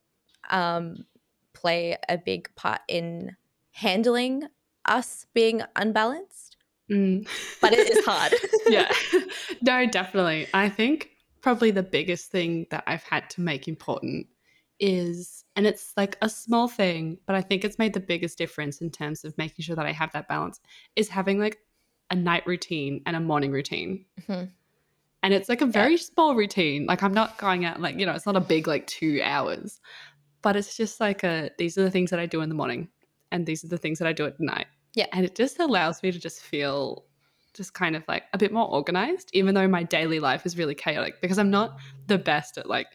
um 0.50 1.06
play 1.54 1.98
a 2.10 2.18
big 2.18 2.54
part 2.56 2.82
in 2.88 3.36
handling 3.72 4.44
us 4.86 5.28
being 5.34 5.62
unbalanced. 5.76 6.58
Mm. 6.90 7.28
But 7.62 7.74
it 7.74 7.90
is 7.90 8.04
hard. 8.06 8.34
yeah. 8.68 8.92
No, 9.62 9.86
definitely. 9.86 10.48
I 10.56 10.70
think 10.70 11.12
probably 11.42 11.70
the 11.70 11.84
biggest 11.84 12.32
thing 12.32 12.66
that 12.72 12.84
I've 12.88 13.04
had 13.04 13.30
to 13.32 13.42
make 13.42 13.68
important 13.68 14.26
is, 14.80 15.44
and 15.56 15.68
it's 15.68 15.94
like 15.96 16.18
a 16.22 16.30
small 16.30 16.68
thing, 16.68 17.20
but 17.28 17.36
I 17.36 17.42
think 17.42 17.64
it's 17.64 17.78
made 17.78 17.94
the 17.94 18.00
biggest 18.00 18.40
difference 18.40 18.82
in 18.82 18.90
terms 18.90 19.24
of 19.24 19.38
making 19.38 19.64
sure 19.64 19.76
that 19.76 19.86
I 19.86 19.92
have 19.92 20.12
that 20.14 20.28
balance, 20.28 20.60
is 20.96 21.10
having 21.10 21.40
like 21.40 21.60
a 22.10 22.16
night 22.16 22.46
routine 22.48 23.02
and 23.06 23.16
a 23.16 23.20
morning 23.20 23.52
routine. 23.52 24.06
Mhm. 24.22 24.50
And 25.24 25.34
it's 25.34 25.50
like 25.50 25.62
a 25.62 25.66
very 25.66 25.98
small 25.98 26.36
routine. 26.36 26.86
Like 26.86 27.04
I'm 27.04 27.14
not 27.14 27.38
going 27.38 27.66
out, 27.66 27.80
like, 27.80 28.00
you 28.00 28.06
know, 28.06 28.14
it's 28.14 28.26
not 28.26 28.36
a 28.36 28.42
big 28.42 28.68
like 28.68 28.88
two 28.88 29.22
hours, 29.24 29.80
but 30.42 30.56
it's 30.56 30.76
just 30.76 31.00
like 31.00 31.24
a, 31.24 31.52
these 31.58 31.78
are 31.78 31.84
the 31.84 31.92
things 31.92 32.10
that 32.10 32.20
I 32.20 32.26
do 32.26 32.42
in 32.42 32.50
the 32.50 32.56
morning 32.56 32.88
and 33.32 33.46
these 33.46 33.64
are 33.64 33.68
the 33.68 33.78
things 33.78 34.00
that 34.00 34.08
I 34.08 34.14
do 34.14 34.26
at 34.26 34.40
night. 34.40 34.68
Yeah. 34.94 35.06
And 35.14 35.26
it 35.26 35.36
just 35.36 35.60
allows 35.60 36.02
me 36.02 36.12
to 36.12 36.20
just 36.20 36.42
feel 36.42 37.06
just 37.54 37.74
kind 37.74 37.96
of 37.96 38.04
like 38.08 38.24
a 38.34 38.38
bit 38.38 38.52
more 38.52 38.68
organized, 38.68 39.30
even 39.34 39.54
though 39.54 39.68
my 39.68 39.84
daily 39.84 40.20
life 40.20 40.46
is 40.46 40.58
really 40.58 40.76
chaotic 40.76 41.22
because 41.22 41.38
I'm 41.38 41.52
not 41.52 41.78
the 42.08 42.18
best 42.18 42.58
at 42.58 42.68
like 42.68 42.88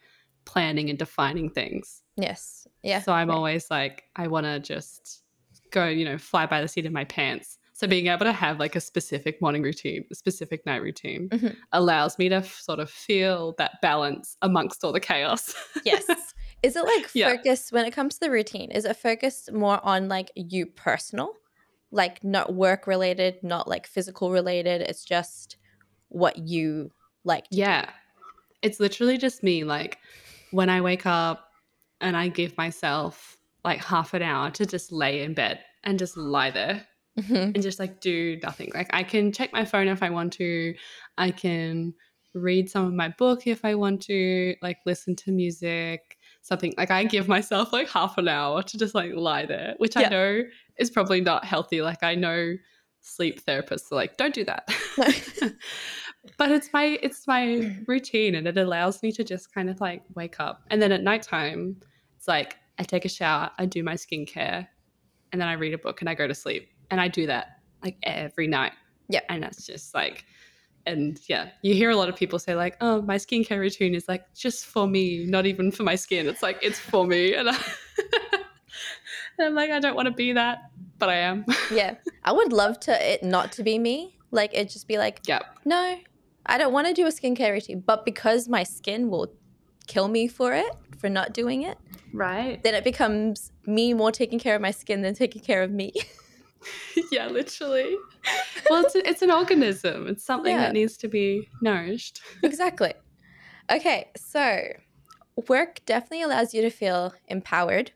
planning 0.44 0.90
and 0.90 0.98
defining 0.98 1.50
things. 1.50 2.02
Yes. 2.16 2.66
Yeah. 2.82 3.00
So 3.02 3.12
I'm 3.12 3.28
yeah. 3.28 3.34
always 3.34 3.70
like, 3.70 4.04
I 4.16 4.26
want 4.26 4.46
to 4.46 4.58
just 4.58 5.22
go, 5.70 5.86
you 5.86 6.04
know, 6.04 6.18
fly 6.18 6.46
by 6.46 6.60
the 6.60 6.68
seat 6.68 6.86
of 6.86 6.92
my 6.92 7.04
pants. 7.04 7.58
So 7.78 7.86
being 7.86 8.06
able 8.06 8.24
to 8.24 8.32
have 8.32 8.58
like 8.58 8.74
a 8.74 8.80
specific 8.80 9.42
morning 9.42 9.62
routine, 9.62 10.06
a 10.10 10.14
specific 10.14 10.64
night 10.64 10.80
routine 10.80 11.28
Mhm. 11.28 11.54
allows 11.72 12.18
me 12.18 12.30
to 12.30 12.36
f- 12.36 12.58
sort 12.58 12.80
of 12.80 12.88
feel 12.90 13.54
that 13.58 13.72
balance 13.82 14.38
amongst 14.40 14.82
all 14.82 14.92
the 14.92 15.00
chaos. 15.00 15.54
yes. 15.84 16.06
Is 16.62 16.74
it 16.74 16.84
like 16.84 17.08
Yeah. 17.12 17.36
focused 17.36 17.72
when 17.72 17.84
it 17.84 17.90
comes 17.92 18.14
to 18.14 18.20
the 18.20 18.30
routine? 18.30 18.70
Is 18.70 18.86
it 18.86 18.96
focused 18.96 19.52
more 19.52 19.78
on 19.84 20.08
like 20.08 20.30
you 20.34 20.64
personal, 20.64 21.34
like 21.90 22.24
not 22.24 22.54
work 22.54 22.86
related, 22.86 23.42
not 23.42 23.68
like 23.68 23.86
physical 23.86 24.30
related? 24.30 24.80
It's 24.80 25.04
just 25.04 25.58
what 26.08 26.38
you 26.38 26.90
like. 27.24 27.44
To 27.50 27.56
yeah. 27.58 27.90
It's 28.62 28.80
literally 28.80 29.18
just 29.18 29.42
me. 29.42 29.64
Like 29.64 29.98
when 30.50 30.70
I 30.70 30.80
wake 30.80 31.04
up 31.04 31.50
and 32.00 32.16
I 32.16 32.28
give 32.28 32.56
myself 32.56 33.36
like 33.66 33.84
half 33.84 34.14
an 34.14 34.22
hour 34.22 34.50
to 34.52 34.64
just 34.64 34.92
lay 34.92 35.22
in 35.22 35.34
bed 35.34 35.60
and 35.84 35.98
just 35.98 36.16
lie 36.16 36.50
there 36.50 36.86
Mhm. 37.18 37.54
and 37.54 37.62
just 37.62 37.78
like 37.78 38.00
do 38.00 38.38
nothing. 38.42 38.70
Like 38.74 38.90
I 38.92 39.02
can 39.02 39.32
check 39.32 39.52
my 39.52 39.64
phone 39.64 39.88
if 39.88 40.02
I 40.02 40.10
want 40.10 40.32
to. 40.34 40.74
I 41.16 41.30
can 41.30 41.94
read 42.34 42.68
some 42.68 42.84
of 42.84 42.92
my 42.92 43.08
book 43.08 43.46
if 43.46 43.64
I 43.64 43.74
want 43.74 44.02
to, 44.02 44.54
like 44.60 44.78
listen 44.84 45.16
to 45.16 45.32
music, 45.32 46.18
something. 46.42 46.74
Like 46.76 46.90
I 46.90 47.04
give 47.04 47.26
myself 47.28 47.72
like 47.72 47.88
half 47.88 48.18
an 48.18 48.28
hour 48.28 48.62
to 48.62 48.78
just 48.78 48.94
like 48.94 49.12
lie 49.14 49.46
there, 49.46 49.74
which 49.78 49.96
Yeah. 49.96 50.06
I 50.06 50.08
know 50.10 50.42
is 50.78 50.90
probably 50.90 51.20
not 51.22 51.44
healthy. 51.46 51.80
Like 51.80 52.02
I 52.02 52.14
know 52.14 52.54
sleep 53.00 53.42
therapists 53.44 53.90
are 53.90 53.94
like, 53.94 54.16
don't 54.18 54.34
do 54.34 54.44
that. 54.44 54.68
but 56.36 56.50
it's 56.50 56.70
my 56.72 56.98
it's 57.02 57.26
my 57.26 57.74
routine 57.86 58.34
and 58.34 58.46
it 58.46 58.58
allows 58.58 59.02
me 59.02 59.12
to 59.12 59.24
just 59.24 59.54
kind 59.54 59.70
of 59.70 59.80
like 59.80 60.02
wake 60.14 60.38
up. 60.40 60.62
And 60.70 60.82
then 60.82 60.92
at 60.92 61.02
nighttime, 61.02 61.76
it's 62.16 62.28
like 62.28 62.56
I 62.78 62.82
take 62.82 63.04
a 63.06 63.08
shower, 63.08 63.50
I 63.58 63.64
do 63.64 63.82
my 63.82 63.94
skincare, 63.94 64.66
and 65.32 65.40
then 65.40 65.48
I 65.48 65.54
read 65.54 65.72
a 65.72 65.78
book 65.78 66.00
and 66.02 66.10
I 66.10 66.14
go 66.14 66.26
to 66.26 66.34
sleep. 66.34 66.68
And 66.90 67.00
I 67.00 67.08
do 67.08 67.26
that 67.26 67.60
like 67.82 67.96
every 68.02 68.46
night. 68.46 68.72
Yeah. 69.08 69.20
And 69.28 69.42
that's 69.42 69.66
just 69.66 69.94
like 69.94 70.24
and 70.86 71.20
yeah, 71.28 71.50
you 71.62 71.74
hear 71.74 71.90
a 71.90 71.96
lot 71.96 72.08
of 72.08 72.16
people 72.16 72.38
say 72.38 72.54
like, 72.54 72.76
"Oh, 72.80 73.02
my 73.02 73.16
skincare 73.16 73.58
routine 73.58 73.94
is 73.94 74.08
like 74.08 74.32
just 74.34 74.66
for 74.66 74.86
me, 74.86 75.26
not 75.26 75.44
even 75.44 75.72
for 75.72 75.82
my 75.82 75.96
skin." 75.96 76.28
It's 76.28 76.42
like 76.42 76.58
it's 76.62 76.78
for 76.78 77.06
me, 77.06 77.34
and, 77.38 77.50
I, 77.50 77.54
and 77.56 77.64
I'm 79.48 79.54
like, 79.54 79.70
I 79.70 79.80
don't 79.80 79.96
want 79.96 80.06
to 80.06 80.14
be 80.14 80.32
that, 80.32 80.70
but 80.98 81.08
I 81.08 81.16
am. 81.16 81.44
yeah. 81.72 81.96
I 82.24 82.32
would 82.32 82.52
love 82.52 82.78
to 82.80 83.12
it 83.12 83.22
not 83.22 83.52
to 83.52 83.62
be 83.62 83.78
me. 83.78 84.16
Like 84.30 84.54
it 84.54 84.70
just 84.70 84.86
be 84.86 84.96
like, 84.98 85.20
yeah, 85.26 85.40
no, 85.64 85.98
I 86.46 86.58
don't 86.58 86.72
want 86.72 86.86
to 86.86 86.94
do 86.94 87.06
a 87.06 87.10
skincare 87.10 87.52
routine, 87.52 87.80
but 87.84 88.04
because 88.04 88.48
my 88.48 88.62
skin 88.62 89.10
will 89.10 89.32
kill 89.86 90.08
me 90.08 90.28
for 90.28 90.52
it, 90.54 90.70
for 90.98 91.08
not 91.08 91.32
doing 91.32 91.62
it, 91.62 91.78
Right. 92.12 92.62
then 92.62 92.74
it 92.74 92.84
becomes 92.84 93.52
me 93.66 93.92
more 93.94 94.10
taking 94.12 94.38
care 94.38 94.54
of 94.54 94.60
my 94.62 94.70
skin 94.72 95.02
than 95.02 95.14
taking 95.14 95.42
care 95.42 95.62
of 95.62 95.70
me. 95.70 95.92
yeah, 97.12 97.26
literally. 97.28 97.96
Well, 98.70 98.84
it's, 98.84 98.94
a, 98.94 99.08
it's 99.08 99.22
an 99.22 99.30
organism. 99.30 100.06
It's 100.08 100.24
something 100.24 100.54
Yeah. 100.54 100.62
that 100.62 100.72
needs 100.72 100.96
to 100.98 101.08
be 101.08 101.48
nourished. 101.62 102.20
exactly. 102.42 102.92
Okay, 103.70 104.10
so 104.16 104.62
work 105.48 105.80
definitely 105.86 106.22
allows 106.22 106.54
you 106.54 106.62
to 106.62 106.70
feel 106.70 107.14
empowered, 107.28 107.92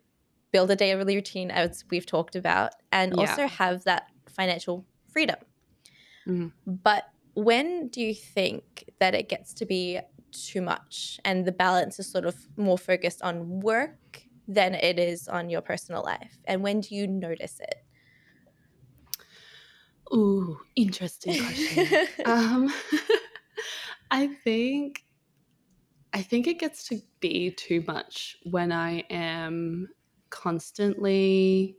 build 0.53 0.71
a 0.71 0.77
daily 0.77 1.15
routine 1.17 1.51
as 1.51 1.85
we've 1.91 2.07
talked 2.07 2.37
about, 2.37 2.73
and 2.93 3.13
Yeah. 3.15 3.21
also 3.21 3.47
have 3.47 3.85
that 3.85 4.05
financial 4.29 4.85
freedom. 5.13 5.37
Mhm. 6.27 6.53
But 6.67 7.05
when 7.35 7.89
do 7.89 8.01
you 8.03 8.15
think 8.15 8.91
that 8.99 9.15
it 9.15 9.29
gets 9.29 9.55
to 9.55 9.67
be 9.67 10.01
too 10.33 10.61
much 10.61 11.19
and 11.25 11.45
the 11.45 11.53
balance 11.53 11.99
is 11.99 12.11
sort 12.11 12.25
of 12.25 12.37
more 12.57 12.79
focused 12.79 13.23
on 13.23 13.61
work 13.61 14.23
than 14.47 14.75
it 14.75 14.99
is 14.99 15.29
on 15.29 15.49
your 15.51 15.61
personal 15.61 16.03
life? 16.05 16.39
And 16.45 16.63
when 16.63 16.81
do 16.81 16.95
you 16.95 17.07
notice 17.07 17.59
it? 17.61 17.85
Ooh, 20.13 20.59
interesting 20.77 21.39
question. 21.39 21.87
um, 22.27 22.73
I 24.11 24.27
think 24.27 25.05
I 26.13 26.23
think 26.23 26.49
it 26.49 26.59
gets 26.59 26.89
to 26.89 27.01
be 27.21 27.53
too 27.53 27.85
much 27.87 28.37
when 28.45 28.73
I 28.73 29.05
am 29.11 29.89
constantly 30.31 31.77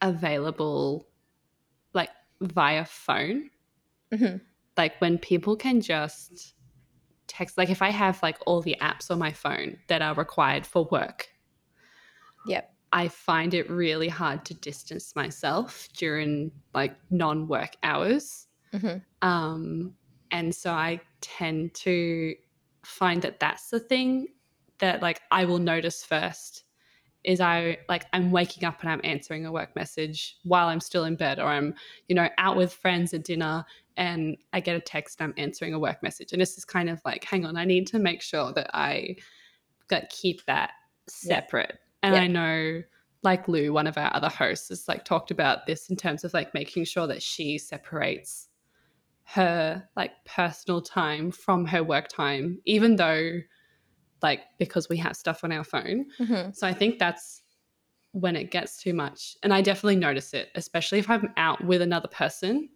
available 0.00 1.06
like 1.94 2.10
via 2.40 2.84
phone. 2.84 3.50
Mhm. 4.12 4.40
Like 4.76 5.00
when 5.00 5.18
people 5.18 5.56
can 5.56 5.80
just 5.80 6.54
text 7.28 7.56
like 7.56 7.70
if 7.70 7.82
I 7.82 7.90
have 7.90 8.22
like 8.22 8.38
all 8.46 8.60
the 8.60 8.76
apps 8.80 9.10
on 9.10 9.18
my 9.18 9.32
phone 9.32 9.78
that 9.88 10.02
are 10.02 10.14
required 10.14 10.66
for 10.66 10.88
work, 10.90 11.28
Yep. 12.46 12.75
I 12.96 13.08
find 13.08 13.52
it 13.52 13.68
really 13.68 14.08
hard 14.08 14.46
to 14.46 14.54
distance 14.54 15.14
myself 15.14 15.86
during 15.98 16.50
like 16.72 16.96
non-work 17.10 17.76
hours. 17.82 18.46
hmm 18.72 18.96
Um, 19.20 19.94
and 20.30 20.54
so 20.54 20.72
I 20.72 21.00
tend 21.20 21.74
to 21.74 22.34
find 22.86 23.20
that 23.20 23.38
that's 23.38 23.68
the 23.68 23.80
thing 23.80 24.28
that 24.78 25.02
like 25.02 25.20
I 25.30 25.44
will 25.44 25.58
notice 25.58 26.04
first 26.04 26.64
is 27.22 27.38
I 27.38 27.76
like 27.86 28.06
I'm 28.14 28.30
waking 28.30 28.64
up 28.64 28.80
and 28.80 28.90
I'm 28.90 29.02
answering 29.04 29.44
a 29.44 29.52
work 29.52 29.76
message 29.76 30.38
while 30.44 30.68
I'm 30.68 30.80
still 30.80 31.04
in 31.04 31.16
bed 31.16 31.38
or 31.38 31.48
I'm 31.48 31.74
you 32.08 32.14
know 32.14 32.30
out 32.38 32.56
with 32.56 32.72
friends 32.72 33.12
at 33.12 33.24
dinner 33.24 33.66
and 33.98 34.38
I 34.54 34.60
get 34.60 34.74
a 34.74 34.80
text 34.80 35.20
and 35.20 35.28
I'm 35.28 35.34
answering 35.44 35.74
a 35.74 35.78
work 35.78 36.02
message. 36.02 36.32
And 36.32 36.40
this 36.40 36.56
is 36.56 36.64
kind 36.64 36.88
of 36.88 37.02
like 37.04 37.24
hang 37.24 37.44
on 37.44 37.58
I 37.58 37.66
need 37.66 37.86
to 37.88 37.98
make 37.98 38.22
sure 38.22 38.54
that 38.54 38.70
I 38.72 39.16
that 39.90 40.08
keep 40.08 40.46
that 40.46 40.70
separate 41.08 41.78
and 42.02 42.14
Yeah. 42.14 42.20
I 42.22 42.26
know 42.26 42.82
like 43.22 43.48
Lou 43.48 43.72
one 43.72 43.86
of 43.86 43.98
our 43.98 44.14
other 44.14 44.28
hosts 44.28 44.68
has 44.68 44.86
like 44.86 45.04
talked 45.04 45.30
about 45.30 45.66
this 45.66 45.90
in 45.90 45.96
terms 45.96 46.22
of 46.24 46.32
like 46.32 46.54
making 46.54 46.84
sure 46.84 47.06
that 47.06 47.22
she 47.22 47.58
separates 47.58 48.48
her 49.24 49.88
like 49.96 50.12
personal 50.24 50.80
time 50.80 51.32
from 51.32 51.66
her 51.66 51.82
work 51.82 52.06
time 52.08 52.60
even 52.64 52.94
though 52.96 53.40
like 54.22 54.40
because 54.58 54.88
we 54.88 54.96
have 54.96 55.16
stuff 55.16 55.42
on 55.42 55.50
our 55.50 55.64
phone 55.64 56.06
hmm 56.18 56.50
so 56.52 56.66
i 56.66 56.72
think 56.72 56.98
that's 57.00 57.42
when 58.12 58.36
it 58.36 58.52
gets 58.52 58.80
too 58.80 58.94
much 58.94 59.36
and 59.42 59.52
i 59.52 59.60
definitely 59.60 59.96
notice 59.96 60.32
it 60.32 60.50
especially 60.54 61.00
if 61.00 61.10
i'm 61.10 61.32
out 61.36 61.62
with 61.64 61.82
another 61.82 62.08
person 62.08 62.68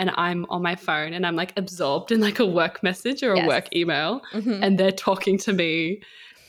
and 0.00 0.10
i'm 0.16 0.44
on 0.50 0.60
my 0.60 0.74
phone 0.74 1.12
and 1.12 1.24
i'm 1.24 1.36
like 1.36 1.56
absorbed 1.56 2.10
in 2.10 2.20
like 2.20 2.40
a 2.40 2.46
work 2.46 2.82
message 2.82 3.22
or 3.22 3.32
a 3.32 3.36
Yes. 3.36 3.46
work 3.46 3.74
email 3.76 4.20
hmm 4.32 4.60
and 4.62 4.76
they're 4.78 4.90
talking 4.90 5.38
to 5.38 5.52
me 5.52 6.02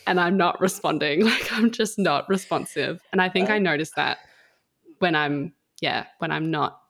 and 0.10 0.20
i'm 0.20 0.36
not 0.36 0.60
responding. 0.60 1.24
Like 1.30 1.54
i'm 1.54 1.72
just 1.72 1.98
not 2.00 2.28
responsive. 2.28 3.02
And 3.12 3.22
i 3.22 3.30
think 3.30 3.50
i 3.50 3.58
um, 3.58 3.62
Oh. 3.62 3.72
notice 3.72 3.92
that 3.92 4.18
when 5.00 5.16
i'm 5.16 5.54
yeah 5.82 6.08
when 6.18 6.32
i'm 6.32 6.52
not 6.52 6.82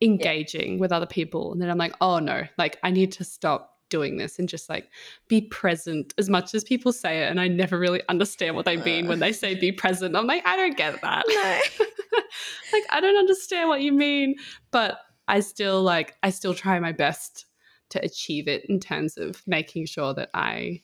engaging 0.00 0.78
with 0.78 0.92
other 0.92 1.06
people 1.06 1.52
and 1.52 1.60
then 1.60 1.68
i'm 1.68 1.76
like 1.76 1.94
oh 2.00 2.18
no 2.20 2.44
like 2.56 2.78
i 2.82 2.90
need 2.90 3.12
to 3.12 3.24
stop 3.24 3.76
doing 3.90 4.16
this 4.16 4.38
and 4.38 4.48
just 4.48 4.68
like 4.68 4.88
be 5.26 5.40
present. 5.42 6.14
As 6.16 6.30
much 6.30 6.54
as 6.54 6.62
people 6.62 6.92
say 6.92 7.24
it 7.24 7.30
and 7.30 7.40
i 7.40 7.48
never 7.48 7.78
really 7.78 8.00
understand 8.08 8.54
what 8.54 8.64
they 8.64 8.76
uh. 8.76 8.84
mean 8.84 9.08
when 9.08 9.18
they 9.18 9.32
say 9.32 9.54
be 9.54 9.72
present 9.72 10.16
i'm 10.16 10.26
like 10.26 10.46
i 10.46 10.56
don't 10.56 10.76
get 10.76 11.00
that. 11.02 11.24
No. 11.28 11.86
like 12.72 12.84
i 12.90 13.00
don't 13.00 13.16
understand 13.16 13.68
what 13.68 13.82
you 13.82 13.92
mean 13.92 14.36
but 14.70 15.00
i 15.28 15.40
still 15.40 15.82
like 15.82 16.16
i 16.22 16.30
still 16.30 16.54
try 16.54 16.78
my 16.78 16.92
best 16.92 17.46
to 17.90 18.02
achieve 18.04 18.46
it 18.46 18.64
in 18.66 18.78
terms 18.78 19.18
of 19.18 19.42
making 19.46 19.84
sure 19.86 20.14
that 20.14 20.30
i 20.34 20.80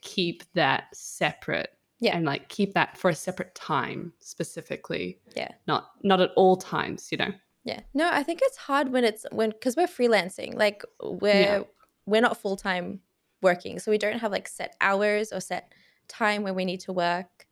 keep 0.00 0.42
that 0.54 0.84
separate 0.94 1.70
Yeah. 2.00 2.16
and 2.16 2.24
like 2.26 2.48
keep 2.48 2.74
that 2.74 2.96
for 2.96 3.10
a 3.10 3.14
separate 3.14 3.54
time 3.54 4.12
specifically 4.20 5.18
Yeah. 5.36 5.50
not 5.66 5.90
not 6.02 6.20
at 6.20 6.30
all 6.36 6.56
times 6.56 7.10
you 7.12 7.18
know 7.18 7.32
Yeah. 7.64 7.80
No, 7.92 8.08
I 8.10 8.22
think 8.22 8.40
it's 8.42 8.56
hard 8.56 8.92
when 8.92 9.04
it's 9.04 9.26
when 9.30 9.50
because 9.50 9.76
we're 9.76 9.86
freelancing. 9.88 10.54
Like 10.54 10.82
we're 11.02 11.34
Yeah. 11.34 11.62
we're 12.06 12.22
not 12.22 12.38
full 12.40 12.56
time 12.56 13.00
working, 13.42 13.78
so 13.78 13.90
we 13.90 13.98
don't 13.98 14.20
have 14.20 14.32
like 14.32 14.48
set 14.48 14.74
hours 14.80 15.32
or 15.32 15.40
set 15.40 15.72
time 16.06 16.42
when 16.44 16.54
we 16.54 16.64
need 16.64 16.80
to 16.80 16.92
work. 16.94 17.46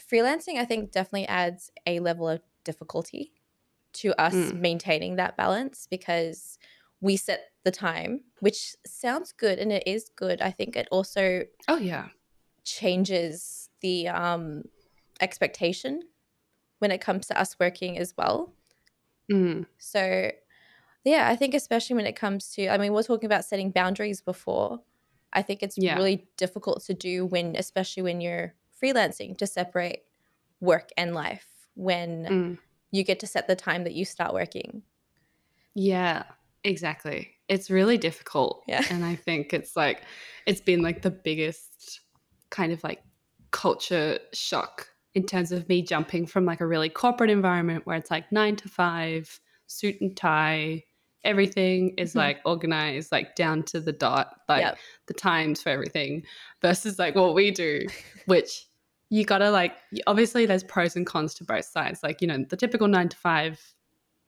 Freelancing, 0.00 0.56
I 0.56 0.64
think, 0.64 0.90
definitely 0.90 1.28
adds 1.28 1.70
a 1.86 2.00
level 2.00 2.28
of 2.28 2.40
difficulty 2.64 3.32
to 3.92 4.14
us 4.20 4.34
Mm. 4.34 4.60
maintaining 4.60 5.16
that 5.16 5.36
balance 5.36 5.86
because 5.90 6.58
we 7.00 7.16
set 7.16 7.52
the 7.64 7.70
time, 7.70 8.22
which 8.40 8.74
sounds 8.86 9.32
good 9.32 9.58
and 9.58 9.72
it 9.72 9.82
is 9.86 10.10
good. 10.16 10.40
I 10.42 10.50
think 10.50 10.76
it 10.76 10.88
also 10.90 11.44
oh 11.68 11.76
yeah 11.76 12.08
changes 12.64 13.68
the 13.80 14.08
um, 14.08 14.62
expectation 15.20 16.02
when 16.78 16.90
it 16.90 17.00
comes 17.00 17.26
to 17.26 17.40
us 17.40 17.56
working 17.58 17.98
as 17.98 18.14
well. 18.16 18.54
Mm, 19.30 19.66
So, 19.78 20.30
yeah, 21.04 21.28
I 21.28 21.36
think 21.36 21.54
especially 21.54 21.96
when 21.96 22.06
it 22.06 22.16
comes 22.16 22.50
to, 22.52 22.68
I 22.68 22.78
mean, 22.78 22.92
we're 22.92 23.02
talking 23.02 23.26
about 23.26 23.44
setting 23.44 23.70
boundaries 23.70 24.20
before. 24.20 24.80
I 25.32 25.42
think 25.42 25.62
it's 25.62 25.78
Yeah. 25.78 25.96
really 25.96 26.28
difficult 26.36 26.82
to 26.84 26.94
do 26.94 27.24
when, 27.26 27.56
especially 27.56 28.02
when 28.02 28.20
you're 28.20 28.54
freelancing, 28.82 29.36
to 29.38 29.46
separate 29.46 30.02
work 30.60 30.90
and 30.96 31.14
life 31.14 31.46
when 31.74 32.24
mm. 32.24 32.58
you 32.90 33.04
get 33.04 33.20
to 33.20 33.26
set 33.26 33.46
the 33.46 33.56
time 33.56 33.84
that 33.84 33.94
you 33.94 34.04
start 34.04 34.34
working. 34.34 34.82
Yeah, 35.74 36.24
exactly. 36.64 37.30
It's 37.48 37.70
really 37.70 37.98
difficult. 37.98 38.62
Yeah. 38.68 38.84
And 38.90 39.04
I 39.04 39.16
think 39.16 39.52
it's 39.52 39.76
like, 39.76 40.02
it's 40.46 40.60
been 40.60 40.82
like 40.82 41.02
the 41.02 41.10
biggest 41.10 42.00
kind 42.50 42.72
of 42.72 42.82
like 42.84 43.02
culture 43.50 44.18
shock 44.32 44.88
in 45.14 45.24
terms 45.26 45.50
of 45.50 45.68
me 45.68 45.82
jumping 45.82 46.26
from 46.26 46.44
like 46.44 46.60
a 46.60 46.66
really 46.66 46.88
corporate 46.88 47.30
environment 47.30 47.84
where 47.86 47.96
it's 47.96 48.10
like 48.10 48.30
nine 48.30 48.54
to 48.56 48.68
five, 48.68 49.40
suit 49.66 50.00
and 50.00 50.16
tie, 50.16 50.82
everything 51.24 51.94
is 51.98 52.12
Mhm. 52.12 52.16
like 52.16 52.40
organized, 52.44 53.10
like 53.12 53.34
down 53.34 53.62
to 53.64 53.80
the 53.80 53.92
dot, 53.92 54.34
like 54.48 54.62
Yep. 54.62 54.78
the 55.06 55.14
times 55.14 55.62
for 55.62 55.68
everything 55.70 56.24
versus 56.62 56.98
like 56.98 57.14
what 57.16 57.34
we 57.34 57.50
do, 57.50 57.86
which 58.26 58.66
you 59.10 59.24
gotta 59.24 59.50
like, 59.50 59.76
obviously 60.06 60.46
there's 60.46 60.62
pros 60.62 60.94
and 60.94 61.06
cons 61.06 61.34
to 61.34 61.44
both 61.44 61.64
sides. 61.64 62.02
Like, 62.04 62.20
you 62.22 62.28
know, 62.28 62.44
the 62.48 62.56
typical 62.56 62.86
nine 62.86 63.08
to 63.08 63.16
five 63.16 63.60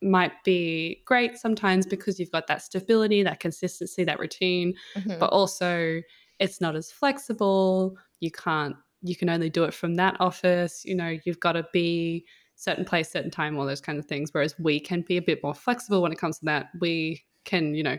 might 0.02 0.42
be 0.44 1.02
great 1.06 1.36
sometimes 1.36 1.86
because 1.86 2.18
you've 2.18 2.30
got 2.32 2.46
that 2.48 2.62
stability, 2.62 3.22
that 3.22 3.40
consistency, 3.40 4.04
that 4.04 4.18
routine, 4.18 4.74
Mhm. 4.94 5.18
but 5.18 5.30
also 5.32 6.02
it's 6.38 6.60
not 6.60 6.74
as 6.76 6.90
flexible. 6.90 7.96
You 8.20 8.30
can't, 8.30 8.76
you 9.02 9.16
can 9.16 9.28
only 9.28 9.50
do 9.50 9.64
it 9.64 9.74
from 9.74 9.94
that 9.96 10.16
office. 10.20 10.84
You 10.84 10.94
know, 10.94 11.16
you've 11.24 11.40
got 11.40 11.52
to 11.52 11.66
be 11.72 12.26
certain 12.56 12.84
place, 12.84 13.10
certain 13.10 13.30
time, 13.30 13.58
all 13.58 13.66
those 13.66 13.80
kind 13.80 13.98
of 13.98 14.06
things. 14.06 14.30
Whereas 14.32 14.54
we 14.58 14.80
can 14.80 15.02
be 15.02 15.16
a 15.16 15.22
bit 15.22 15.42
more 15.42 15.54
flexible 15.54 16.02
when 16.02 16.12
it 16.12 16.18
comes 16.18 16.38
to 16.38 16.44
that. 16.46 16.70
We 16.80 17.24
can, 17.44 17.74
you 17.74 17.82
know, 17.82 17.98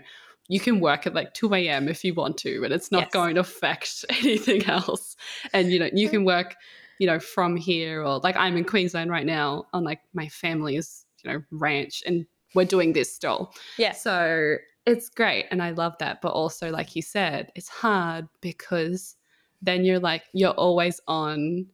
you 0.50 0.60
can 0.60 0.80
work 0.80 1.08
at 1.08 1.14
like 1.14 1.34
2 1.34 1.68
a.m. 1.68 1.88
if 1.88 2.04
you 2.04 2.14
want 2.14 2.38
to, 2.40 2.64
and 2.64 2.74
it's 2.74 2.92
not 2.92 3.12
Yes. 3.12 3.12
going 3.12 3.36
to 3.36 3.42
affect 3.42 4.04
anything 4.10 4.66
else. 4.66 5.16
And, 5.54 5.72
you 5.72 5.80
know, 5.80 5.90
you 5.94 6.10
can 6.10 6.26
work, 6.26 6.56
you 7.00 7.08
know, 7.08 7.20
from 7.20 7.56
here 7.56 8.04
or 8.04 8.20
like 8.20 8.36
I'm 8.36 8.58
in 8.58 8.66
Queensland 8.66 9.10
right 9.10 9.26
now 9.26 9.66
on 9.74 9.84
like 9.84 10.02
my 10.14 10.28
family's, 10.28 11.06
you 11.24 11.32
know, 11.34 11.44
ranch 11.52 12.04
and 12.06 12.26
we're 12.56 12.66
doing 12.66 12.94
this 12.94 13.14
still. 13.14 13.54
yeah. 13.78 13.94
So 13.94 14.56
it's 14.86 15.10
great 15.10 15.46
and 15.50 15.62
I 15.64 15.72
love 15.72 15.96
that. 16.00 16.22
But 16.22 16.30
also, 16.34 16.70
like 16.70 16.96
you 16.96 17.02
said, 17.02 17.52
it's 17.56 17.70
hard 17.70 18.28
because 18.42 19.16
then 19.62 19.86
you're 19.86 20.00
like, 20.00 20.24
you're 20.34 20.52
always 20.52 21.00
on. 21.08 21.66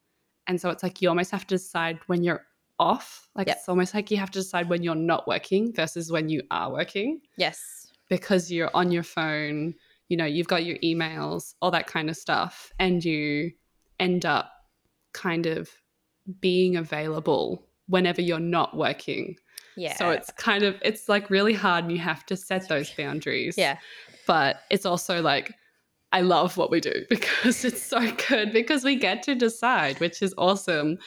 And 0.48 0.60
so 0.62 0.70
it's 0.70 0.84
like 0.84 1.02
you 1.02 1.10
almost 1.10 1.32
have 1.32 1.46
to 1.48 1.56
decide 1.56 2.00
when 2.08 2.24
you're 2.24 2.46
off. 2.80 3.28
Like 3.36 3.48
Yep. 3.48 3.58
it's 3.58 3.70
almost 3.70 3.94
like 3.94 4.10
you 4.12 4.18
have 4.18 4.32
to 4.32 4.40
decide 4.40 4.70
when 4.70 4.84
you're 4.84 4.96
not 4.96 5.28
working 5.28 5.74
versus 5.74 6.12
when 6.12 6.30
you 6.30 6.44
are 6.52 6.72
working 6.72 7.22
Yes. 7.36 7.92
because 8.10 8.52
you're 8.52 8.72
on 8.74 8.92
your 8.92 9.04
phone, 9.04 9.74
you 10.08 10.16
know, 10.18 10.26
you've 10.26 10.48
got 10.48 10.64
your 10.66 10.78
emails, 10.78 11.56
all 11.62 11.72
that 11.72 11.88
kind 11.88 12.10
of 12.10 12.16
stuff. 12.16 12.72
And 12.80 13.04
you 13.04 13.52
end 14.00 14.26
up 14.26 14.52
kind 15.14 15.46
of 15.46 15.70
being 16.40 16.78
available 16.78 17.66
whenever 17.90 18.22
you're 18.22 18.40
not 18.40 18.78
working. 18.78 19.36
Yeah. 19.76 19.96
So 19.96 20.12
it's 20.12 20.32
kind 20.32 20.64
of 20.64 20.76
it's 20.82 21.10
like 21.10 21.30
really 21.30 21.54
hard 21.54 21.86
and 21.86 21.92
you 21.92 22.00
have 22.00 22.26
to 22.28 22.38
set 22.38 22.68
those 22.70 22.90
boundaries. 22.92 23.58
yeah. 23.58 23.78
But 24.28 24.62
it's 24.70 24.86
also 24.86 25.22
like 25.22 25.54
I 26.12 26.22
love 26.22 26.58
what 26.58 26.72
we 26.72 26.80
do 26.80 27.06
because 27.10 27.66
it's 27.66 27.82
so 27.82 28.00
good 28.30 28.52
because 28.54 28.84
we 28.84 28.96
get 28.96 29.24
to 29.24 29.36
decide, 29.36 30.00
which 30.00 30.22
is 30.22 30.34
awesome. 30.38 30.98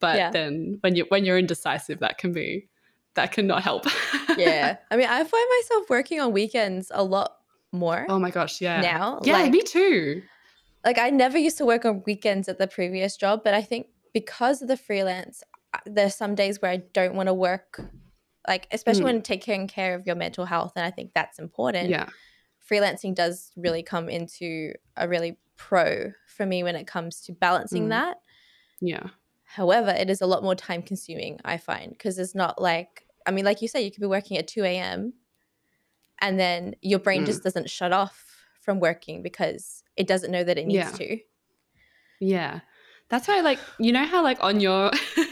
But 0.00 0.16
Yeah. 0.16 0.30
then 0.30 0.78
when 0.80 0.94
you 0.96 1.06
when 1.08 1.24
you're 1.24 1.38
indecisive, 1.38 2.00
that 2.00 2.18
can 2.18 2.32
be 2.32 2.68
that 3.14 3.32
can 3.32 3.46
not 3.46 3.62
help. 3.62 3.86
yeah. 4.36 4.76
I 4.90 4.96
mean, 4.96 5.06
I 5.08 5.24
find 5.24 5.46
myself 5.60 5.88
working 5.88 6.20
on 6.20 6.32
weekends 6.32 6.92
a 6.94 7.02
lot 7.02 7.38
more 7.72 8.06
oh 8.08 8.18
my 8.18 8.30
gosh, 8.30 8.60
yeah. 8.60 8.80
now. 8.80 9.20
Yeah, 9.22 9.34
like, 9.34 9.52
me 9.52 9.62
too. 9.62 10.22
like 10.84 10.98
I 10.98 11.10
never 11.10 11.38
used 11.38 11.58
to 11.58 11.66
work 11.66 11.84
on 11.84 12.02
weekends 12.06 12.48
at 12.48 12.58
the 12.58 12.66
previous 12.66 13.16
job, 13.16 13.42
but 13.44 13.54
I 13.54 13.62
think 13.62 13.86
because 14.12 14.62
of 14.62 14.68
the 14.68 14.76
freelance, 14.76 15.42
there's 15.84 16.14
some 16.14 16.34
days 16.34 16.60
where 16.62 16.70
I 16.70 16.78
don't 16.78 17.14
want 17.14 17.28
to 17.28 17.34
work, 17.34 17.80
like 18.48 18.66
especially 18.72 19.02
Mm. 19.02 19.04
when 19.04 19.22
taking 19.22 19.66
care 19.68 19.94
of 19.94 20.06
your 20.06 20.16
mental 20.16 20.44
health, 20.46 20.72
and 20.76 20.84
I 20.84 20.90
think 20.90 21.12
that's 21.14 21.38
important. 21.38 21.88
Yeah. 21.90 22.08
freelancing 22.68 23.14
does 23.14 23.52
really 23.56 23.80
come 23.84 24.08
into 24.08 24.72
a 24.96 25.06
really 25.06 25.36
pro 25.56 26.12
for 26.26 26.44
me 26.44 26.64
when 26.64 26.74
it 26.74 26.84
comes 26.84 27.20
to 27.20 27.32
balancing 27.32 27.86
Mm. 27.86 27.90
that. 27.90 28.16
Yeah. 28.80 29.10
However, 29.44 29.90
it 29.90 30.10
is 30.10 30.20
a 30.20 30.26
lot 30.26 30.42
more 30.42 30.56
time 30.56 30.82
consuming, 30.82 31.38
I 31.44 31.58
find, 31.58 31.90
because 31.92 32.18
it's 32.18 32.34
not 32.34 32.60
like, 32.60 33.06
I 33.24 33.30
mean, 33.30 33.44
like 33.44 33.62
you 33.62 33.68
say, 33.68 33.82
you 33.82 33.92
could 33.92 34.00
be 34.00 34.08
working 34.08 34.36
at 34.36 34.48
2 34.48 34.64
a.m. 34.64 35.12
and 36.18 36.40
then 36.40 36.74
your 36.82 36.98
brain 36.98 37.22
Mm. 37.22 37.26
just 37.26 37.44
doesn't 37.44 37.70
shut 37.70 37.92
off 37.92 38.44
from 38.60 38.80
working 38.80 39.22
because 39.22 39.84
it 39.96 40.08
doesn't 40.08 40.32
know 40.32 40.42
that 40.42 40.58
it 40.58 40.66
needs 40.66 40.90
Yeah. 40.90 40.90
to. 40.96 41.18
Yeah. 42.18 42.60
That's 43.10 43.28
why 43.28 43.42
like 43.42 43.60
you 43.78 43.92
know 43.92 44.04
how 44.06 44.24
like 44.24 44.42
on 44.42 44.58
your 44.58 44.90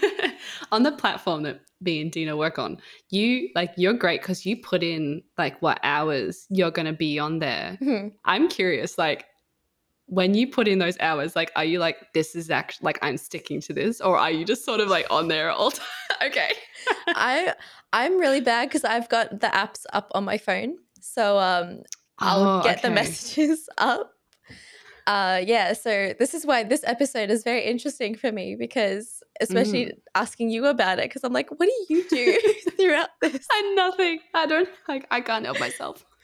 on 0.72 0.82
the 0.82 0.92
platform 0.92 1.42
that 1.44 1.60
me 1.80 2.00
and 2.00 2.10
Dina 2.10 2.36
work 2.36 2.58
on, 2.58 2.78
you 3.10 3.48
like 3.54 3.72
you're 3.76 3.92
great 3.94 4.20
because 4.22 4.46
you 4.46 4.56
put 4.56 4.82
in 4.82 5.22
like 5.38 5.60
what 5.62 5.78
hours 5.82 6.46
you're 6.50 6.70
gonna 6.70 6.92
be 6.92 7.18
on 7.18 7.38
there. 7.38 7.78
Mhm. 7.80 8.12
I'm 8.24 8.48
curious, 8.48 8.96
like 8.98 9.26
when 10.06 10.34
you 10.34 10.46
put 10.46 10.68
in 10.68 10.78
those 10.78 10.98
hours, 11.00 11.34
like 11.34 11.50
are 11.56 11.64
you 11.64 11.78
like 11.78 12.12
this 12.12 12.34
is 12.34 12.50
actually 12.50 12.84
like 12.84 12.98
I'm 13.02 13.16
sticking 13.16 13.60
to 13.62 13.72
this, 13.72 14.00
or 14.00 14.16
are 14.18 14.30
you 14.30 14.44
just 14.44 14.64
sort 14.64 14.80
of 14.80 14.88
like 14.88 15.06
on 15.10 15.28
there 15.28 15.50
all 15.50 15.70
time? 15.70 15.86
okay. 16.26 16.52
I 17.08 17.54
I'm 17.92 18.18
really 18.18 18.40
bad 18.40 18.68
because 18.68 18.84
I've 18.84 19.08
got 19.08 19.40
the 19.40 19.48
apps 19.48 19.84
up 19.92 20.10
on 20.14 20.24
my 20.24 20.38
phone, 20.38 20.76
so 21.00 21.38
um, 21.38 21.82
I'll 22.18 22.60
Oh, 22.60 22.62
get 22.62 22.82
the 22.82 22.90
messages 22.90 23.68
up. 23.78 24.13
Uh, 25.06 25.42
yeah, 25.44 25.72
so 25.74 26.14
this 26.18 26.32
is 26.34 26.46
why 26.46 26.62
this 26.64 26.82
episode 26.86 27.30
is 27.30 27.44
very 27.44 27.62
interesting 27.64 28.14
for 28.14 28.32
me 28.32 28.56
because, 28.56 29.22
especially 29.40 29.86
Mm. 29.86 29.98
asking 30.14 30.48
you 30.50 30.66
about 30.66 30.98
it, 30.98 31.10
because 31.10 31.24
I'm 31.24 31.32
like, 31.32 31.50
what 31.50 31.68
do 31.68 31.94
you 31.94 32.08
do 32.08 32.38
throughout 32.78 33.10
this? 33.20 33.46
I'm 33.52 33.74
nothing. 33.74 34.20
I 34.34 34.46
don't 34.46 34.68
like 34.88 35.06
I 35.10 35.20
can't 35.20 35.44
help 35.44 35.58
myself. 35.60 36.04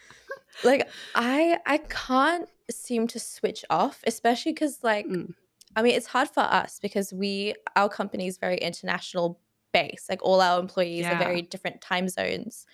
Like, 0.62 0.86
I 1.14 1.58
I 1.64 1.78
can't 1.78 2.46
seem 2.70 3.06
to 3.08 3.18
switch 3.18 3.64
off, 3.70 4.00
especially 4.06 4.52
because, 4.52 4.82
like, 4.82 5.06
Mm. 5.06 5.32
I 5.76 5.82
mean, 5.82 5.94
it's 5.94 6.06
hard 6.08 6.28
for 6.28 6.40
us 6.40 6.78
because 6.82 7.12
we 7.14 7.54
our 7.76 7.88
company 7.88 8.26
is 8.26 8.36
very 8.38 8.58
international 8.58 9.40
based. 9.72 10.10
Like, 10.10 10.22
all 10.22 10.40
our 10.42 10.60
employees 10.60 11.06
Yeah. 11.06 11.14
are 11.14 11.18
very 11.18 11.42
different 11.42 11.80
time 11.80 12.08
zones. 12.08 12.66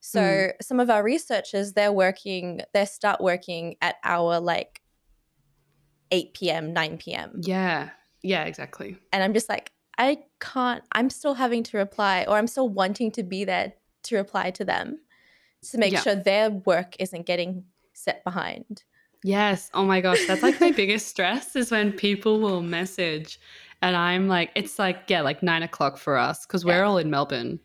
So 0.00 0.20
Mm. 0.20 0.52
some 0.62 0.78
of 0.80 0.88
our 0.90 1.02
researchers, 1.02 1.72
they're 1.72 1.92
working, 1.92 2.60
they 2.74 2.84
start 2.84 3.20
working 3.20 3.76
at 3.80 3.96
our 4.04 4.38
like 4.38 4.81
8 6.12 6.34
p.m., 6.34 6.72
9 6.72 6.98
p.m. 6.98 7.40
Yeah. 7.42 7.90
Yeah, 8.22 8.44
exactly. 8.44 8.96
And 9.12 9.24
I'm 9.24 9.34
just 9.34 9.48
like, 9.48 9.72
I 9.98 10.18
can't, 10.40 10.84
I'm 10.92 11.10
still 11.10 11.34
having 11.34 11.64
to 11.64 11.76
reply 11.76 12.24
or 12.28 12.36
I'm 12.36 12.46
still 12.46 12.68
wanting 12.68 13.10
to 13.12 13.22
be 13.24 13.44
there 13.44 13.72
to 14.04 14.16
reply 14.16 14.50
to 14.52 14.64
them 14.64 15.00
to 15.70 15.78
make 15.78 15.92
Yeah. 15.92 16.00
sure 16.00 16.14
their 16.14 16.50
work 16.50 16.94
isn't 17.00 17.26
getting 17.26 17.64
set 17.92 18.22
behind. 18.24 18.84
Yes. 19.24 19.70
Oh 19.74 19.84
my 19.84 20.00
gosh. 20.00 20.24
That's 20.26 20.42
like 20.42 20.60
my 20.60 20.70
biggest 20.82 21.08
stress 21.08 21.56
is 21.56 21.70
when 21.70 21.92
people 21.92 22.40
will 22.40 22.62
message 22.62 23.40
and 23.80 23.96
I'm 23.96 24.28
like, 24.28 24.50
it's 24.54 24.78
like, 24.78 25.04
yeah, 25.08 25.22
like 25.22 25.42
nine 25.42 25.62
o'clock 25.62 25.96
for 25.96 26.16
us 26.16 26.46
because 26.46 26.64
we're 26.64 26.78
Yeah. 26.78 26.86
all 26.86 26.98
in 26.98 27.10
Melbourne. 27.10 27.58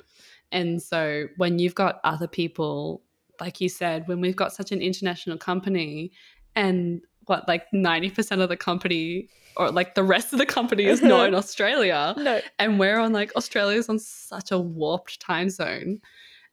And 0.52 0.82
so 0.82 1.28
when 1.38 1.60
you've 1.60 1.76
got 1.76 2.00
other 2.04 2.28
people, 2.28 3.04
like 3.40 3.62
you 3.62 3.70
said, 3.70 4.08
when 4.08 4.22
we've 4.22 4.36
got 4.36 4.54
such 4.54 4.72
an 4.72 4.82
international 4.82 5.38
company 5.38 6.12
and 6.56 7.02
what, 7.30 7.48
like 7.48 7.70
90% 7.74 8.42
of 8.42 8.50
the 8.50 8.58
company 8.58 9.30
or 9.56 9.72
like 9.72 9.96
the 9.96 10.04
rest 10.04 10.34
of 10.34 10.40
the 10.40 10.46
company 10.46 10.86
is 10.86 11.02
not 11.02 11.26
in 11.26 11.32
mm-hmm. 11.32 11.40
Australia 11.40 12.14
No. 12.18 12.42
and 12.60 12.80
we're 12.80 13.00
on 13.00 13.12
like 13.12 13.36
Australia's 13.36 13.90
on 13.90 14.00
such 14.00 14.52
a 14.52 14.60
warped 14.60 15.20
time 15.20 15.50
zone. 15.50 16.00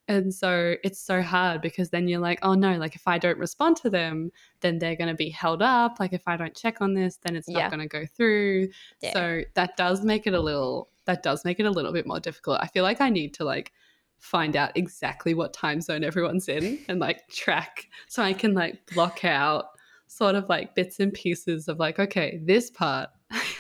And 0.07 0.35
so 0.35 0.75
it's 0.85 1.01
so 1.01 1.23
hard 1.23 1.63
because 1.63 1.89
then 1.91 2.09
you're 2.09 2.21
like, 2.21 2.39
oh 2.43 2.55
no, 2.55 2.77
like 2.77 2.95
if 2.95 3.09
I 3.09 3.17
don't 3.19 3.39
respond 3.39 3.77
to 3.79 3.91
them, 3.91 4.31
then 4.61 4.79
they're 4.79 4.97
going 4.97 5.09
to 5.09 5.15
be 5.15 5.31
held 5.31 5.63
up. 5.63 5.99
Like 5.99 6.13
if 6.13 6.23
I 6.27 6.37
don't 6.37 6.55
check 6.55 6.83
on 6.83 6.93
this, 6.95 7.19
then 7.23 7.37
it's 7.37 7.49
Yeah. 7.49 7.61
not 7.63 7.71
going 7.71 7.81
to 7.81 7.89
go 7.89 8.05
through. 8.07 8.69
Yeah. 9.01 9.13
So 9.13 9.43
that 9.55 9.77
does 9.77 10.05
make 10.05 10.27
it 10.27 10.35
a 10.35 10.41
little, 10.41 10.89
that 11.07 11.23
does 11.23 11.45
make 11.45 11.59
it 11.59 11.65
a 11.67 11.71
little 11.71 11.93
bit 11.93 12.07
more 12.07 12.21
difficult. 12.21 12.59
I 12.61 12.67
feel 12.67 12.85
like 12.85 13.01
I 13.01 13.09
need 13.09 13.33
to 13.35 13.45
like 13.45 13.73
find 14.19 14.57
out 14.57 14.73
exactly 14.75 15.35
what 15.35 15.53
time 15.53 15.81
zone 15.81 16.05
everyone's 16.05 16.49
in 16.49 16.79
and 16.89 16.99
like 16.99 17.29
track 17.29 17.89
so 18.09 18.23
I 18.23 18.33
can 18.33 18.55
like 18.55 18.79
block 18.95 19.25
out 19.25 19.67
sort 20.07 20.35
of 20.35 20.49
like 20.49 20.75
bits 20.75 21.01
and 21.01 21.13
pieces 21.13 21.69
of 21.69 21.79
like, 21.79 21.99
okay, 21.99 22.41
this 22.45 22.71
part 22.71 23.11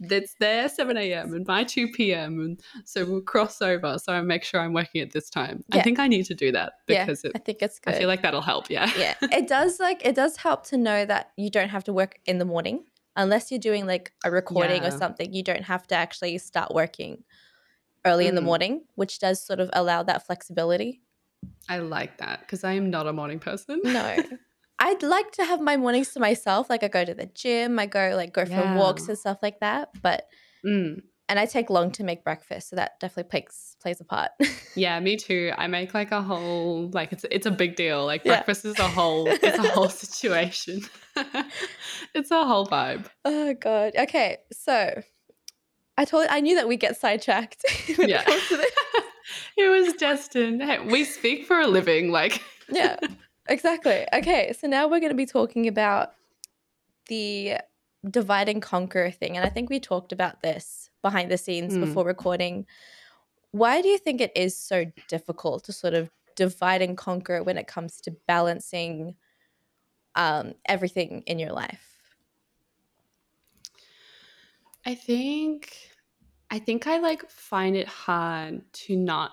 that's 0.00 0.34
their 0.38 0.68
7 0.68 0.96
a.m. 0.96 1.34
and 1.34 1.46
my 1.46 1.64
2 1.64 1.88
p.m. 1.88 2.40
And 2.40 2.60
so 2.84 3.04
we'll 3.04 3.22
cross 3.22 3.60
over. 3.60 3.98
So 3.98 4.12
I 4.12 4.20
make 4.20 4.44
sure 4.44 4.60
I'm 4.60 4.72
working 4.72 5.00
at 5.00 5.12
this 5.12 5.28
time. 5.30 5.64
I 5.72 5.82
think 5.82 5.98
I 5.98 6.06
need 6.06 6.26
to 6.26 6.34
do 6.34 6.52
that 6.52 6.74
Yeah, 6.86 7.04
because 7.04 7.24
I 7.34 7.38
think 7.38 7.62
it's 7.62 7.78
good. 7.80 7.94
I 7.94 7.98
feel 7.98 8.08
like 8.08 8.22
that'll 8.22 8.40
help. 8.42 8.70
Yeah. 8.70 8.90
yeah, 8.96 9.14
it 9.22 9.48
does 9.48 9.80
like 9.80 10.04
it 10.04 10.14
does 10.14 10.36
help 10.36 10.66
to 10.66 10.76
know 10.76 11.04
that 11.04 11.32
you 11.36 11.50
don't 11.50 11.70
have 11.70 11.84
to 11.84 11.92
work 11.92 12.20
in 12.26 12.38
the 12.38 12.44
morning 12.44 12.84
unless 13.16 13.50
you're 13.50 13.58
doing 13.58 13.86
like 13.86 14.12
a 14.24 14.30
recording 14.30 14.84
or 14.84 14.90
something. 14.90 15.32
You 15.32 15.42
don't 15.42 15.64
have 15.64 15.86
to 15.88 15.94
actually 15.94 16.38
start 16.38 16.72
working 16.74 17.24
early 18.04 18.28
in 18.28 18.34
the 18.36 18.40
Mm. 18.42 18.44
morning, 18.44 18.84
which 18.94 19.18
does 19.18 19.44
sort 19.44 19.58
of 19.58 19.70
allow 19.72 20.02
that 20.04 20.26
flexibility. 20.26 21.02
I 21.68 21.78
like 21.78 22.18
that 22.18 22.40
because 22.40 22.62
I 22.62 22.72
am 22.74 22.90
not 22.90 23.06
a 23.08 23.12
morning 23.12 23.40
person. 23.40 23.80
No. 23.82 24.16
I'd 24.78 25.02
like 25.02 25.32
to 25.32 25.44
have 25.44 25.60
my 25.60 25.76
mornings 25.76 26.12
to 26.12 26.20
myself. 26.20 26.68
Like 26.68 26.82
I 26.82 26.88
go 26.88 27.04
to 27.04 27.14
the 27.14 27.26
gym, 27.26 27.78
I 27.78 27.86
go 27.86 28.12
like 28.14 28.32
go 28.32 28.44
for 28.44 28.74
walks 28.76 29.08
and 29.08 29.18
stuff 29.18 29.38
like 29.42 29.60
that. 29.60 29.88
But 30.02 30.26
Mm. 30.64 31.02
and 31.28 31.38
I 31.38 31.46
take 31.46 31.70
long 31.70 31.92
to 31.92 32.02
make 32.04 32.24
breakfast, 32.24 32.70
so 32.70 32.76
that 32.76 32.98
definitely 33.00 33.30
plays 33.30 33.76
plays 33.80 34.00
a 34.00 34.04
part. 34.04 34.30
Yeah, 34.78 35.00
me 35.00 35.16
too. 35.16 35.52
I 35.56 35.68
make 35.68 35.94
like 35.94 36.12
a 36.12 36.20
whole 36.20 36.90
like 36.92 37.10
it's 37.10 37.24
it's 37.30 37.46
a 37.46 37.50
big 37.50 37.76
deal. 37.76 38.04
Like 38.04 38.24
Yeah. 38.24 38.32
breakfast 38.36 38.66
is 38.66 38.78
a 38.78 38.88
whole 38.88 39.28
it's 39.28 39.58
a 39.58 39.62
whole 39.62 39.88
situation. 40.04 40.82
it's 42.14 42.30
a 42.30 42.44
whole 42.44 42.66
vibe. 42.66 43.06
oh 43.24 43.54
god. 43.54 43.94
Okay, 43.98 44.36
so 44.52 45.00
I 45.96 46.04
told 46.04 46.26
I 46.28 46.40
knew 46.40 46.56
that 46.56 46.68
we 46.68 46.76
get 46.76 46.96
sidetracked 47.00 47.64
when 47.96 48.10
Yeah. 48.10 48.20
it 48.20 48.26
comes 48.26 48.48
to 48.48 48.56
this. 48.58 48.72
it 49.56 49.68
was 49.70 49.94
destined. 49.94 50.62
Hey, 50.62 50.78
we 50.80 51.04
speak 51.04 51.46
for 51.46 51.58
a 51.58 51.66
living. 51.66 52.10
Like 52.10 52.42
yeah, 52.68 52.96
exactly. 53.48 54.06
Okay, 54.12 54.52
so 54.58 54.66
now 54.66 54.86
we're 54.88 55.00
going 55.00 55.10
to 55.10 55.16
be 55.16 55.26
talking 55.26 55.68
about 55.68 56.12
the 57.08 57.58
divide 58.08 58.48
and 58.48 58.62
conquer 58.62 59.10
thing. 59.10 59.36
And 59.36 59.44
I 59.44 59.48
think 59.48 59.70
we 59.70 59.80
talked 59.80 60.12
about 60.12 60.42
this 60.42 60.90
behind 61.02 61.30
the 61.30 61.38
scenes 61.38 61.74
Mm. 61.74 61.80
before 61.80 62.04
recording. 62.04 62.66
Why 63.52 63.80
do 63.82 63.88
you 63.88 63.98
think 63.98 64.20
it 64.20 64.32
is 64.36 64.56
so 64.56 64.86
difficult 65.08 65.64
to 65.64 65.72
sort 65.72 65.94
of 65.94 66.10
divide 66.36 66.82
and 66.82 66.96
conquer 66.96 67.42
when 67.42 67.56
it 67.56 67.66
comes 67.66 68.00
to 68.02 68.10
balancing 68.26 69.16
um, 70.14 70.54
everything 70.66 71.22
in 71.26 71.38
your 71.38 71.52
life? 71.52 71.96
I 74.84 74.94
think 74.94 75.72
I 76.50 76.60
think 76.60 76.86
I 76.86 76.98
like 76.98 77.28
find 77.28 77.76
it 77.76 77.88
hard 77.88 78.62
to 78.72 78.96
not 78.96 79.32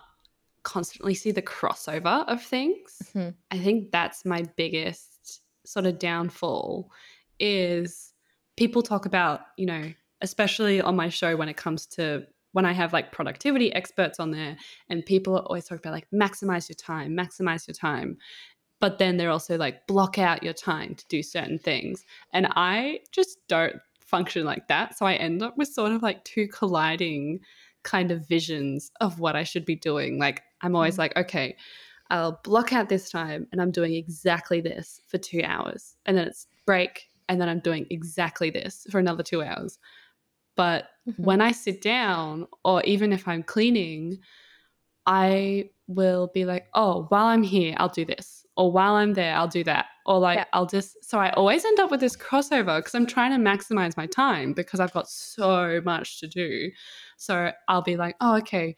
constantly 0.63 1.13
see 1.13 1.31
the 1.31 1.41
crossover 1.41 2.25
of 2.27 2.41
things. 2.41 3.11
Mhm. 3.13 3.35
I 3.51 3.59
think 3.59 3.91
that's 3.91 4.25
my 4.25 4.43
biggest 4.55 5.41
sort 5.65 5.85
of 5.85 5.99
downfall 5.99 6.91
is 7.39 8.13
people 8.57 8.81
talk 8.81 9.05
about, 9.05 9.41
you 9.57 9.65
know, 9.65 9.93
especially 10.21 10.81
on 10.81 10.95
my 10.95 11.09
show 11.09 11.35
when 11.35 11.49
it 11.49 11.57
comes 11.57 11.85
to 11.85 12.25
when 12.53 12.65
I 12.65 12.71
have 12.71 12.93
like 12.93 13.11
productivity 13.11 13.73
experts 13.73 14.19
on 14.19 14.31
there 14.31 14.55
and 14.89 15.05
people 15.05 15.35
are 15.35 15.41
always 15.41 15.65
talking 15.65 15.79
about 15.79 15.93
like 15.93 16.07
maximize 16.13 16.69
your 16.69 16.75
time, 16.75 17.11
maximize 17.17 17.67
your 17.67 17.73
time. 17.73 18.17
But 18.79 18.99
then 18.99 19.17
they're 19.17 19.31
also 19.31 19.57
like 19.57 19.87
block 19.87 20.19
out 20.19 20.43
your 20.43 20.53
time 20.53 20.93
to 20.95 21.05
do 21.07 21.23
certain 21.23 21.57
things. 21.57 22.05
And 22.31 22.47
I 22.55 22.99
just 23.11 23.39
don't 23.47 23.77
function 23.99 24.45
like 24.45 24.67
that. 24.67 24.97
So 24.97 25.05
I 25.05 25.15
end 25.15 25.41
up 25.41 25.57
with 25.57 25.69
sort 25.69 25.93
of 25.93 26.03
like 26.03 26.23
two 26.23 26.47
colliding 26.47 27.39
kind 27.83 28.11
of 28.11 28.27
visions 28.27 28.91
of 29.01 29.19
what 29.19 29.35
I 29.35 29.43
should 29.43 29.65
be 29.65 29.75
doing. 29.75 30.17
Like 30.19 30.43
I'm 30.61 30.75
always 30.75 30.95
Mm. 30.95 30.99
like, 30.99 31.17
okay, 31.17 31.55
I'll 32.09 32.39
block 32.43 32.73
out 32.73 32.89
this 32.89 33.09
time 33.09 33.47
and 33.51 33.61
I'm 33.61 33.71
doing 33.71 33.93
exactly 33.93 34.61
this 34.61 35.01
for 35.07 35.17
two 35.17 35.41
hours. 35.43 35.95
And 36.05 36.17
then 36.17 36.27
it's 36.27 36.47
break 36.65 37.09
and 37.29 37.39
then 37.39 37.49
I'm 37.49 37.59
doing 37.59 37.87
exactly 37.89 38.49
this 38.49 38.85
for 38.89 38.99
another 38.99 39.23
two 39.23 39.41
hours. 39.41 39.79
But 40.55 40.89
Mhm. 41.07 41.13
when 41.17 41.41
I 41.41 41.51
sit 41.51 41.81
down, 41.81 42.47
or 42.63 42.83
even 42.83 43.11
if 43.11 43.27
I'm 43.27 43.43
cleaning, 43.43 44.19
I 45.05 45.69
will 45.87 46.27
be 46.33 46.45
like, 46.45 46.67
oh, 46.73 47.05
while 47.09 47.25
I'm 47.25 47.43
here, 47.43 47.75
I'll 47.77 47.89
do 47.89 48.05
this. 48.05 48.42
Or 48.55 48.71
while 48.71 48.93
I'm 48.95 49.13
there, 49.13 49.35
I'll 49.35 49.47
do 49.47 49.63
that. 49.63 49.87
Or 50.05 50.19
like 50.19 50.37
Yeah. 50.37 50.45
I'll 50.53 50.65
just 50.65 51.03
so 51.03 51.17
I 51.19 51.31
always 51.31 51.65
end 51.65 51.79
up 51.79 51.91
with 51.91 51.99
this 51.99 52.15
crossover 52.15 52.77
because 52.77 52.93
I'm 52.93 53.05
trying 53.05 53.31
to 53.31 53.49
maximize 53.49 53.97
my 53.97 54.05
time 54.07 54.53
because 54.53 54.79
I've 54.79 54.93
got 54.93 55.09
so 55.09 55.81
much 55.83 56.19
to 56.19 56.27
do. 56.27 56.71
So 57.17 57.51
I'll 57.67 57.81
be 57.81 57.95
like, 57.97 58.15
oh, 58.21 58.35
okay, 58.37 58.75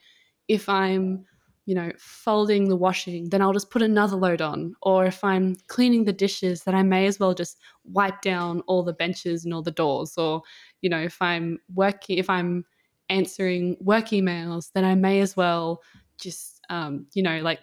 if 0.48 0.70
I'm, 0.70 1.26
you 1.66 1.74
know, 1.76 1.92
folding 1.98 2.70
the 2.70 2.76
washing, 2.76 3.30
then 3.30 3.42
I'll 3.42 3.54
just 3.54 3.72
put 3.72 3.82
another 3.82 4.16
load 4.16 4.42
on. 4.42 4.76
Or 4.84 5.06
if 5.06 5.24
I'm 5.24 5.56
cleaning 5.68 6.06
the 6.06 6.14
dishes, 6.14 6.64
then 6.64 6.76
I 6.76 6.84
may 6.84 7.08
as 7.08 7.20
well 7.20 7.34
just 7.34 7.58
wipe 7.84 8.22
down 8.22 8.62
all 8.68 8.84
the 8.84 8.94
benches 8.94 9.44
and 9.46 9.54
all 9.54 9.64
the 9.64 9.72
doors. 9.72 10.18
Or, 10.18 10.44
you 10.82 10.90
know, 10.90 11.00
if 11.02 11.20
I'm 11.22 11.60
working, 11.74 12.18
if 12.20 12.30
I'm 12.30 12.66
answering 13.10 13.78
work 13.82 14.08
emails, 14.08 14.72
then 14.74 14.86
I 14.86 14.96
may 14.96 15.20
as 15.22 15.36
well 15.36 15.82
just, 16.20 16.62
um, 16.70 17.08
you 17.14 17.24
know, 17.24 17.40
like 17.42 17.60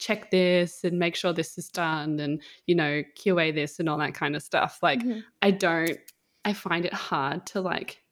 check 0.00 0.30
this 0.30 0.82
and 0.82 0.98
make 0.98 1.14
sure 1.14 1.32
this 1.32 1.56
is 1.58 1.68
done 1.68 2.18
and, 2.18 2.40
you 2.66 2.74
know, 2.74 3.02
QA 3.16 3.54
this 3.54 3.78
and 3.78 3.88
all 3.88 3.98
that 3.98 4.14
kind 4.14 4.34
of 4.34 4.42
stuff. 4.42 4.78
Like, 4.82 5.02
Mhm. 5.02 5.22
I 5.42 5.50
don't, 5.52 5.98
I 6.44 6.52
find 6.54 6.84
it 6.84 6.94
hard 6.94 7.46
to 7.46 7.60
like, 7.60 8.02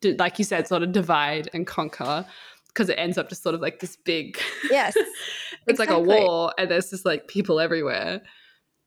do, 0.00 0.16
like 0.18 0.38
you 0.38 0.44
said, 0.44 0.66
sort 0.66 0.82
of 0.82 0.90
divide 0.92 1.48
and 1.52 1.66
conquer 1.66 2.26
because 2.68 2.88
it 2.88 2.94
ends 2.94 3.18
up 3.18 3.28
just 3.28 3.42
sort 3.42 3.54
of 3.54 3.60
like 3.60 3.78
this 3.80 3.96
big, 3.96 4.38
Yes, 4.70 4.96
it's 5.66 5.78
like 5.78 5.90
a 5.90 5.92
exactly. 5.98 6.14
war 6.16 6.52
and 6.58 6.70
there's 6.70 6.90
just 6.90 7.04
like 7.04 7.28
people 7.28 7.60
everywhere 7.60 8.20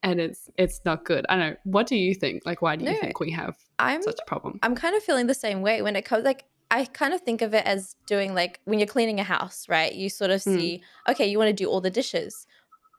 and 0.04 0.20
it's, 0.20 0.50
it's 0.58 0.82
not 0.86 1.06
good. 1.06 1.26
I 1.30 1.38
don't 1.38 1.50
know. 1.52 1.56
What 1.63 1.88
do 1.88 1.96
you 1.96 2.13
think? 2.15 2.43
Like, 2.46 2.62
why 2.62 2.76
do 2.76 2.86
you 2.86 2.91
No. 2.91 3.00
think 3.00 3.20
we 3.20 3.32
have 3.32 3.56
I'm 3.80 4.02
such 4.02 4.20
a 4.22 4.26
problem? 4.26 4.60
I'm 4.63 4.76
kind 4.76 4.96
of 4.96 5.04
feeling 5.04 5.28
the 5.28 5.34
same 5.34 5.62
way 5.62 5.82
when 5.82 5.96
it 5.96 6.04
comes 6.06 6.24
like 6.26 6.46
I 6.70 6.84
kind 6.84 7.13
of 7.13 7.22
think 7.22 7.41
of 7.41 7.54
it 7.54 7.65
as 7.65 7.96
doing 8.08 8.34
like 8.36 8.60
when 8.65 8.78
you're 8.78 8.88
cleaning 8.89 9.22
a 9.22 9.24
house, 9.24 9.70
right? 9.70 9.93
You 9.93 10.10
sort 10.10 10.32
of 10.32 10.41
Mm. 10.41 10.60
see, 10.60 10.84
okay, 11.08 11.26
you 11.26 11.38
want 11.38 11.48
to 11.48 11.54
do 11.54 11.70
all 11.70 11.80
the 11.80 11.89
dishes, 11.89 12.46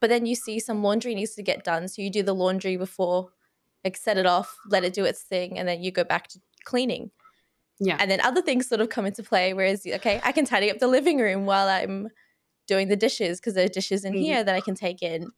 but 0.01 0.11
then 0.11 0.27
you 0.27 0.35
see 0.35 0.61
some 0.61 0.83
laundry 0.83 1.15
needs 1.15 1.35
to 1.35 1.43
get 1.43 1.65
done, 1.65 1.89
so 1.89 2.03
you 2.03 2.11
do 2.11 2.23
the 2.23 2.35
laundry 2.35 2.77
before, 2.77 3.31
like 3.85 3.97
set 3.97 4.19
it 4.19 4.27
off, 4.27 4.57
let 4.69 4.85
it 4.85 4.93
do 4.93 5.05
its 5.05 5.23
thing, 5.23 5.59
and 5.59 5.69
then 5.69 5.83
you 5.83 5.91
go 5.91 6.05
back 6.05 6.29
to 6.29 6.41
cleaning. 6.65 7.11
Yeah. 7.81 7.97
And 8.01 8.11
then 8.11 8.21
other 8.21 8.43
things 8.43 8.69
sort 8.69 8.81
of 8.81 8.89
come 8.89 9.07
into 9.07 9.23
play. 9.23 9.55
Whereas, 9.55 9.87
okay, 9.87 10.21
I 10.25 10.33
can 10.33 10.45
tidy 10.45 10.71
up 10.71 10.79
the 10.79 10.89
living 10.89 11.19
room 11.19 11.47
while 11.47 11.69
I'm 11.69 12.09
doing 12.67 12.89
the 12.89 12.97
dishes 12.97 13.39
because 13.41 13.55
there 13.55 13.65
are 13.65 13.69
dishes 13.69 14.05
in 14.05 14.13
Mhm. 14.15 14.21
here 14.21 14.45
that 14.45 14.55
I 14.55 14.61
can 14.61 14.75
take 14.75 15.03
in, 15.03 15.33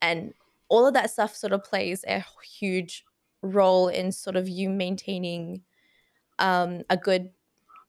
and 0.00 0.34
all 0.68 0.86
of 0.86 0.94
that 0.94 1.10
stuff 1.10 1.34
sort 1.36 1.52
of 1.52 1.62
plays 1.64 2.04
a 2.06 2.24
huge 2.58 3.04
role 3.42 3.88
in 3.88 4.10
sort 4.12 4.36
of 4.36 4.48
you 4.48 4.70
maintaining 4.70 5.62
um, 6.38 6.82
a 6.88 6.96
good 6.96 7.30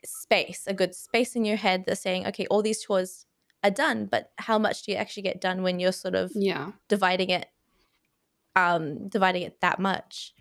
space, 0.03 0.65
a 0.67 0.73
good 0.73 0.93
space 0.93 1.35
in 1.35 1.45
your 1.45 1.57
head 1.57 1.85
that's 1.85 2.01
saying, 2.01 2.27
okay, 2.27 2.45
all 2.47 2.61
these 2.61 2.83
chores 2.83 3.25
are 3.67 3.71
done, 3.71 4.05
but 4.05 4.31
how 4.37 4.57
much 4.59 4.83
do 4.83 4.91
you 4.91 4.97
actually 4.97 5.23
get 5.23 5.41
done 5.41 5.63
when 5.63 5.79
you're 5.79 5.91
sort 5.91 6.15
of 6.15 6.31
Yeah. 6.35 6.71
dividing 6.87 7.29
it, 7.29 7.47
um, 8.55 9.07
dividing 9.09 9.43
it 9.43 9.59
that 9.61 9.79
much? 9.79 10.33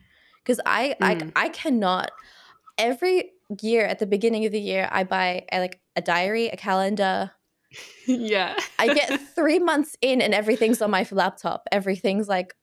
Because 0.42 0.60
I, 0.66 0.96
Mm. 1.00 1.32
I, 1.36 1.44
I 1.46 1.48
cannot. 1.48 2.10
Every 2.76 3.32
year 3.62 3.84
at 3.86 3.98
the 3.98 4.06
beginning 4.06 4.44
of 4.46 4.52
the 4.52 4.60
year, 4.60 4.88
I 4.90 5.04
buy 5.04 5.44
a, 5.52 5.60
like 5.60 5.80
a 5.96 6.02
diary, 6.02 6.48
a 6.48 6.56
calendar. 6.56 7.30
yeah. 8.06 8.56
I 8.78 8.92
get 8.94 9.20
three 9.34 9.58
months 9.58 9.96
in, 10.00 10.20
and 10.20 10.34
everything's 10.34 10.82
on 10.82 10.90
my 10.90 11.06
laptop. 11.10 11.66
Everything's 11.72 12.28
like 12.28 12.54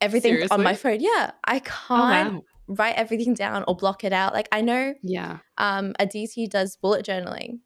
everything's 0.00 0.50
on 0.50 0.62
my 0.62 0.74
phone. 0.74 1.00
Yeah, 1.00 1.32
I 1.44 1.58
oh, 1.58 1.60
can't 1.60 2.34
wow. 2.34 2.42
write 2.68 2.94
everything 2.96 3.34
down 3.34 3.64
or 3.68 3.76
block 3.76 4.04
it 4.04 4.12
out. 4.12 4.32
Like 4.32 4.48
I 4.52 4.60
know 4.62 4.94
Yeah. 5.02 5.38
um, 5.58 5.94
Aditi 5.98 6.46
does 6.46 6.76
bullet 6.76 7.04
journaling. 7.04 7.60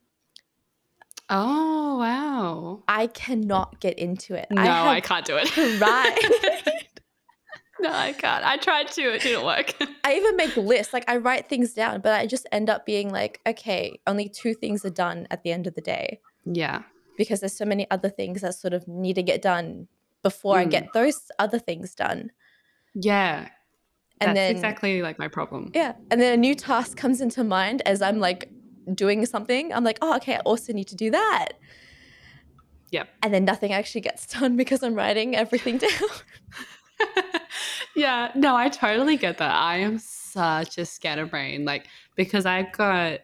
Oh, 1.31 1.99
wow. 1.99 2.83
I 2.87 3.07
cannot 3.09 3.81
get 3.81 3.99
into 3.99 4.35
it. 4.35 4.47
No, 4.51 4.61
I, 4.63 4.95
have 4.95 5.03
can't 5.05 5.25
do 5.25 5.37
it. 5.41 5.57
Right. 5.81 6.19
no, 7.81 7.91
I 7.91 8.13
can't. 8.13 8.45
I 8.45 8.57
tried 8.57 8.89
to. 8.89 9.15
It 9.15 9.23
didn't 9.23 9.45
work. 9.45 9.75
I 10.05 10.15
even 10.15 10.37
make 10.37 10.57
lists. 10.57 10.93
Like 10.93 11.05
I 11.09 11.17
write 11.17 11.49
things 11.49 11.73
down, 11.73 12.01
but 12.03 12.13
I 12.13 12.27
just 12.27 12.47
end 12.53 12.69
up 12.69 12.85
being 12.85 13.11
like, 13.11 13.41
okay, 13.47 13.99
only 14.07 14.29
two 14.29 14.55
things 14.55 14.85
are 14.85 14.91
done 14.91 15.27
at 15.31 15.43
the 15.43 15.53
end 15.53 15.67
of 15.67 15.75
the 15.75 15.81
day 15.81 16.21
yeah. 16.45 16.83
because 17.17 17.41
there's 17.41 17.57
so 17.57 17.65
many 17.65 17.91
other 17.91 18.11
things 18.11 18.43
that 18.43 18.55
sort 18.55 18.75
of 18.75 18.87
need 18.87 19.15
to 19.15 19.23
get 19.23 19.41
done 19.41 19.89
before 20.23 20.59
I 20.59 20.67
Mm. 20.67 20.71
get 20.71 20.93
those 20.93 21.31
other 21.39 21.59
things 21.59 21.95
done. 21.95 22.31
Yeah. 22.95 23.49
And 24.21 24.29
That's 24.29 24.37
then 24.37 24.51
exactly 24.57 25.03
like 25.03 25.19
my 25.19 25.29
problem. 25.29 25.71
yeah, 25.75 25.95
and 26.11 26.21
then 26.21 26.33
a 26.33 26.37
new 26.37 26.55
task 26.55 26.97
comes 26.97 27.21
into 27.21 27.43
mind 27.43 27.83
as 27.85 28.01
I'm 28.01 28.21
like 28.21 28.49
doing 28.93 29.25
something. 29.27 29.73
I'm 29.73 29.85
like, 29.85 29.99
oh, 30.03 30.17
okay, 30.17 30.37
I 30.37 30.41
also 30.41 30.73
need 30.73 30.89
to 30.89 30.97
do 30.97 31.11
that. 31.11 31.51
Yep. 32.91 33.09
And 33.23 33.35
then 33.35 33.45
nothing 33.45 33.73
actually 33.73 34.03
gets 34.03 34.27
done 34.39 34.57
because 34.57 34.83
I'm 34.83 34.95
writing 34.95 35.35
everything 35.37 35.79
down. 35.79 35.91
yeah. 37.97 38.31
No, 38.35 38.57
I 38.57 38.69
totally 38.69 39.17
get 39.17 39.39
that. 39.39 39.55
I 39.55 39.79
am 39.79 39.99
such 39.99 40.79
a 40.79 40.87
scatterbrain. 40.87 41.65
Like, 41.65 41.87
because 42.15 42.47
I've 42.47 42.73
got, 42.73 43.21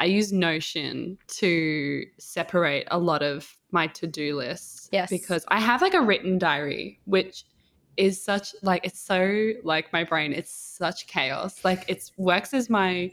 I 0.00 0.06
use 0.06 0.32
Notion 0.32 1.18
to 1.28 2.04
separate 2.18 2.88
a 2.90 2.98
lot 2.98 3.22
of 3.22 3.56
my 3.70 3.86
to 3.88 4.06
do 4.06 4.36
lists. 4.36 4.88
Yes. 4.92 5.10
Because 5.10 5.44
I 5.48 5.60
have 5.60 5.80
like 5.80 5.94
a 5.94 6.00
written 6.00 6.38
diary, 6.38 7.00
which 7.04 7.44
is 7.96 8.22
such 8.22 8.54
like 8.62 8.84
it's 8.86 9.00
so 9.00 9.52
like 9.64 9.92
my 9.92 10.02
brain 10.02 10.32
it's 10.32 10.50
such 10.50 11.06
chaos 11.06 11.62
like 11.64 11.84
it 11.88 12.10
works 12.16 12.54
as 12.54 12.70
my 12.70 13.10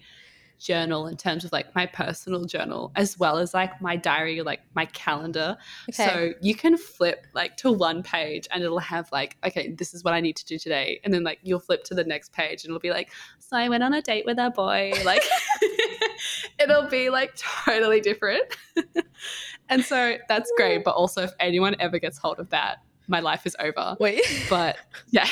journal 0.59 1.07
in 1.07 1.17
terms 1.17 1.45
of 1.45 1.51
like 1.51 1.73
my 1.73 1.85
personal 1.85 2.43
journal 2.45 2.91
as 2.95 3.17
well 3.17 3.37
as 3.37 3.53
like 3.53 3.81
my 3.81 3.95
diary 3.95 4.41
like 4.41 4.61
my 4.75 4.85
calendar. 4.87 5.57
Okay. 5.89 6.05
so 6.05 6.33
you 6.41 6.53
can 6.53 6.77
flip 6.77 7.25
like 7.33 7.55
to 7.57 7.71
one 7.71 8.03
page 8.03 8.47
and 8.51 8.63
it'll 8.63 8.77
have 8.79 9.09
like 9.11 9.37
okay 9.45 9.71
this 9.71 9.93
is 9.93 10.03
what 10.03 10.13
i 10.13 10.19
need 10.19 10.35
to 10.35 10.45
do 10.45 10.57
today. 10.59 10.99
And 11.03 11.13
then 11.13 11.23
like 11.23 11.39
you'll 11.43 11.59
flip 11.59 11.83
to 11.85 11.95
the 11.95 12.03
next 12.03 12.33
page 12.33 12.63
and 12.63 12.71
it'll 12.71 12.79
be 12.79 12.91
like 12.91 13.11
so 13.39 13.57
i 13.57 13.69
went 13.69 13.83
on 13.83 13.93
a 13.93 14.01
date 14.01 14.25
with 14.25 14.37
a 14.37 14.51
boy. 14.51 14.91
Like 15.09 15.23
it'll 16.59 16.87
be 16.87 17.09
like 17.09 17.35
totally 17.35 18.01
different. 18.01 18.43
And 19.69 19.83
so 19.83 20.17
that's 20.27 20.51
great 20.57 20.83
but 20.83 20.95
also 20.95 21.23
if 21.23 21.31
anyone 21.39 21.75
ever 21.79 21.99
gets 21.99 22.17
hold 22.17 22.39
of 22.39 22.49
that 22.49 22.77
my 23.07 23.19
life 23.19 23.45
is 23.45 23.55
over. 23.59 23.95
Wait. 23.99 24.23
but 24.49 24.77
yeah 25.09 25.27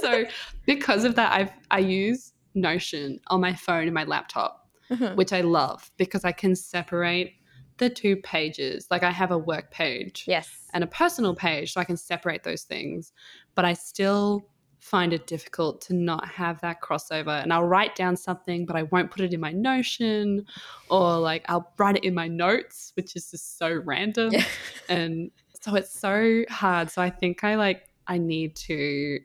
so 0.00 0.24
because 0.66 1.04
of 1.04 1.14
that 1.14 1.32
i've 1.32 1.50
i 1.70 1.78
use 1.78 2.31
notion 2.54 3.20
on 3.28 3.40
my 3.40 3.54
phone 3.54 3.84
and 3.84 3.94
my 3.94 4.04
laptop 4.04 4.58
Mhm. 4.90 5.16
which 5.16 5.32
i 5.32 5.40
love 5.40 5.90
because 5.96 6.24
i 6.24 6.32
can 6.32 6.54
separate 6.54 7.34
the 7.78 7.88
two 7.88 8.16
pages 8.16 8.86
like 8.90 9.02
i 9.02 9.10
have 9.10 9.30
a 9.30 9.38
work 9.38 9.70
page 9.70 10.24
yes. 10.26 10.68
and 10.74 10.84
a 10.84 10.86
personal 10.86 11.34
page 11.34 11.72
so 11.72 11.80
i 11.80 11.84
can 11.84 11.96
separate 11.96 12.42
those 12.42 12.62
things 12.62 13.12
but 13.54 13.64
i 13.64 13.72
still 13.72 14.46
find 14.80 15.12
it 15.12 15.26
difficult 15.28 15.80
to 15.80 15.94
not 15.94 16.26
have 16.28 16.60
that 16.60 16.82
crossover 16.82 17.42
and 17.42 17.52
i'll 17.52 17.64
write 17.64 17.94
down 17.94 18.16
something 18.16 18.66
but 18.66 18.76
i 18.76 18.82
won't 18.84 19.10
put 19.10 19.22
it 19.22 19.32
in 19.32 19.40
my 19.40 19.52
notion 19.52 20.44
or 20.90 21.18
like 21.18 21.44
i'll 21.48 21.72
write 21.78 21.96
it 21.96 22.04
in 22.04 22.12
my 22.14 22.28
notes 22.28 22.92
which 22.96 23.16
is 23.16 23.30
just 23.30 23.56
so 23.58 23.80
random 23.84 24.32
Yeah. 24.32 24.44
and 24.88 25.30
so 25.60 25.74
it's 25.76 25.98
so 25.98 26.44
hard 26.50 26.90
so 26.90 27.00
i 27.00 27.08
think 27.08 27.44
i 27.44 27.54
like 27.54 27.88
i 28.08 28.18
need 28.18 28.56
to 28.56 29.20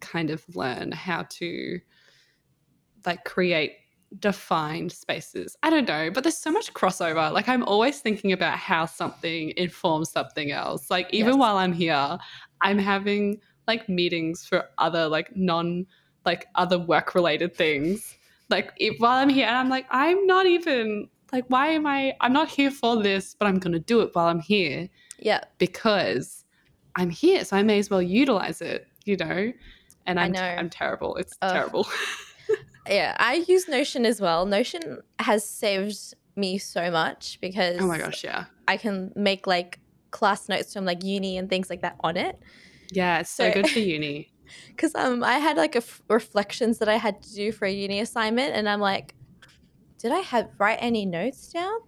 kind 0.00 0.30
of 0.30 0.42
learn 0.56 0.90
how 0.92 1.24
to 1.28 1.78
like 3.06 3.24
create 3.24 3.72
defined 4.18 4.90
spaces 4.90 5.56
i 5.62 5.70
don't 5.70 5.86
know 5.86 6.10
but 6.10 6.24
there's 6.24 6.36
so 6.36 6.50
much 6.50 6.72
crossover 6.74 7.32
like 7.32 7.48
i'm 7.48 7.62
always 7.64 8.00
thinking 8.00 8.32
about 8.32 8.58
how 8.58 8.84
something 8.84 9.52
informs 9.56 10.10
something 10.10 10.50
else 10.50 10.90
like 10.90 11.06
even 11.12 11.34
Yes. 11.34 11.38
while 11.38 11.56
i'm 11.56 11.72
here 11.72 12.18
i'm 12.62 12.78
having 12.78 13.38
like 13.68 13.88
meetings 13.88 14.44
for 14.44 14.64
other 14.78 15.06
like 15.06 15.30
non 15.36 15.86
like 16.26 16.46
other 16.56 16.78
work 16.78 17.14
related 17.14 17.54
things 17.54 18.16
like 18.48 18.72
if, 18.78 18.96
while 18.98 19.16
i'm 19.18 19.28
here 19.28 19.46
and 19.46 19.56
i'm 19.56 19.68
like 19.68 19.86
i'm 19.90 20.26
not 20.26 20.44
even 20.46 21.08
like 21.32 21.44
why 21.46 21.68
am 21.68 21.86
i 21.86 22.12
i'm 22.20 22.32
not 22.32 22.48
here 22.48 22.70
for 22.70 23.00
this 23.00 23.36
but 23.38 23.46
i'm 23.46 23.60
gonna 23.60 23.78
do 23.78 24.00
it 24.00 24.10
while 24.14 24.26
i'm 24.26 24.40
here 24.40 24.88
Yeah. 25.20 25.40
because 25.58 26.44
I'm 26.96 27.10
here, 27.10 27.44
so 27.44 27.56
I 27.56 27.62
may 27.62 27.78
as 27.78 27.88
well 27.88 28.02
utilize 28.02 28.60
it, 28.60 28.86
you 29.04 29.16
know. 29.16 29.52
And 30.06 30.18
I 30.18 30.24
I'm 30.24 30.32
know. 30.32 30.40
I'm 30.40 30.68
terrible. 30.70 31.14
It's 31.16 31.36
Ugh. 31.40 31.52
terrible. 31.52 31.86
Yeah. 32.90 33.16
I 33.18 33.44
use 33.48 33.68
Notion 33.68 34.04
as 34.04 34.20
well. 34.20 34.44
Notion 34.46 35.00
has 35.18 35.48
saved 35.48 36.14
me 36.36 36.58
so 36.58 36.90
much 36.90 37.38
because 37.40 37.78
oh 37.80 37.86
my 37.86 37.98
gosh, 37.98 38.24
yeah, 38.24 38.44
I 38.68 38.76
can 38.76 39.12
make 39.16 39.46
like 39.46 39.78
class 40.10 40.48
notes 40.48 40.72
from 40.74 40.84
like 40.84 41.04
uni 41.04 41.38
and 41.38 41.48
things 41.48 41.70
like 41.70 41.82
that 41.82 41.96
on 42.00 42.16
it. 42.16 42.38
yeah, 42.90 43.20
it's 43.20 43.30
so, 43.30 43.48
So- 43.48 43.54
good 43.54 43.68
for 43.70 43.78
uni. 43.96 44.32
Because 44.66 44.96
um, 44.96 45.22
I 45.22 45.34
had 45.34 45.56
like 45.56 45.76
a 45.76 45.78
f- 45.78 46.02
reflections 46.08 46.78
that 46.78 46.88
I 46.88 46.96
had 46.96 47.22
to 47.22 47.34
do 47.34 47.52
for 47.52 47.66
a 47.66 47.70
uni 47.72 48.00
assignment, 48.00 48.52
and 48.56 48.68
I'm 48.68 48.80
like, 48.80 49.14
did 49.98 50.10
I 50.10 50.18
have 50.18 50.48
write 50.58 50.78
any 50.80 51.06
notes 51.06 51.52
down? 51.52 51.78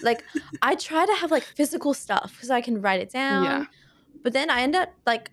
Like, 0.00 0.22
I 0.62 0.76
try 0.76 1.04
to 1.04 1.14
have 1.14 1.32
like 1.32 1.42
physical 1.42 1.94
stuff 1.94 2.30
because 2.36 2.50
I 2.50 2.60
can 2.60 2.80
write 2.80 3.00
it 3.00 3.10
down. 3.10 3.44
Yeah, 3.44 3.64
But 4.22 4.34
then 4.34 4.50
I 4.50 4.60
end 4.60 4.76
up 4.76 4.90
like 5.04 5.32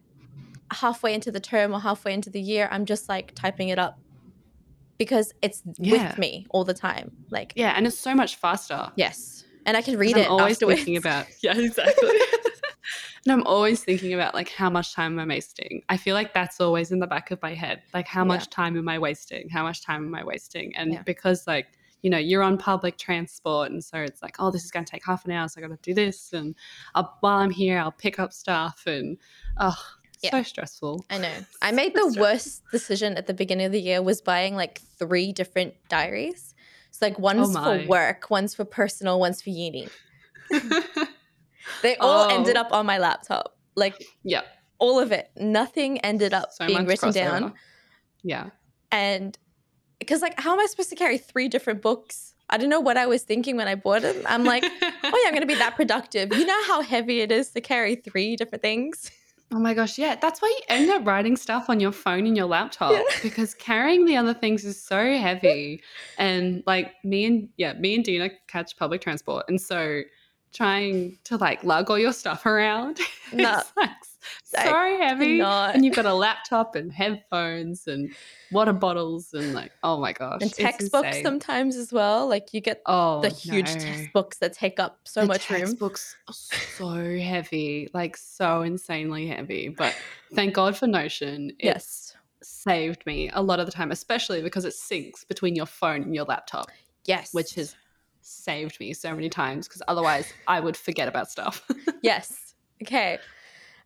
halfway 0.71 1.13
into 1.13 1.31
the 1.31 1.39
term 1.39 1.71
or 1.75 1.79
halfway 1.79 2.13
into 2.15 2.31
the 2.31 2.41
year, 2.41 2.67
I'm 2.71 2.85
just 2.85 3.07
like 3.07 3.35
typing 3.35 3.69
it 3.69 3.77
up 3.77 3.99
because 4.97 5.33
it's 5.41 5.61
Yeah. 5.77 6.07
with 6.09 6.17
me 6.17 6.45
all 6.49 6.63
the 6.63 6.73
time. 6.73 7.11
Like, 7.31 7.53
yeah, 7.55 7.73
and 7.75 7.85
it's 7.87 7.97
so 7.99 8.13
much 8.15 8.35
faster. 8.37 8.91
yes, 8.95 9.43
and 9.65 9.75
I 9.75 9.81
can 9.81 9.97
read 9.97 10.15
I'm 10.17 10.23
it 10.23 10.29
always 10.29 10.55
afterwards. 10.57 10.77
thinking 10.79 10.97
about 10.97 11.27
yeah, 11.43 11.57
exactly. 11.57 12.09
And 13.25 13.31
I'm 13.33 13.47
always 13.47 13.83
thinking 13.83 14.13
about 14.13 14.35
like 14.35 14.49
how 14.49 14.69
much 14.69 14.93
time 14.93 15.17
am 15.17 15.31
I 15.31 15.33
wasting? 15.33 15.81
I 15.89 15.97
feel 15.97 16.13
like 16.13 16.35
that's 16.35 16.61
always 16.61 16.91
in 16.91 16.99
the 16.99 17.07
back 17.07 17.31
of 17.31 17.41
my 17.41 17.55
head. 17.55 17.81
Like 17.91 18.07
how 18.07 18.21
Yeah. 18.21 18.27
much 18.27 18.51
time 18.51 18.77
am 18.77 18.87
I 18.87 18.99
wasting? 18.99 19.49
How 19.49 19.63
much 19.63 19.81
time 19.83 20.05
am 20.05 20.13
I 20.13 20.23
wasting? 20.23 20.75
And 20.75 20.93
Yeah. 20.93 21.01
because 21.01 21.47
like, 21.47 21.65
you 22.03 22.11
know, 22.11 22.19
you're 22.19 22.43
on 22.43 22.59
public 22.59 22.99
transport 22.99 23.71
and 23.71 23.83
so 23.83 23.97
it's 23.97 24.21
like, 24.21 24.35
oh, 24.37 24.51
this 24.51 24.63
is 24.63 24.69
gonna 24.69 24.85
take 24.85 25.03
half 25.03 25.25
an 25.25 25.31
hour, 25.31 25.47
so 25.47 25.59
I 25.59 25.63
gotta 25.63 25.79
do 25.81 25.95
this 25.95 26.33
and 26.33 26.53
I'll, 26.93 27.17
while 27.21 27.39
I'm 27.39 27.49
here, 27.49 27.79
I'll 27.79 27.91
pick 27.91 28.19
up 28.19 28.31
stuff 28.31 28.83
and 28.85 29.17
oh 29.57 29.75
Yeah. 30.25 30.31
so 30.31 30.43
stressful. 30.43 31.05
I 31.09 31.17
know. 31.17 31.33
I 31.61 31.71
made 31.71 31.93
the 31.93 32.01
stressful. 32.01 32.21
worst 32.21 32.61
decision 32.71 33.17
at 33.17 33.27
the 33.27 33.33
beginning 33.33 33.65
of 33.65 33.71
the 33.71 33.81
year 33.81 34.01
was 34.01 34.21
buying 34.21 34.55
like 34.55 34.81
three 34.99 35.31
different 35.31 35.73
diaries. 35.89 36.53
So 36.91 37.05
like 37.05 37.17
one's 37.19 37.49
oh 37.55 37.63
for 37.63 37.69
Oh 37.69 37.77
my. 37.79 37.85
work, 37.87 38.29
one's 38.29 38.53
for 38.55 38.65
personal, 38.65 39.19
one's 39.19 39.41
for 39.41 39.49
uni. 39.49 39.87
They 41.81 41.95
all 41.97 42.29
ended 42.37 42.57
Oh. 42.57 42.61
up 42.61 42.71
on 42.71 42.85
my 42.85 42.97
laptop. 42.97 43.57
Like 43.75 44.05
yeah. 44.23 44.41
all 44.79 44.99
of 44.99 45.11
it. 45.11 45.29
Nothing 45.35 45.99
ended 45.99 46.33
up 46.33 46.51
So 46.53 46.65
being 46.67 46.85
written 46.85 47.11
down. 47.11 47.53
Yeah. 48.23 48.49
And 48.91 49.37
because 49.99 50.21
like 50.21 50.39
how 50.39 50.53
am 50.53 50.59
I 50.59 50.65
supposed 50.67 50.89
to 50.89 50.95
carry 50.95 51.17
three 51.17 51.47
different 51.47 51.81
books? 51.81 52.33
I 52.49 52.57
don't 52.57 52.69
know 52.69 52.79
what 52.79 52.95
I 52.95 53.07
was 53.07 53.23
thinking 53.23 53.57
when 53.57 53.67
I 53.67 53.73
bought 53.75 54.03
them. 54.03 54.17
I'm 54.27 54.43
like, 54.43 54.63
oh 54.81 54.89
yeah, 55.03 55.27
I'm 55.27 55.33
gonna 55.33 55.47
be 55.47 55.55
that 55.55 55.75
productive. 55.75 56.31
You 56.31 56.45
know 56.45 56.63
how 56.65 56.81
heavy 56.81 57.21
it 57.21 57.31
is 57.31 57.49
to 57.51 57.61
carry 57.61 57.95
three 57.95 58.35
different 58.35 58.61
things? 58.61 59.09
Oh 59.55 59.59
my 59.59 59.73
gosh, 59.73 59.97
yeah. 59.97 60.15
That's 60.21 60.41
why 60.41 60.49
you 60.49 60.61
end 60.67 60.89
up 60.91 61.07
writing 61.07 61.37
stuff 61.37 61.69
on 61.69 61.79
your 61.79 61.93
phone 61.93 62.25
and 62.27 62.35
your 62.35 62.45
laptop 62.45 62.91
Yeah. 62.91 63.03
because 63.23 63.53
carrying 63.53 64.05
the 64.05 64.17
other 64.17 64.33
things 64.33 64.65
is 64.65 64.81
so 64.83 64.97
heavy. 65.17 65.81
And 66.17 66.61
like 66.67 66.91
me 67.05 67.23
and 67.23 67.47
yeah, 67.55 67.71
me 67.73 67.95
and 67.95 68.03
Dina 68.03 68.31
catch 68.47 68.75
public 68.75 68.99
transport. 68.99 69.45
And 69.47 69.61
so 69.61 70.01
trying 70.53 71.17
to 71.23 71.37
like 71.37 71.63
lug 71.63 71.89
all 71.89 71.97
your 71.97 72.11
stuff 72.11 72.45
around 72.45 72.99
No. 73.31 73.61
like 73.77 73.89
so 74.43 74.59
I 74.59 74.89
heavy. 75.01 75.25
cannot. 75.37 75.75
And 75.75 75.85
you've 75.85 75.95
got 75.95 76.05
a 76.05 76.13
laptop 76.13 76.75
and 76.75 76.91
headphones 76.91 77.87
and 77.87 78.11
water 78.51 78.73
bottles 78.73 79.33
and 79.33 79.53
like, 79.53 79.71
oh 79.83 79.99
my 79.99 80.13
gosh. 80.13 80.41
And 80.41 80.53
textbooks 80.53 81.21
sometimes 81.21 81.75
as 81.75 81.91
well. 81.91 82.27
Like 82.27 82.53
you 82.53 82.61
get 82.61 82.81
Oh, 82.85 83.21
the 83.21 83.29
huge 83.29 83.65
no. 83.65 83.79
textbooks 83.79 84.37
that 84.39 84.53
take 84.53 84.79
up 84.79 84.99
so 85.05 85.21
the 85.21 85.27
much 85.27 85.49
room. 85.49 85.59
textbooks 85.59 86.15
so 86.31 87.17
heavy, 87.17 87.89
like 87.93 88.17
so 88.17 88.61
insanely 88.61 89.27
heavy. 89.27 89.69
But 89.69 89.95
thank 90.33 90.53
God 90.53 90.77
for 90.77 90.87
Notion. 90.87 91.51
It's 91.59 91.63
Yes. 92.13 92.15
saved 92.43 93.05
me 93.05 93.29
a 93.33 93.41
lot 93.41 93.59
of 93.59 93.65
the 93.65 93.71
time, 93.71 93.91
especially 93.91 94.41
because 94.41 94.65
it 94.65 94.73
syncs 94.73 95.27
between 95.27 95.55
your 95.55 95.65
phone 95.65 96.03
and 96.03 96.13
your 96.15 96.25
laptop, 96.25 96.67
Yes. 97.05 97.33
which 97.33 97.55
has 97.55 97.75
saved 98.21 98.79
me 98.79 98.93
so 98.93 99.13
many 99.13 99.29
times 99.29 99.67
because 99.67 99.81
otherwise 99.87 100.33
I 100.47 100.59
would 100.59 100.75
forget 100.75 101.07
about 101.07 101.29
stuff. 101.29 101.63
yes. 102.01 102.55
Okay. 102.81 103.19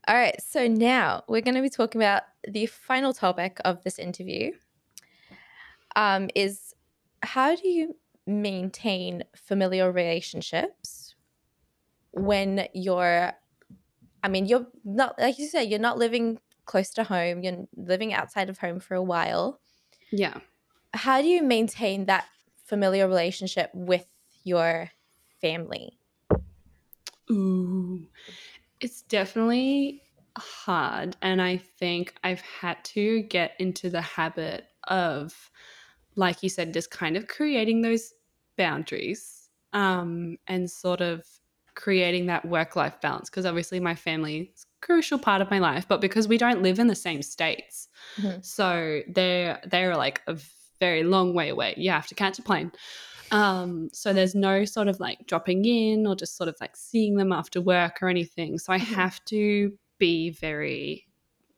All 0.09 0.15
right. 0.15 0.41
So 0.41 0.67
now 0.67 1.23
we're 1.27 1.41
going 1.41 1.53
to 1.53 1.61
be 1.61 1.69
talking 1.69 2.01
about 2.01 2.23
the 2.43 2.65
final 2.65 3.13
topic 3.13 3.59
of 3.63 3.83
this 3.83 3.99
interview. 3.99 4.53
Um, 5.95 6.31
is 6.33 6.73
how 7.21 7.55
do 7.55 7.67
you 7.67 7.95
maintain 8.25 9.23
familial 9.35 9.89
relationships 9.89 11.13
when 12.11 12.67
you're, 12.73 13.33
I 14.23 14.27
mean, 14.29 14.47
you're 14.47 14.65
not 14.83 15.19
like 15.19 15.37
you 15.37 15.45
said, 15.45 15.63
you're 15.69 15.77
not 15.77 15.99
living 15.99 16.39
close 16.65 16.89
to 16.91 17.03
home. 17.03 17.43
You're 17.43 17.67
living 17.77 18.11
outside 18.11 18.49
of 18.49 18.57
home 18.57 18.79
for 18.79 18.95
a 18.95 19.03
while. 19.03 19.59
yeah. 20.11 20.39
How 20.91 21.21
do 21.21 21.27
you 21.27 21.43
maintain 21.43 22.05
that 22.05 22.25
familial 22.65 23.07
relationship 23.07 23.69
with 23.75 24.07
your 24.43 24.89
family? 25.39 25.99
Ooh, 27.31 28.07
it's 28.79 29.01
definitely 29.03 30.01
hard. 30.37 31.17
And 31.21 31.41
I 31.41 31.57
think 31.57 32.15
I've 32.23 32.41
had 32.41 32.83
to 32.85 33.23
get 33.23 33.53
into 33.59 33.89
the 33.89 34.01
habit 34.01 34.65
of, 34.87 35.51
like 36.15 36.43
you 36.43 36.49
said, 36.49 36.73
just 36.73 36.91
kind 36.91 37.17
of 37.17 37.27
creating 37.27 37.81
those 37.81 38.13
boundaries 38.57 39.49
um, 39.73 40.37
and 40.47 40.69
sort 40.69 41.01
of 41.01 41.25
creating 41.75 42.25
that 42.27 42.45
work 42.45 42.75
life 42.75 42.99
balance. 43.01 43.29
Because 43.29 43.45
obviously, 43.45 43.79
my 43.79 43.95
family 43.95 44.51
is 44.55 44.65
a 44.81 44.85
crucial 44.85 45.19
part 45.19 45.41
of 45.41 45.49
my 45.51 45.59
life, 45.59 45.87
but 45.87 46.01
because 46.01 46.27
we 46.27 46.37
don't 46.37 46.61
live 46.63 46.79
in 46.79 46.87
the 46.87 46.95
same 46.95 47.21
states, 47.21 47.87
Mhm. 48.19 48.43
so 48.45 49.01
they're 49.07 49.61
they're 49.65 49.95
like 49.95 50.21
a 50.27 50.37
very 50.79 51.03
long 51.03 51.33
way 51.33 51.49
away. 51.49 51.73
You 51.77 51.91
have 51.91 52.07
to 52.07 52.15
catch 52.15 52.39
a 52.39 52.41
plane. 52.41 52.71
Um, 53.31 53.89
so 53.93 54.13
there's 54.13 54.35
no 54.35 54.65
sort 54.65 54.87
of 54.87 54.99
like 54.99 55.25
dropping 55.27 55.65
in 55.65 56.07
or 56.07 56.15
just 56.15 56.35
sort 56.37 56.49
of 56.49 56.55
like 56.61 56.75
seeing 56.75 57.15
them 57.15 57.31
after 57.31 57.61
work 57.61 57.99
or 58.01 58.09
anything. 58.09 58.57
So 58.59 58.73
I 58.73 58.79
Mhm. 58.79 58.95
have 58.95 59.23
to 59.25 59.77
be 59.97 60.29
very 60.31 61.05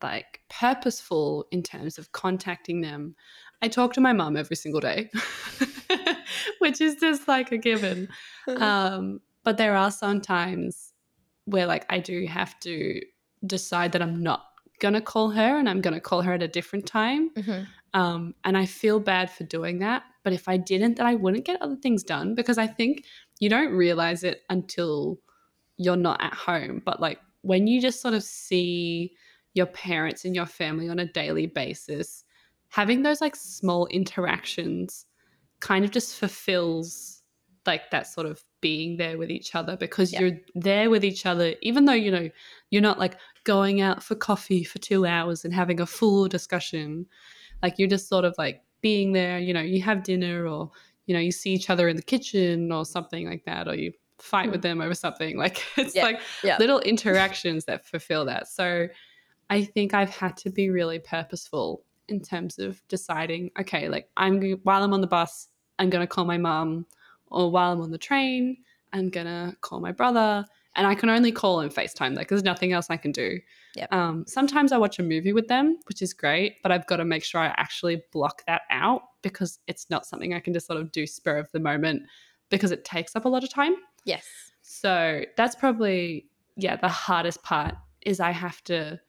like 0.01 0.41
purposeful 0.49 1.45
in 1.51 1.61
terms 1.63 1.97
of 1.97 2.11
contacting 2.11 2.81
them. 2.81 3.15
I 3.61 3.67
talk 3.67 3.93
to 3.93 4.01
my 4.01 4.13
mum 4.13 4.35
every 4.35 4.55
single 4.55 4.81
day, 4.81 5.11
which 6.59 6.81
is 6.81 6.95
just 6.95 7.27
like 7.27 7.51
a 7.51 7.57
given. 7.57 8.07
Um, 8.57 9.21
but 9.43 9.57
there 9.57 9.75
are 9.75 9.91
some 9.91 10.19
times 10.19 10.93
where 11.45 11.65
like 11.67 11.85
I 11.89 11.99
do 11.99 12.25
have 12.27 12.59
to 12.61 12.99
decide 13.45 13.91
that 13.93 14.01
I'm 14.01 14.21
not 14.21 14.45
gonna 14.79 15.01
call 15.01 15.29
her 15.29 15.57
and 15.57 15.69
I'm 15.69 15.79
gonna 15.81 16.01
call 16.01 16.21
her 16.23 16.33
at 16.33 16.41
a 16.43 16.47
different 16.47 16.85
time. 16.87 17.29
Mhm. 17.37 17.67
Um, 17.93 18.35
and 18.43 18.57
I 18.57 18.65
feel 18.65 18.99
bad 18.99 19.29
for 19.29 19.43
doing 19.43 19.79
that. 19.79 20.03
But 20.23 20.33
if 20.33 20.47
I 20.47 20.57
didn't, 20.57 20.97
then 20.97 21.05
I 21.05 21.15
wouldn't 21.15 21.45
get 21.45 21.61
other 21.61 21.75
things 21.75 22.03
done 22.03 22.35
because 22.35 22.57
I 22.57 22.67
think 22.67 23.05
you 23.39 23.49
don't 23.49 23.71
realize 23.73 24.23
it 24.23 24.41
until 24.49 25.19
you're 25.77 25.95
not 25.95 26.21
at 26.21 26.33
home. 26.33 26.81
But 26.85 26.99
like 26.99 27.19
when 27.41 27.67
you 27.67 27.81
just 27.81 28.01
sort 28.01 28.13
of 28.13 28.23
see 28.23 29.13
your 29.53 29.65
parents 29.65 30.25
and 30.25 30.35
your 30.35 30.45
family 30.45 30.89
on 30.89 30.99
a 30.99 31.05
daily 31.11 31.47
basis, 31.47 32.23
having 32.69 33.01
those 33.03 33.19
like 33.21 33.35
small 33.35 33.87
interactions 33.87 35.05
kind 35.59 35.83
of 35.83 35.91
just 35.91 36.15
fulfills 36.15 37.23
like 37.65 37.91
that 37.91 38.07
sort 38.07 38.25
of 38.25 38.43
being 38.61 38.97
there 38.97 39.17
with 39.17 39.29
each 39.29 39.53
other 39.55 39.75
because 39.77 40.13
Yeah. 40.13 40.21
you're 40.21 40.37
there 40.55 40.89
with 40.89 41.03
each 41.03 41.25
other, 41.25 41.55
even 41.61 41.85
though, 41.85 41.93
you 41.93 42.11
know, 42.11 42.29
you're 42.69 42.81
not 42.81 42.97
like 42.99 43.17
going 43.43 43.81
out 43.81 44.03
for 44.03 44.15
coffee 44.15 44.63
for 44.63 44.79
two 44.79 45.05
hours 45.05 45.43
and 45.45 45.53
having 45.53 45.79
a 45.79 45.85
full 45.85 46.27
discussion 46.27 47.07
like 47.61 47.75
you're 47.77 47.87
just 47.89 48.07
sort 48.07 48.25
of 48.25 48.35
like 48.37 48.63
being 48.81 49.11
there 49.13 49.39
you 49.39 49.53
know 49.53 49.61
you 49.61 49.81
have 49.81 50.03
dinner 50.03 50.47
or 50.47 50.71
you 51.05 51.13
know 51.13 51.19
you 51.19 51.31
see 51.31 51.51
each 51.51 51.69
other 51.69 51.87
in 51.87 51.95
the 51.95 52.01
kitchen 52.01 52.71
or 52.71 52.85
something 52.85 53.29
like 53.29 53.43
that 53.45 53.67
or 53.67 53.75
you 53.75 53.91
fight 54.19 54.51
with 54.51 54.59
mm. 54.59 54.63
them 54.63 54.81
over 54.81 54.93
something 54.93 55.37
like 55.45 55.63
it's 55.77 55.95
Yeah, 55.95 56.03
like 56.03 56.21
yeah. 56.43 56.57
little 56.59 56.79
interactions 56.81 57.65
that 57.65 57.85
fulfill 57.85 58.25
that 58.25 58.47
so 58.47 58.87
i 59.49 59.63
think 59.63 59.93
i've 59.93 60.09
had 60.09 60.37
to 60.37 60.49
be 60.49 60.69
really 60.69 60.99
purposeful 60.99 61.83
in 62.07 62.21
terms 62.21 62.59
of 62.59 62.81
deciding 62.87 63.51
okay 63.59 63.89
like 63.89 64.09
i'm 64.17 64.41
while 64.63 64.83
i'm 64.83 64.93
on 64.93 65.01
the 65.01 65.07
bus 65.07 65.47
i'm 65.79 65.89
going 65.89 66.05
to 66.05 66.07
call 66.07 66.25
my 66.25 66.37
mom, 66.37 66.85
or 67.27 67.51
while 67.51 67.71
i'm 67.71 67.81
on 67.81 67.91
the 67.91 67.97
train 67.97 68.57
i'm 68.93 69.09
going 69.09 69.27
to 69.27 69.55
call 69.61 69.79
my 69.79 69.91
brother 69.91 70.45
and 70.75 70.87
i 70.87 70.95
can 70.95 71.09
only 71.09 71.31
call 71.31 71.59
and 71.59 71.71
facetime 71.73 72.15
like 72.15 72.27
there's 72.29 72.43
nothing 72.43 72.73
else 72.73 72.87
i 72.89 72.97
can 72.97 73.11
do 73.11 73.39
Yep. 73.75 73.93
um, 73.93 74.25
sometimes 74.27 74.73
I 74.73 74.77
watch 74.77 74.99
a 74.99 75.03
movie 75.03 75.31
with 75.31 75.47
them, 75.47 75.77
which 75.87 76.01
is 76.01 76.13
great, 76.13 76.61
but 76.61 76.73
I've 76.73 76.85
got 76.87 76.97
to 76.97 77.05
make 77.05 77.23
sure 77.23 77.39
I 77.39 77.53
actually 77.55 78.03
block 78.11 78.43
that 78.45 78.63
out 78.69 79.01
because 79.21 79.59
it's 79.67 79.89
not 79.89 80.05
something 80.05 80.33
I 80.33 80.41
can 80.41 80.51
just 80.51 80.67
sort 80.67 80.77
of 80.81 80.91
do 80.91 81.07
spur 81.07 81.37
of 81.37 81.49
the 81.53 81.59
moment 81.61 82.03
because 82.49 82.71
it 82.71 82.83
takes 82.83 83.15
up 83.15 83.23
a 83.23 83.29
lot 83.29 83.45
of 83.45 83.49
time. 83.49 83.75
Yes. 84.03 84.25
So 84.61 85.23
that's 85.37 85.55
probably, 85.55 86.27
yeah, 86.57 86.75
the 86.75 86.89
hardest 86.89 87.41
part 87.43 87.75
is 88.01 88.19
I 88.19 88.31
have 88.31 88.61
to 88.65 88.99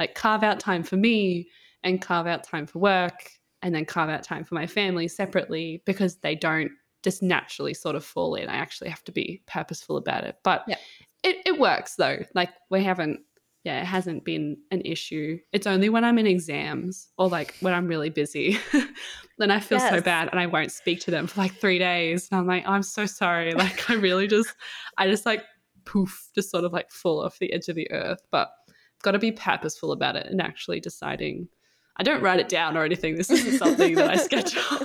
like 0.00 0.16
carve 0.16 0.42
out 0.42 0.58
time 0.58 0.82
for 0.82 0.96
me 0.96 1.48
and 1.84 2.02
carve 2.02 2.26
out 2.26 2.42
time 2.42 2.66
for 2.66 2.80
work 2.80 3.30
and 3.62 3.72
then 3.72 3.84
carve 3.84 4.10
out 4.10 4.24
time 4.24 4.42
for 4.42 4.56
my 4.56 4.66
family 4.66 5.06
separately 5.06 5.80
because 5.86 6.16
they 6.16 6.34
don't 6.34 6.72
just 7.04 7.22
naturally 7.22 7.72
sort 7.72 7.94
of 7.94 8.04
fall 8.04 8.34
in. 8.34 8.48
I 8.48 8.56
actually 8.56 8.90
have 8.90 9.04
to 9.04 9.12
be 9.12 9.42
purposeful 9.46 9.96
about 9.96 10.24
it. 10.24 10.38
But 10.42 10.64
Yeah. 10.66 10.76
It, 11.22 11.36
it 11.46 11.58
works 11.58 11.96
though. 11.96 12.18
Like 12.34 12.50
we 12.70 12.84
haven't 12.84 13.20
yeah, 13.64 13.82
it 13.82 13.86
hasn't 13.86 14.24
been 14.24 14.56
an 14.70 14.80
issue. 14.82 15.38
It's 15.52 15.66
only 15.66 15.90
when 15.90 16.04
I'm 16.04 16.18
in 16.18 16.26
exams 16.26 17.08
or 17.18 17.28
like 17.28 17.54
when 17.60 17.74
I'm 17.74 17.86
really 17.86 18.08
busy, 18.08 18.58
then 19.38 19.50
I 19.50 19.60
feel 19.60 19.80
so 19.80 20.00
bad 20.00 20.28
and 20.30 20.40
I 20.40 20.46
won't 20.46 20.72
speak 20.72 21.00
to 21.00 21.10
them 21.10 21.26
for 21.26 21.40
like 21.40 21.54
three 21.56 21.78
days. 21.78 22.28
And 22.30 22.40
I'm 22.40 22.46
like, 22.46 22.66
I'm 22.66 22.82
so 22.82 23.04
sorry. 23.04 23.54
Like, 23.58 23.90
I 23.90 23.94
really 23.94 24.28
just, 24.28 24.54
I 24.96 25.08
just 25.08 25.26
like 25.26 25.42
poof, 25.84 26.30
just 26.34 26.50
sort 26.50 26.64
of 26.64 26.72
like 26.72 26.90
fall 26.90 27.24
off 27.24 27.38
the 27.40 27.52
edge 27.52 27.68
of 27.68 27.74
the 27.74 27.90
earth. 27.90 28.20
But 28.30 28.48
I've 28.68 29.02
got 29.02 29.10
to 29.12 29.18
be 29.18 29.32
purposeful 29.32 29.92
about 29.92 30.16
it 30.16 30.26
and 30.26 30.40
actually 30.40 30.80
deciding. 30.80 31.48
I 31.96 32.04
don't 32.04 32.22
write 32.22 32.38
it 32.38 32.48
down 32.48 32.76
or 32.76 32.84
anything. 32.84 33.16
This 33.16 33.28
isn't 33.28 33.58
something 33.58 33.96
that 33.96 34.08
I 34.08 34.16
schedule. 34.16 34.62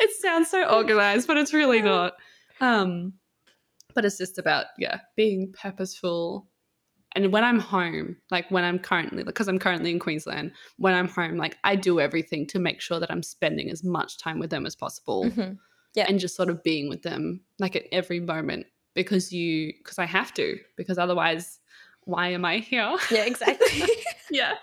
it 0.00 0.10
sounds 0.20 0.50
so 0.50 0.64
organized, 0.64 1.28
but 1.28 1.36
it's 1.36 1.54
really 1.54 1.80
not. 1.80 2.14
Um, 2.60 3.14
but 3.94 4.04
it's 4.04 4.18
just 4.18 4.38
about 4.38 4.66
yeah, 4.78 5.00
being 5.16 5.52
purposeful 5.52 6.48
and 7.14 7.30
when 7.30 7.44
I'm 7.44 7.58
home, 7.58 8.16
like 8.30 8.50
when 8.50 8.64
I'm 8.64 8.78
currently, 8.78 9.22
because 9.22 9.46
I'm 9.46 9.58
currently 9.58 9.90
in 9.90 9.98
Queensland, 9.98 10.52
when 10.78 10.94
I'm 10.94 11.08
home, 11.08 11.36
like 11.36 11.58
I 11.62 11.76
do 11.76 12.00
everything 12.00 12.46
to 12.46 12.58
make 12.58 12.80
sure 12.80 12.98
that 13.00 13.10
I'm 13.10 13.22
spending 13.22 13.70
as 13.70 13.84
much 13.84 14.16
time 14.16 14.38
with 14.38 14.48
them 14.48 14.64
as 14.64 14.74
possible 14.74 15.24
Mhm. 15.26 15.58
Yeah. 15.94 16.06
and 16.08 16.18
just 16.18 16.34
sort 16.34 16.48
of 16.48 16.62
being 16.62 16.88
with 16.88 17.02
them 17.02 17.42
like 17.58 17.76
at 17.76 17.84
every 17.92 18.18
moment 18.18 18.64
because 18.94 19.30
you, 19.30 19.74
because 19.76 19.98
I 19.98 20.06
have 20.06 20.32
to, 20.34 20.56
because 20.76 20.96
otherwise 20.96 21.58
why 22.04 22.28
am 22.28 22.46
I 22.46 22.58
here? 22.58 22.96
Yeah, 23.10 23.24
exactly. 23.24 23.82
yeah. 24.30 24.54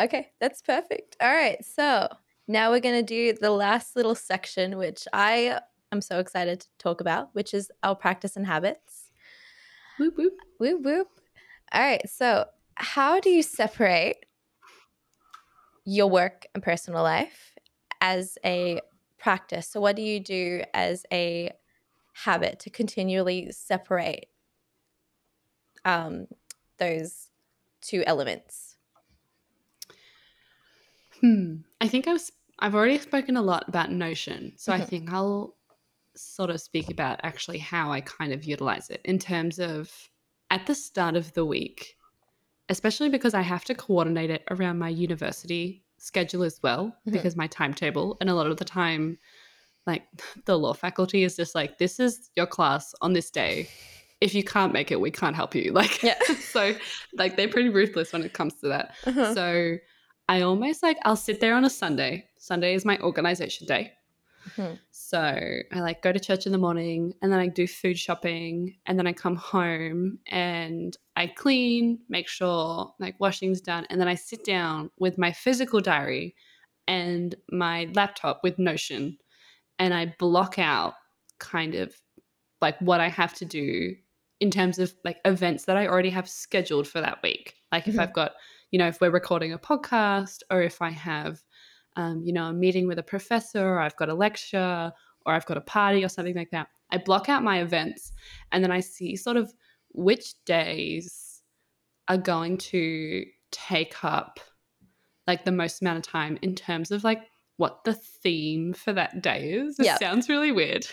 Okay, 0.00 0.30
that's 0.40 0.62
perfect. 0.62 1.16
All 1.20 1.32
right, 1.32 1.62
so 1.64 2.08
now 2.48 2.70
we're 2.70 2.80
going 2.80 2.96
to 2.96 3.02
do 3.02 3.34
the 3.38 3.50
last 3.50 3.94
little 3.94 4.14
section, 4.14 4.76
which 4.78 5.06
I 5.12 5.60
am 5.94 6.00
so 6.02 6.18
excited 6.18 6.60
to 6.60 6.68
talk 6.78 7.00
about, 7.00 7.34
which 7.34 7.54
is 7.54 7.70
our 7.82 7.94
practice 7.94 8.36
and 8.36 8.46
habits. 8.46 9.10
Whoop 9.98 10.16
whoop. 10.18 10.34
Whoop 10.58 10.82
whoop. 10.82 11.08
All 11.72 11.80
right, 11.80 12.08
so 12.08 12.46
how 12.76 13.20
do 13.20 13.30
you 13.30 13.42
separate 13.42 14.26
your 15.84 16.08
work 16.08 16.46
and 16.54 16.62
personal 16.62 17.02
life 17.02 17.54
as 18.00 18.36
a 18.44 18.80
practice? 19.18 19.68
So, 19.68 19.80
what 19.80 19.96
do 19.96 20.02
you 20.02 20.20
do 20.20 20.62
as 20.74 21.06
a 21.12 21.52
habit 22.12 22.60
to 22.60 22.70
continually 22.70 23.50
separate 23.52 24.26
um, 25.84 26.26
those 26.78 27.30
two 27.80 28.02
elements? 28.06 28.76
Hmm. 31.20 31.56
I 31.80 31.88
think 31.88 32.06
I've 32.08 32.20
I've 32.58 32.74
already 32.74 32.98
spoken 32.98 33.36
a 33.36 33.42
lot 33.42 33.68
about 33.68 33.90
Notion, 33.90 34.52
so 34.56 34.72
I 34.72 34.80
Mhm. 34.80 34.88
think 34.88 35.12
I'll 35.12 35.56
sort 36.16 36.50
of 36.50 36.60
speak 36.60 36.90
about 36.90 37.20
actually 37.22 37.58
how 37.58 37.90
I 37.92 38.00
kind 38.00 38.32
of 38.32 38.44
utilize 38.44 38.90
it 38.90 39.00
in 39.04 39.18
terms 39.18 39.58
of 39.58 39.90
at 40.50 40.66
the 40.66 40.74
start 40.74 41.16
of 41.16 41.32
the 41.34 41.44
week, 41.44 41.96
especially 42.68 43.08
because 43.08 43.34
I 43.34 43.42
have 43.42 43.64
to 43.64 43.74
coordinate 43.74 44.30
it 44.30 44.44
around 44.50 44.78
my 44.78 44.88
university 44.88 45.82
schedule 45.98 46.42
as 46.42 46.60
well 46.62 46.94
Mhm. 47.06 47.12
because 47.12 47.34
my 47.36 47.46
timetable 47.46 48.16
and 48.20 48.28
a 48.30 48.34
lot 48.34 48.46
of 48.46 48.56
the 48.58 48.64
time 48.64 49.18
like 49.86 50.02
the 50.46 50.58
law 50.58 50.72
faculty 50.72 51.24
is 51.24 51.36
just 51.36 51.54
like 51.54 51.78
this 51.78 51.98
is 51.98 52.30
your 52.36 52.46
class 52.46 52.94
on 53.00 53.12
this 53.14 53.30
day 53.30 53.68
if 54.20 54.34
you 54.34 54.42
can't 54.44 54.72
make 54.72 54.90
it 54.90 55.00
we 55.00 55.10
can't 55.10 55.36
help 55.36 55.54
you 55.54 55.72
like 55.80 56.02
Yeah. 56.02 56.18
so 56.52 56.74
like 57.14 57.36
they're 57.36 57.48
pretty 57.48 57.68
ruthless 57.70 58.12
when 58.12 58.22
it 58.22 58.32
comes 58.34 58.54
to 58.60 58.68
that 58.68 58.94
Uh-huh. 59.06 59.34
so 59.34 59.76
I 60.28 60.40
almost 60.42 60.82
like 60.82 60.98
I'll 61.04 61.16
sit 61.16 61.40
there 61.40 61.54
on 61.54 61.64
a 61.66 61.70
Sunday. 61.70 62.26
Sunday 62.38 62.72
is 62.74 62.84
my 62.86 62.98
organization 63.00 63.66
day. 63.66 63.92
Mhm. 64.48 64.78
So 64.90 65.18
I 65.72 65.80
like 65.80 66.02
go 66.02 66.12
to 66.12 66.20
church 66.20 66.46
in 66.46 66.52
the 66.52 66.58
morning 66.58 67.14
and 67.22 67.32
then 67.32 67.40
I 67.40 67.48
do 67.48 67.66
food 67.66 67.98
shopping 67.98 68.76
and 68.86 68.98
then 68.98 69.06
I 69.06 69.12
come 69.12 69.36
home 69.36 70.18
and 70.26 70.96
I 71.16 71.28
clean, 71.28 72.00
make 72.08 72.28
sure 72.28 72.94
like 72.98 73.18
washing's 73.20 73.60
done 73.60 73.86
and 73.90 74.00
then 74.00 74.08
I 74.08 74.14
sit 74.14 74.44
down 74.44 74.90
with 74.98 75.18
my 75.18 75.32
physical 75.32 75.80
diary 75.80 76.34
and 76.86 77.34
my 77.50 77.88
laptop 77.94 78.40
with 78.42 78.58
Notion 78.58 79.18
and 79.78 79.94
I 79.94 80.14
block 80.18 80.58
out 80.58 80.94
kind 81.38 81.74
of 81.74 81.94
like 82.60 82.78
what 82.80 83.00
I 83.00 83.08
have 83.08 83.34
to 83.34 83.44
do 83.44 83.94
in 84.40 84.50
terms 84.50 84.78
of 84.78 84.94
like 85.04 85.18
events 85.24 85.64
that 85.64 85.76
I 85.76 85.86
already 85.86 86.10
have 86.10 86.28
scheduled 86.28 86.86
for 86.88 87.00
that 87.00 87.22
week. 87.22 87.54
Like 87.72 87.88
if 87.88 87.94
Mhm. 87.94 88.00
I've 88.00 88.12
got, 88.12 88.32
you 88.70 88.78
know, 88.78 88.88
if 88.88 89.00
we're 89.00 89.10
recording 89.10 89.52
a 89.52 89.58
podcast 89.58 90.42
or 90.50 90.62
if 90.62 90.82
I 90.82 90.90
have, 90.90 91.42
um, 91.96 92.22
you 92.24 92.32
know, 92.32 92.46
a 92.46 92.52
meeting 92.52 92.86
with 92.86 92.98
a 92.98 93.02
professor 93.02 93.64
or 93.66 93.78
I've 93.80 93.96
got 93.96 94.08
a 94.08 94.14
lecture 94.14 94.92
or 95.26 95.32
I've 95.32 95.46
got 95.46 95.56
a 95.56 95.60
party 95.62 96.04
or 96.04 96.08
something 96.08 96.34
like 96.34 96.50
that, 96.50 96.68
I 96.92 96.98
block 96.98 97.28
out 97.28 97.42
my 97.42 97.60
events 97.60 98.12
and 98.52 98.62
then 98.62 98.70
I 98.70 98.80
see 98.80 99.16
sort 99.16 99.36
of 99.36 99.52
which 99.92 100.34
days 100.44 101.42
are 102.08 102.18
going 102.18 102.58
to 102.58 103.24
take 103.50 104.04
up 104.04 104.40
like 105.26 105.44
the 105.44 105.52
most 105.52 105.80
amount 105.80 105.98
of 105.98 106.04
time 106.04 106.38
in 106.42 106.54
terms 106.54 106.90
of 106.90 107.04
like 107.04 107.22
what 107.56 107.84
the 107.84 107.94
theme 107.94 108.74
for 108.74 108.92
that 108.92 109.22
day 109.22 109.52
is. 109.52 109.78
It 109.78 109.86
Yeah. 109.86 109.96
sounds 109.98 110.28
really 110.28 110.52
weird. 110.52 110.86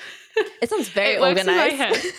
It 0.62 0.70
sounds 0.70 0.88
very 1.00 1.16
It 1.16 1.22
works 1.22 1.42
in 1.42 1.48
my 1.48 1.70
organized. 1.72 2.06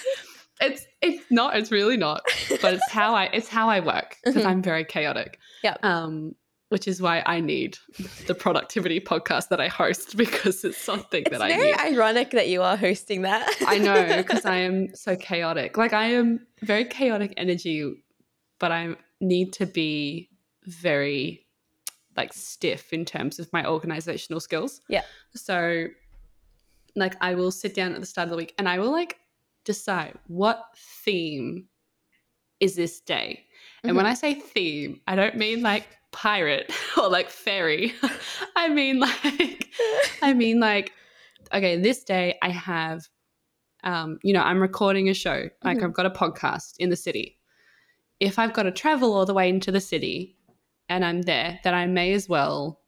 It's 0.61 0.87
it's 1.01 1.25
not. 1.29 1.57
It's 1.57 1.73
really 1.73 1.97
not. 1.97 2.23
But 2.61 2.75
it's 2.75 2.89
how 2.89 3.15
I 3.17 3.25
it's 3.33 3.49
how 3.49 3.69
I 3.69 3.81
work 3.81 4.17
because 4.25 4.43
Mhm. 4.43 4.47
I'm 4.47 4.63
very 4.63 4.85
chaotic. 4.85 5.39
Yeah. 5.65 5.77
Um, 5.83 6.37
which 6.73 6.89
is 6.89 7.03
why 7.03 7.23
I 7.27 7.41
need 7.41 7.77
the 8.27 8.35
productivity 8.35 8.99
podcast 8.99 9.51
that 9.51 9.61
I 9.61 9.69
host 9.69 10.17
because 10.25 10.65
it's 10.65 10.79
something 10.79 11.21
it's 11.21 11.31
that 11.31 11.43
I 11.43 11.49
need. 11.49 11.55
It's 11.55 11.77
very 11.77 11.95
ironic 11.95 12.31
that 12.31 12.49
you 12.49 12.63
are 12.63 12.79
hosting 12.79 13.23
that. 13.23 13.47
I 13.67 13.77
know 13.77 14.17
because 14.17 14.47
I 14.47 14.57
am 14.69 14.95
so 14.95 15.15
chaotic. 15.15 15.77
Like 15.77 15.93
I 15.93 16.07
am 16.07 16.47
very 16.63 16.87
chaotic 16.87 17.35
energy, 17.37 18.03
but 18.59 18.73
I 18.73 18.97
need 19.21 19.53
to 19.53 19.67
be 19.67 20.31
very 20.65 21.47
like 22.17 22.33
stiff 22.33 22.91
in 22.95 23.05
terms 23.05 23.39
of 23.39 23.53
my 23.53 23.67
organizational 23.67 24.41
skills. 24.41 24.81
Yeah. 24.89 25.03
So 25.35 25.89
like 26.97 27.17
I 27.21 27.35
will 27.35 27.51
sit 27.51 27.75
down 27.75 27.93
at 27.93 28.01
the 28.01 28.07
start 28.07 28.29
of 28.29 28.31
the 28.31 28.39
week 28.39 28.55
and 28.57 28.67
I 28.67 28.79
will 28.79 28.93
like 28.93 29.19
decide 29.67 30.15
what 30.27 30.65
theme 30.75 31.67
is 32.61 32.77
this 32.77 32.99
day. 33.01 33.45
And 33.85 33.95
when 33.95 34.07
mm-hmm. 34.07 34.13
I 34.13 34.15
say 34.15 34.35
theme, 34.35 35.03
I 35.07 35.17
don't 35.17 35.37
mean 35.37 35.61
like 35.61 35.99
pirate 36.13 36.73
or 36.97 37.09
like 37.09 37.31
fairy. 37.31 37.95
I 38.57 38.69
mean 38.69 39.01
like 39.01 39.69
I 40.23 40.33
mean 40.35 40.61
like 40.61 40.93
okay, 41.53 41.81
this 41.81 42.05
day 42.05 42.39
I 42.43 42.51
have 42.51 43.09
um 43.85 44.19
you 44.23 44.33
know, 44.33 44.43
I'm 44.43 44.61
recording 44.61 45.09
a 45.09 45.15
show. 45.15 45.49
Like 45.65 45.79
Mhm. 45.79 45.85
I've 45.85 45.95
got 45.95 46.07
a 46.07 46.11
podcast 46.11 46.75
in 46.79 46.91
the 46.91 46.97
city. 46.97 47.39
If 48.21 48.39
I've 48.39 48.53
got 48.53 48.65
to 48.65 48.71
travel 48.71 49.15
all 49.15 49.27
the 49.27 49.35
way 49.35 49.49
into 49.49 49.73
the 49.73 49.81
city 49.81 50.37
and 50.89 51.05
I'm 51.05 51.23
there, 51.23 51.59
then 51.65 51.75
I 51.75 51.87
may 51.87 52.13
as 52.13 52.29
well 52.29 52.81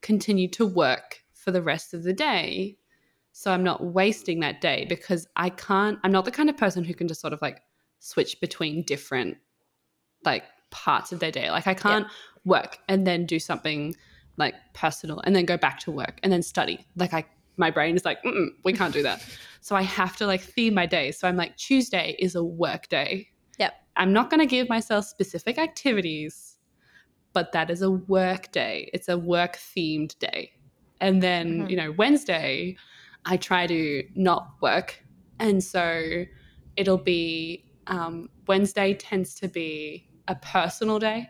continue 0.00 0.48
to 0.52 0.66
work 0.66 1.22
for 1.34 1.50
the 1.50 1.60
rest 1.62 1.92
of 1.92 2.04
the 2.04 2.12
day. 2.14 2.78
So 3.32 3.52
I'm 3.52 3.62
not 3.62 3.84
wasting 3.84 4.40
that 4.40 4.60
day 4.60 4.86
because 4.88 5.26
I 5.36 5.50
can't 5.50 5.98
I'm 6.02 6.12
not 6.12 6.24
the 6.24 6.30
kind 6.30 6.48
of 6.48 6.56
person 6.56 6.84
who 6.84 6.94
can 6.94 7.06
just 7.08 7.20
sort 7.20 7.32
of 7.32 7.42
like 7.42 7.60
switch 8.00 8.40
between 8.40 8.82
different 8.84 9.36
like 10.24 10.44
parts 10.70 11.12
of 11.12 11.20
their 11.20 11.30
day. 11.30 11.50
Like 11.50 11.66
I 11.66 11.74
can't 11.74 12.06
work 12.48 12.78
and 12.88 13.06
then 13.06 13.26
do 13.26 13.38
something 13.38 13.94
like 14.36 14.54
personal 14.72 15.20
and 15.20 15.34
then 15.36 15.44
go 15.44 15.56
back 15.56 15.78
to 15.80 15.90
work 15.90 16.18
and 16.22 16.32
then 16.32 16.42
study. 16.42 16.86
Like 16.96 17.12
I 17.14 17.24
my 17.58 17.70
brain 17.72 17.96
is 17.96 18.04
like, 18.04 18.18
we 18.64 18.72
can't 18.72 18.94
do 18.94 19.02
that. 19.02 19.20
so 19.60 19.74
I 19.74 19.82
have 19.82 20.16
to 20.18 20.26
like 20.26 20.40
theme 20.40 20.74
my 20.74 20.86
day. 20.86 21.10
So 21.10 21.26
I'm 21.26 21.36
like 21.36 21.56
Tuesday 21.56 22.14
is 22.20 22.36
a 22.36 22.44
work 22.44 22.88
day. 22.88 23.28
Yep. 23.58 23.74
I'm 23.96 24.12
not 24.12 24.30
going 24.30 24.38
to 24.38 24.46
give 24.46 24.68
myself 24.68 25.06
specific 25.06 25.58
activities, 25.58 26.56
but 27.32 27.50
that 27.50 27.68
is 27.68 27.82
a 27.82 27.90
work 27.90 28.52
day. 28.52 28.88
It's 28.94 29.08
a 29.08 29.18
work 29.18 29.56
themed 29.56 30.16
day. 30.20 30.52
And 31.00 31.20
then, 31.20 31.64
Mhm. 31.64 31.70
you 31.70 31.76
know, 31.76 31.90
Wednesday, 31.98 32.76
I 33.24 33.36
try 33.36 33.66
to 33.66 34.04
not 34.14 34.50
work. 34.62 35.04
And 35.40 35.62
so 35.62 36.24
it'll 36.76 36.96
be 36.96 37.64
um, 37.88 38.28
Wednesday 38.46 38.94
tends 38.94 39.34
to 39.36 39.48
be 39.48 40.08
a 40.28 40.34
personal 40.36 40.98
day. 40.98 41.26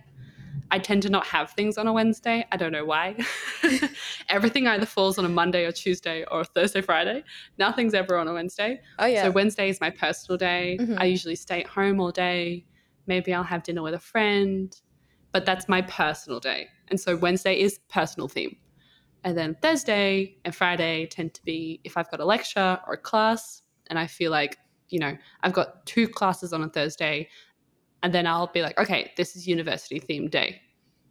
I 0.70 0.78
tend 0.78 1.02
to 1.04 1.08
not 1.08 1.26
have 1.26 1.52
things 1.52 1.78
on 1.78 1.86
a 1.86 1.92
Wednesday. 1.92 2.46
I 2.52 2.56
don't 2.56 2.72
know 2.72 2.84
why. 2.84 3.16
Everything 4.28 4.66
either 4.66 4.86
falls 4.86 5.18
on 5.18 5.24
a 5.24 5.28
Monday 5.28 5.64
or 5.64 5.72
Tuesday 5.72 6.24
or 6.30 6.44
Thursday, 6.44 6.80
Friday. 6.80 7.24
Nothing's 7.58 7.94
ever 7.94 8.16
on 8.18 8.28
a 8.28 8.32
Wednesday. 8.34 8.80
oh 8.98 9.06
yeah. 9.06 9.22
So 9.24 9.30
Wednesday 9.30 9.68
is 9.70 9.80
my 9.80 9.90
personal 9.90 10.36
day. 10.36 10.76
Mhm. 10.80 10.98
I 11.00 11.04
usually 11.04 11.36
stay 11.36 11.60
at 11.62 11.66
home 11.68 12.00
all 12.00 12.10
day. 12.10 12.64
Maybe 13.06 13.32
I'll 13.32 13.42
have 13.42 13.62
dinner 13.62 13.82
with 13.82 13.94
a 13.94 13.98
friend, 13.98 14.74
but 15.32 15.46
that's 15.46 15.68
my 15.68 15.82
personal 15.82 16.40
day. 16.40 16.68
And 16.88 17.00
so 17.00 17.16
Wednesday 17.16 17.58
is 17.58 17.78
personal 17.88 18.28
theme. 18.28 18.56
And 19.24 19.36
then 19.36 19.56
Thursday 19.62 20.36
and 20.44 20.54
Friday 20.54 21.06
tend 21.06 21.34
to 21.34 21.42
be 21.44 21.80
if 21.84 21.96
I've 21.96 22.10
got 22.10 22.20
a 22.20 22.24
lecture 22.24 22.78
or 22.86 22.94
a 22.94 22.98
class 22.98 23.62
and 23.88 23.98
I 23.98 24.06
feel 24.06 24.30
like, 24.30 24.58
you 24.90 24.98
know, 24.98 25.16
I've 25.42 25.52
got 25.52 25.84
two 25.86 26.06
classes 26.08 26.52
on 26.52 26.62
a 26.62 26.68
Thursday 26.68 27.28
and 28.02 28.14
then 28.14 28.26
I'll 28.26 28.46
be 28.48 28.62
like, 28.62 28.78
okay, 28.78 29.12
this 29.16 29.36
is 29.36 29.46
university 29.46 30.00
themed 30.00 30.30
day. 30.30 30.60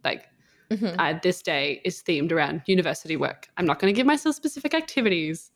Like 0.04 0.26
Mhm. 0.70 0.96
uh, 0.98 1.18
this 1.22 1.42
day 1.42 1.80
is 1.84 2.02
themed 2.02 2.30
around 2.32 2.62
university 2.66 3.16
work. 3.16 3.48
I'm 3.56 3.64
not 3.66 3.78
going 3.78 3.92
to 3.92 3.96
give 3.96 4.06
myself 4.06 4.36
specific 4.36 4.74
activities, 4.74 5.50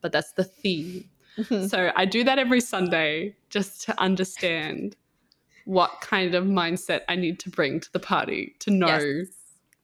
but 0.00 0.12
that's 0.12 0.32
the 0.32 0.44
theme. 0.44 1.08
Mhm. 1.38 1.68
So 1.70 1.92
I 1.94 2.04
do 2.04 2.24
that 2.24 2.38
every 2.38 2.60
Sunday 2.60 3.36
just 3.50 3.82
to 3.82 4.00
understand 4.00 4.96
what 5.64 6.00
kind 6.00 6.34
of 6.34 6.44
mindset 6.44 7.00
I 7.08 7.16
need 7.16 7.38
to 7.40 7.50
bring 7.50 7.80
to 7.80 7.92
the 7.92 7.98
party 8.00 8.54
to 8.60 8.70
know 8.70 8.98
Yes. 8.98 9.26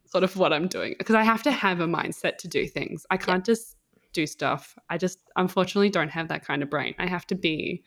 sort 0.07 0.25
of 0.25 0.37
what 0.37 0.53
I'm 0.53 0.69
doing. 0.69 0.95
Because 0.99 1.15
I 1.15 1.23
have 1.23 1.43
to 1.45 1.51
have 1.53 1.81
a 1.81 1.87
mindset 1.87 2.39
to 2.39 2.49
do 2.49 2.67
things. 2.67 3.07
I 3.11 3.17
can't 3.17 3.45
just 3.45 3.77
do 4.13 4.27
stuff. 4.27 4.77
I 4.91 4.99
just 4.99 5.19
unfortunately 5.37 5.91
don't 5.91 6.11
have 6.11 6.29
that 6.29 6.45
kind 6.45 6.63
of 6.63 6.71
brain. 6.71 6.95
I 6.99 7.07
have 7.07 7.27
to 7.29 7.35
be 7.35 7.83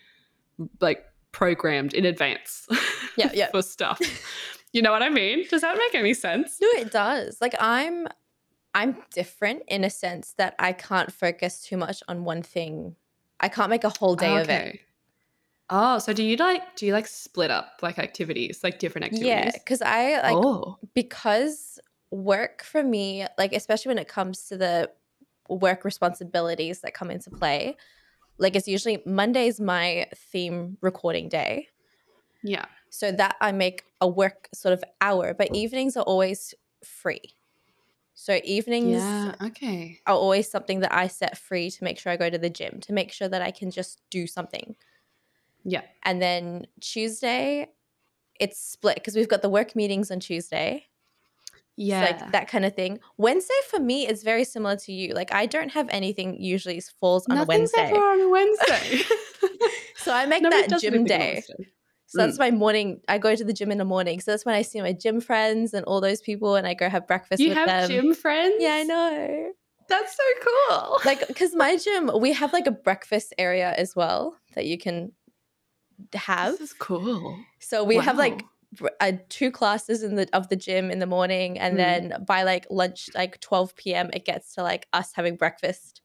like 0.81 1.05
programmed 1.35 1.93
in 1.93 2.05
advance 2.05 2.65
Yeah, 3.17 3.29
yeah. 3.33 3.51
for 3.51 3.61
stuff. 3.61 3.99
You 4.71 4.81
know 4.81 4.91
what 4.91 5.03
I 5.03 5.09
mean? 5.09 5.45
Does 5.49 5.61
that 5.61 5.77
make 5.77 5.93
any 5.93 6.13
sense? 6.13 6.57
No, 6.61 6.67
it 6.75 6.91
does. 6.91 7.39
Like 7.41 7.55
I'm 7.59 8.07
I'm 8.73 8.97
different 9.13 9.63
in 9.67 9.83
a 9.83 9.89
sense 9.89 10.33
that 10.37 10.55
I 10.59 10.71
can't 10.73 11.11
focus 11.11 11.61
too 11.61 11.77
much 11.77 12.03
on 12.07 12.23
one 12.23 12.41
thing. 12.41 12.95
I 13.39 13.49
can't 13.49 13.69
make 13.69 13.83
a 13.83 13.93
whole 13.99 14.15
day 14.15 14.37
of 14.37 14.49
it. 14.49 14.79
Oh, 15.69 15.99
so 15.99 16.13
do 16.13 16.23
you 16.23 16.37
like 16.37 16.75
do 16.77 16.85
you 16.85 16.93
like 16.93 17.07
split 17.07 17.51
up 17.51 17.79
like 17.81 17.99
activities, 17.99 18.61
like 18.63 18.79
different 18.79 19.05
activities? 19.05 19.27
Yeah, 19.27 19.51
because 19.51 19.81
I 19.81 20.21
like 20.21 20.35
oh. 20.35 20.77
because 20.93 21.79
work 22.11 22.63
for 22.63 22.81
me, 22.81 23.25
like 23.37 23.51
especially 23.51 23.89
when 23.89 23.99
it 23.99 24.07
comes 24.07 24.47
to 24.47 24.57
the 24.57 24.89
work 25.49 25.83
responsibilities 25.83 26.79
that 26.81 26.93
come 26.93 27.11
into 27.11 27.29
play, 27.29 27.75
like 28.37 28.55
it's 28.55 28.67
usually 28.67 29.01
Monday's 29.05 29.59
my 29.59 30.07
theme 30.15 30.77
recording 30.81 31.29
day. 31.29 31.69
Yeah. 32.43 32.65
So 32.89 33.11
that 33.11 33.35
I 33.41 33.51
make 33.51 33.83
a 34.01 34.07
work 34.07 34.49
sort 34.53 34.73
of 34.73 34.83
hour, 35.01 35.33
but 35.33 35.53
evenings 35.53 35.97
are 35.97 36.03
always 36.03 36.53
free. 36.83 37.21
So 38.13 38.39
evenings 38.43 39.01
Yeah. 39.01 39.35
Okay. 39.41 39.99
are 40.07 40.15
always 40.15 40.49
something 40.49 40.79
that 40.79 40.93
I 40.93 41.07
set 41.07 41.37
free 41.37 41.69
to 41.71 41.83
make 41.83 41.99
sure 41.99 42.11
I 42.11 42.17
go 42.17 42.29
to 42.29 42.37
the 42.37 42.49
gym, 42.49 42.79
to 42.81 42.93
make 42.93 43.11
sure 43.11 43.27
that 43.27 43.41
I 43.41 43.51
can 43.51 43.71
just 43.71 44.01
do 44.09 44.27
something. 44.27 44.75
Yeah. 45.63 45.81
And 46.03 46.21
then 46.21 46.67
Tuesday, 46.79 47.71
it's 48.39 48.59
split 48.59 48.95
because 48.95 49.15
we've 49.15 49.27
got 49.27 49.41
the 49.41 49.49
work 49.49 49.75
meetings 49.75 50.11
on 50.11 50.19
Tuesday. 50.19 50.85
Yeah. 51.77 52.01
Like 52.01 52.31
that 52.31 52.47
kind 52.47 52.63
of 52.63 52.73
thing. 52.73 52.99
Wednesday 53.17 53.53
for 53.69 53.79
me 53.79 54.07
is 54.07 54.23
very 54.23 54.45
similar 54.45 54.77
to 54.77 54.93
you. 54.93 55.13
Like 55.13 55.33
I 55.33 55.45
don't 55.45 55.71
have 55.71 55.87
anything 55.89 56.41
usually 56.41 56.81
falls 56.99 57.25
on 57.29 57.35
Nothing's 57.35 57.73
a 57.73 57.81
Wednesday. 57.81 57.95
ever 57.95 58.05
on 58.05 58.31
Wednesday. 58.31 59.01
So 60.05 60.13
I 60.13 60.27
make 60.27 60.43
that 60.43 60.79
gym 60.79 61.03
day. 61.05 61.41
So 62.05 62.19
that's 62.19 62.35
mm. 62.35 62.39
my 62.39 62.51
morning. 62.51 63.01
I 63.07 63.17
go 63.17 63.35
to 63.35 63.43
the 63.43 63.53
gym 63.53 63.71
in 63.71 63.79
the 63.79 63.85
morning. 63.85 64.19
So 64.19 64.29
that's 64.29 64.45
when 64.45 64.53
I 64.53 64.61
see 64.61 64.79
my 64.79 64.93
gym 64.93 65.19
friends 65.19 65.73
and 65.73 65.83
all 65.85 65.99
those 65.99 66.21
people 66.21 66.55
and 66.55 66.67
I 66.67 66.75
go 66.75 66.87
have 66.87 67.07
breakfast 67.07 67.41
You 67.41 67.49
with 67.49 67.57
have 67.57 67.67
them. 67.67 67.89
gym 67.89 68.13
friends? 68.13 68.57
Yeah, 68.59 68.75
I 68.75 68.83
know. 68.83 69.51
That's 69.89 70.15
so 70.15 70.23
cool. 70.43 70.99
Like 71.05 71.35
cuz 71.35 71.55
my 71.65 71.77
gym, 71.77 72.11
we 72.19 72.33
have 72.33 72.53
like 72.53 72.67
a 72.67 72.71
breakfast 72.71 73.33
area 73.39 73.73
as 73.75 73.95
well 73.95 74.37
that 74.53 74.67
you 74.67 74.77
can 74.77 75.11
have. 76.13 76.51
this 76.51 76.69
is 76.69 76.73
cool. 76.73 77.39
So 77.59 77.83
we 77.83 77.95
have 77.95 78.17
like 78.17 78.43
Wow. 78.43 78.49
Uh, 78.99 79.13
two 79.29 79.51
classes 79.51 80.03
in 80.03 80.15
the 80.15 80.27
of 80.33 80.49
the 80.49 80.55
gym 80.55 80.91
in 80.91 80.99
the 80.99 81.05
morning, 81.07 81.57
and 81.59 81.73
Mm. 81.75 81.77
then 81.77 82.25
by 82.25 82.43
like 82.43 82.65
lunch, 82.69 83.09
like 83.15 83.39
twelve 83.39 83.75
p.m., 83.75 84.09
it 84.13 84.25
gets 84.25 84.53
to 84.55 84.63
like 84.63 84.87
us 84.93 85.11
having 85.13 85.35
breakfast 85.35 86.01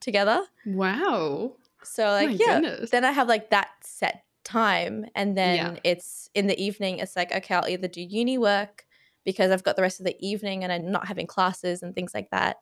together. 0.00 0.42
Wow. 0.66 1.56
So 1.82 2.04
like 2.04 2.28
My 2.28 2.34
yeah, 2.34 2.60
goodness. 2.60 2.90
then 2.90 3.04
I 3.04 3.12
have 3.12 3.28
like 3.28 3.50
that 3.50 3.68
set 3.82 4.24
time, 4.44 5.06
and 5.14 5.36
then 5.36 5.56
Yeah. 5.56 5.80
it's 5.84 6.28
in 6.34 6.46
the 6.46 6.60
evening. 6.62 6.98
It's 6.98 7.16
like 7.16 7.32
okay, 7.32 7.54
I'll 7.54 7.68
either 7.68 7.88
do 7.88 8.00
uni 8.02 8.38
work 8.38 8.84
because 9.24 9.50
I've 9.50 9.64
got 9.64 9.76
the 9.76 9.82
rest 9.82 10.00
of 10.00 10.06
the 10.06 10.16
evening, 10.20 10.64
and 10.64 10.72
I'm 10.72 10.90
not 10.90 11.06
having 11.08 11.26
classes 11.26 11.82
and 11.82 11.94
things 11.94 12.12
like 12.14 12.30
that. 12.30 12.56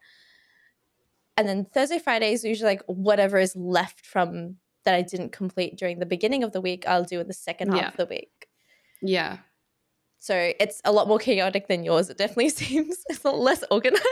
And 1.37 1.49
then 1.49 1.65
Thursday, 1.65 1.99
Friday 1.99 2.33
is 2.33 2.45
usually 2.45 2.71
like 2.73 2.83
whatever 2.87 3.39
is 3.39 3.57
left 3.57 4.05
from 4.07 4.57
that 4.85 4.95
I 4.95 5.03
didn't 5.03 5.33
complete 5.33 5.77
during 5.79 5.99
the 5.99 6.07
beginning 6.07 6.43
of 6.43 6.53
the 6.53 6.61
week, 6.61 6.85
I'll 6.87 7.05
do 7.05 7.21
in 7.21 7.29
the 7.29 7.33
second 7.33 7.69
half 7.71 7.79
Yeah. 7.81 7.89
of 7.89 7.97
the 7.97 8.07
week. 8.07 8.49
Yeah. 9.03 9.39
So 10.19 10.53
it's 10.61 10.81
a 10.85 10.93
lot 10.93 11.09
more 11.09 11.19
chaotic 11.19 11.67
than 11.67 11.83
yours. 11.85 12.09
It 12.09 12.19
definitely 12.19 12.49
seems 12.63 13.03
it's 13.09 13.25
a 13.25 13.29
lot 13.29 13.39
less 13.39 13.65
organized. 13.71 14.03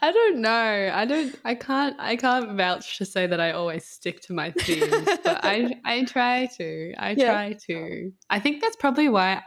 I 0.00 0.12
don't 0.12 0.38
know. 0.40 0.90
I 0.94 1.04
don't 1.04 1.34
I 1.44 1.54
can't 1.54 1.96
I 1.98 2.16
can't 2.16 2.56
vouch 2.56 2.98
to 2.98 3.04
say 3.04 3.26
that 3.26 3.40
I 3.40 3.50
always 3.50 3.84
stick 3.84 4.20
to 4.22 4.32
my 4.32 4.52
themes, 4.52 5.08
but 5.24 5.44
I 5.44 5.74
I 5.84 6.04
try 6.04 6.46
to. 6.56 6.94
I 6.96 7.14
Yeah. 7.18 7.26
try 7.32 7.56
to. 7.66 8.12
I 8.30 8.38
think 8.40 8.62
that's 8.62 8.76
probably 8.76 9.08
why 9.08 9.42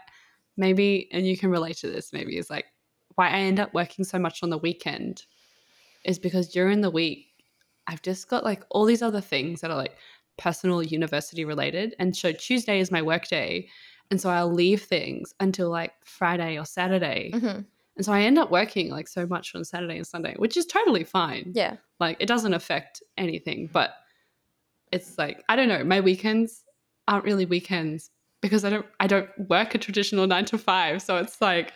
maybe 0.57 1.09
and 1.11 1.25
you 1.25 1.37
can 1.37 1.49
relate 1.49 1.77
to 1.77 1.89
this 1.89 2.13
maybe 2.13 2.37
is 2.37 2.49
like 2.49 2.65
why 3.15 3.29
I 3.29 3.39
end 3.39 3.59
up 3.59 3.73
working 3.73 4.05
so 4.05 4.19
much 4.19 4.43
on 4.43 4.49
the 4.49 4.57
weekend 4.57 5.23
is 6.05 6.19
because 6.19 6.49
during 6.49 6.81
the 6.81 6.91
week 6.91 7.27
I've 7.87 8.01
just 8.01 8.27
got 8.29 8.43
like 8.43 8.63
all 8.69 8.85
these 8.85 9.01
other 9.01 9.21
things 9.21 9.61
that 9.61 9.71
are 9.71 9.77
like 9.77 9.95
personal 10.37 10.83
university 10.83 11.45
related 11.45 11.95
and 11.97 12.15
so 12.15 12.31
Tuesday 12.31 12.79
is 12.79 12.91
my 12.91 13.01
work 13.01 13.27
day 13.27 13.67
and 14.13 14.21
so 14.21 14.29
I'll 14.29 14.53
leave 14.53 14.83
things 14.83 15.33
until 15.39 15.71
like 15.71 15.91
Friday 16.05 16.59
or 16.59 16.65
Saturday. 16.65 17.31
Mhm. 17.33 17.65
And 17.95 18.05
so 18.05 18.13
I 18.13 18.21
end 18.21 18.37
up 18.37 18.51
working 18.51 18.91
like 18.91 19.07
so 19.07 19.25
much 19.25 19.55
on 19.55 19.65
Saturday 19.65 19.97
and 19.97 20.05
Sunday, 20.05 20.35
which 20.37 20.55
is 20.55 20.67
totally 20.67 21.03
fine. 21.03 21.51
Yeah. 21.55 21.77
Like 21.99 22.17
it 22.19 22.27
doesn't 22.27 22.53
affect 22.53 23.01
anything, 23.17 23.71
but 23.73 23.95
it's 24.91 25.17
like 25.17 25.43
I 25.49 25.55
don't 25.55 25.67
know, 25.67 25.83
my 25.83 25.99
weekends 25.99 26.63
aren't 27.07 27.25
really 27.25 27.45
weekends 27.47 28.11
because 28.39 28.63
I 28.63 28.69
don't 28.69 28.85
I 28.99 29.07
don't 29.07 29.29
work 29.49 29.73
a 29.73 29.79
traditional 29.79 30.27
9 30.27 30.45
to 30.45 30.59
5, 30.59 31.01
so 31.01 31.17
it's 31.17 31.41
like 31.41 31.73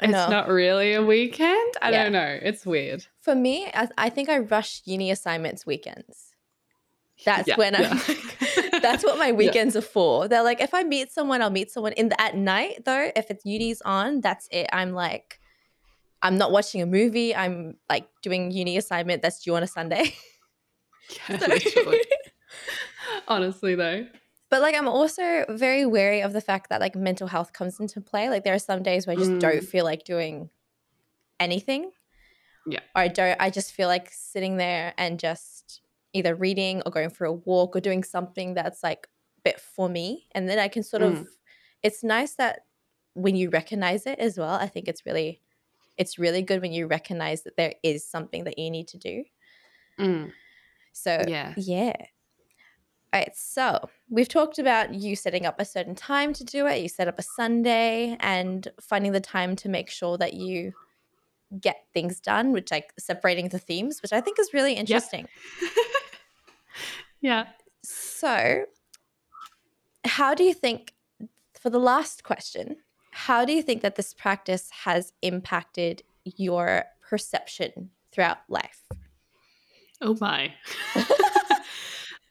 it's 0.00 0.10
not 0.10 0.48
really 0.48 0.94
a 0.94 1.02
weekend. 1.04 1.74
I 1.80 1.92
Yeah. 1.92 2.02
don't 2.02 2.12
know. 2.12 2.38
It's 2.42 2.66
weird. 2.66 3.06
For 3.20 3.36
me, 3.36 3.66
I, 3.72 3.86
I 3.96 4.08
think 4.10 4.28
I 4.28 4.38
rush 4.38 4.82
uni 4.84 5.12
assignments 5.12 5.64
weekends. 5.64 6.34
That's 7.24 7.46
Yeah, 7.46 7.54
when 7.56 7.76
I'm 7.76 7.82
yeah. 7.82 8.00
like, 8.08 8.41
that's 8.82 9.04
what 9.04 9.18
my 9.18 9.32
weekends 9.42 9.76
are 9.76 9.80
for. 9.82 10.28
They're 10.28 10.42
like, 10.42 10.60
if 10.60 10.74
I 10.74 10.82
meet 10.82 11.10
someone, 11.12 11.40
I'll 11.42 11.50
meet 11.50 11.70
someone 11.70 11.92
in 11.92 12.08
the 12.10 12.20
at 12.20 12.36
night 12.36 12.84
though. 12.84 13.10
If 13.16 13.30
it's 13.30 13.44
uni's 13.44 13.80
on, 13.82 14.20
that's 14.20 14.48
it. 14.50 14.66
I'm 14.72 14.92
like, 14.92 15.38
I'm 16.20 16.36
not 16.36 16.52
watching 16.52 16.82
a 16.82 16.86
movie. 16.86 17.34
I'm 17.34 17.76
like 17.88 18.06
doing 18.22 18.50
uni 18.50 18.76
assignment 18.76 19.22
that's 19.22 19.42
due 19.42 19.54
on 19.56 19.62
a 19.62 19.66
Sunday. 19.66 20.14
Yeah, 21.28 21.38
So- 21.58 21.92
Honestly 23.28 23.74
though. 23.74 24.06
But 24.50 24.60
like 24.62 24.74
I'm 24.74 24.88
also 24.88 25.44
very 25.48 25.86
wary 25.86 26.20
of 26.22 26.32
the 26.32 26.40
fact 26.40 26.68
that 26.70 26.80
like 26.80 26.94
mental 26.94 27.26
health 27.26 27.52
comes 27.52 27.80
into 27.80 28.00
play. 28.00 28.28
Like 28.28 28.44
there 28.44 28.54
are 28.54 28.58
some 28.58 28.82
days 28.82 29.06
where 29.06 29.16
I 29.16 29.18
just 29.18 29.38
don't 29.38 29.62
Mm. 29.62 29.66
feel 29.66 29.84
like 29.84 30.04
doing 30.04 30.50
anything. 31.40 31.90
Yeah. 32.66 32.80
Or 32.94 33.02
I 33.02 33.08
don't 33.08 33.36
I 33.40 33.50
just 33.50 33.72
feel 33.72 33.88
like 33.88 34.10
sitting 34.12 34.58
there 34.58 34.94
and 34.96 35.18
just 35.18 35.80
either 36.12 36.34
reading 36.34 36.82
or 36.84 36.92
going 36.92 37.10
for 37.10 37.24
a 37.24 37.32
walk 37.32 37.74
or 37.76 37.80
doing 37.80 38.04
something 38.04 38.54
that's 38.54 38.82
like 38.82 39.08
a 39.38 39.40
bit 39.42 39.60
for 39.60 39.88
me. 39.88 40.26
And 40.32 40.48
then 40.48 40.58
I 40.58 40.68
can 40.68 40.82
sort 40.82 41.02
of 41.02 41.12
Mm. 41.14 41.26
it's 41.82 42.02
nice 42.04 42.34
that 42.34 42.66
when 43.14 43.34
you 43.36 43.50
recognize 43.50 44.06
it 44.06 44.18
as 44.18 44.38
well. 44.38 44.54
I 44.54 44.66
think 44.68 44.88
it's 44.88 45.04
really 45.06 45.40
it's 45.98 46.18
really 46.18 46.40
good 46.42 46.62
when 46.62 46.72
you 46.72 46.86
recognize 46.86 47.42
that 47.42 47.56
there 47.56 47.74
is 47.82 48.06
something 48.08 48.44
that 48.44 48.58
you 48.58 48.70
need 48.70 48.88
to 48.88 48.98
do. 48.98 49.24
Mm, 49.98 50.32
So 50.92 51.24
yeah. 51.28 51.52
yeah. 51.56 51.92
All 53.12 53.20
right. 53.20 53.36
So 53.36 53.90
we've 54.08 54.28
talked 54.28 54.58
about 54.58 54.94
you 54.94 55.16
setting 55.16 55.44
up 55.44 55.60
a 55.60 55.66
certain 55.66 55.94
time 55.94 56.32
to 56.32 56.44
do 56.44 56.66
it. 56.66 56.80
You 56.80 56.88
set 56.88 57.08
up 57.08 57.18
a 57.18 57.22
Sunday 57.22 58.16
and 58.20 58.66
finding 58.80 59.12
the 59.12 59.20
time 59.20 59.54
to 59.56 59.68
make 59.68 59.90
sure 59.90 60.16
that 60.16 60.32
you 60.32 60.72
get 61.60 61.84
things 61.92 62.20
done, 62.20 62.52
which 62.52 62.70
like 62.70 62.94
separating 62.98 63.50
the 63.50 63.58
themes, 63.58 64.00
which 64.00 64.14
I 64.14 64.22
think 64.22 64.38
is 64.38 64.54
really 64.54 64.72
interesting. 64.72 65.28
Yeah. 67.22 67.46
So, 67.84 68.64
how 70.04 70.34
do 70.34 70.44
you 70.44 70.52
think, 70.52 70.92
for 71.54 71.70
the 71.70 71.78
last 71.78 72.24
question, 72.24 72.76
how 73.12 73.44
do 73.44 73.52
you 73.52 73.62
think 73.62 73.82
that 73.82 73.94
this 73.94 74.12
practice 74.12 74.68
has 74.84 75.12
impacted 75.22 76.02
your 76.24 76.84
perception 77.08 77.90
throughout 78.10 78.38
life? 78.48 78.82
Oh 80.00 80.16
my. 80.20 80.52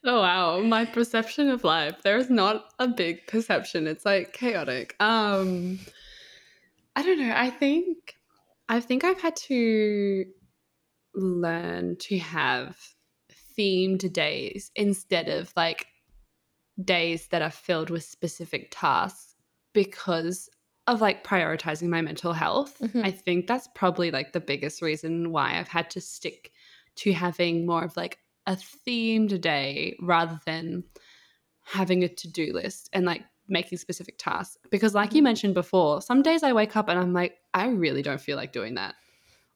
oh 0.04 0.22
wow, 0.22 0.60
my 0.62 0.86
perception 0.86 1.50
of 1.50 1.64
life. 1.64 2.02
There's 2.04 2.30
not 2.30 2.66
a 2.80 2.88
big 2.88 3.26
perception. 3.28 3.88
It's 3.88 4.06
like 4.06 4.34
chaotic. 4.34 4.96
Um 5.00 5.80
I 6.96 7.04
don't 7.04 7.20
know. 7.20 7.34
I 7.34 7.50
think 7.50 8.16
I 8.68 8.82
think 8.82 9.04
I've 9.04 9.22
had 9.22 9.36
to 9.48 10.26
learn 11.14 11.96
to 11.98 12.18
have 12.18 12.78
themed 13.58 14.12
days 14.14 14.72
instead 14.76 15.30
of 15.30 15.52
like 15.56 15.88
days 16.84 17.28
that 17.28 17.42
are 17.42 17.52
filled 17.52 17.90
with 17.90 18.04
specific 18.04 18.70
tasks 18.72 19.36
because 19.74 20.50
of 20.88 21.02
like 21.02 21.24
prioritizing 21.24 21.88
my 21.90 22.02
mental 22.02 22.34
health. 22.34 22.80
Mhm. 22.80 23.06
I 23.06 23.12
think 23.12 23.48
that's 23.48 23.68
probably 23.76 24.12
like 24.12 24.34
the 24.34 24.40
biggest 24.40 24.82
reason 24.82 25.32
why 25.32 25.58
I've 25.60 25.68
had 25.68 25.90
to 25.92 26.02
stick 26.02 26.52
to 26.98 27.14
having 27.14 27.66
more 27.66 27.84
of 27.84 27.96
like 27.96 28.18
a 28.48 28.54
themed 28.54 29.40
day 29.42 29.96
rather 30.02 30.40
than 30.46 30.84
having 31.64 32.04
a 32.04 32.10
to-do 32.10 32.52
list 32.54 32.90
and 32.92 33.06
like 33.06 33.24
making 33.48 33.78
specific 33.78 34.18
tasks 34.18 34.58
because 34.72 34.96
like 34.96 35.14
you 35.14 35.22
mentioned 35.22 35.54
before 35.54 36.02
some 36.02 36.22
days 36.22 36.42
i 36.42 36.54
wake 36.54 36.76
up 36.76 36.90
and 36.90 36.98
i'm 37.00 37.14
like 37.14 37.36
i 37.54 37.68
really 37.68 38.02
don't 38.02 38.22
feel 38.22 38.36
like 38.38 38.52
doing 38.52 38.76
that 38.76 38.96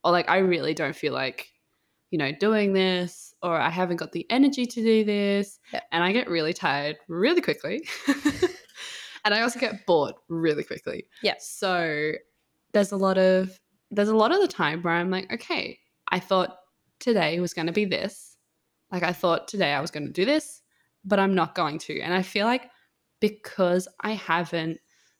or 0.04 0.12
like 0.12 0.30
i 0.30 0.38
really 0.38 0.74
don't 0.74 0.96
feel 0.96 1.14
like 1.14 1.52
you 2.12 2.18
know 2.18 2.32
doing 2.39 2.74
this 2.74 3.34
or 3.41 3.56
i 3.58 3.70
haven't 3.70 3.97
got 3.97 4.12
the 4.12 4.26
energy 4.30 4.66
to 4.66 4.82
do 4.82 5.03
this 5.03 5.60
Yeah. 5.74 5.82
and 5.91 6.03
i 6.03 6.12
get 6.12 6.30
really 6.30 6.53
tired 6.53 6.97
really 7.08 7.41
quickly 7.41 7.88
and 9.26 9.34
i 9.34 9.41
also 9.41 9.60
get 9.60 9.86
bored 9.86 10.16
really 10.30 10.64
quickly 10.64 11.06
Yeah. 11.22 11.36
so 11.39 12.12
there's 12.74 12.91
a 12.91 12.97
lot 12.97 13.18
of 13.18 13.60
there's 13.91 14.10
a 14.10 14.16
lot 14.16 14.32
of 14.34 14.41
the 14.41 14.47
time 14.47 14.82
where 14.82 14.93
i'm 14.93 15.10
like 15.10 15.32
okay 15.34 15.80
i 16.10 16.20
thought 16.20 16.58
today 16.99 17.39
was 17.39 17.53
going 17.53 17.68
to 17.68 17.74
be 17.74 17.86
this 17.86 18.38
like 18.91 19.03
i 19.03 19.12
thought 19.14 19.47
today 19.47 19.74
i 19.74 19.82
was 19.82 19.91
going 19.91 20.06
to 20.06 20.12
do 20.14 20.26
this 20.26 20.62
but 21.03 21.20
i'm 21.20 21.36
not 21.36 21.56
going 21.56 21.78
to 21.80 21.99
and 22.01 22.14
i 22.14 22.22
feel 22.22 22.45
like 22.45 22.70
because 23.20 23.88
i 24.01 24.12
haven't 24.12 24.78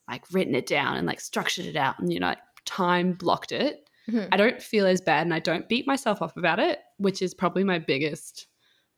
like 0.10 0.24
written 0.32 0.56
it 0.56 0.68
down 0.68 0.98
and 0.98 1.08
like 1.08 1.20
structured 1.20 1.66
it 1.66 1.76
out 1.76 1.98
and 2.00 2.14
you 2.14 2.20
know 2.20 2.28
like, 2.28 2.38
time 2.66 3.14
blocked 3.14 3.52
it 3.52 3.85
Mhm. 4.10 4.28
i 4.32 4.38
don't 4.38 4.62
feel 4.62 4.86
as 4.86 5.02
bad 5.02 5.24
and 5.26 5.34
i 5.34 5.40
don't 5.40 5.68
beat 5.70 5.88
myself 5.88 6.22
up 6.22 6.38
about 6.38 6.60
it 6.60 6.80
which 6.98 7.22
is 7.22 7.34
probably 7.34 7.64
my 7.64 7.80
biggest 7.80 8.48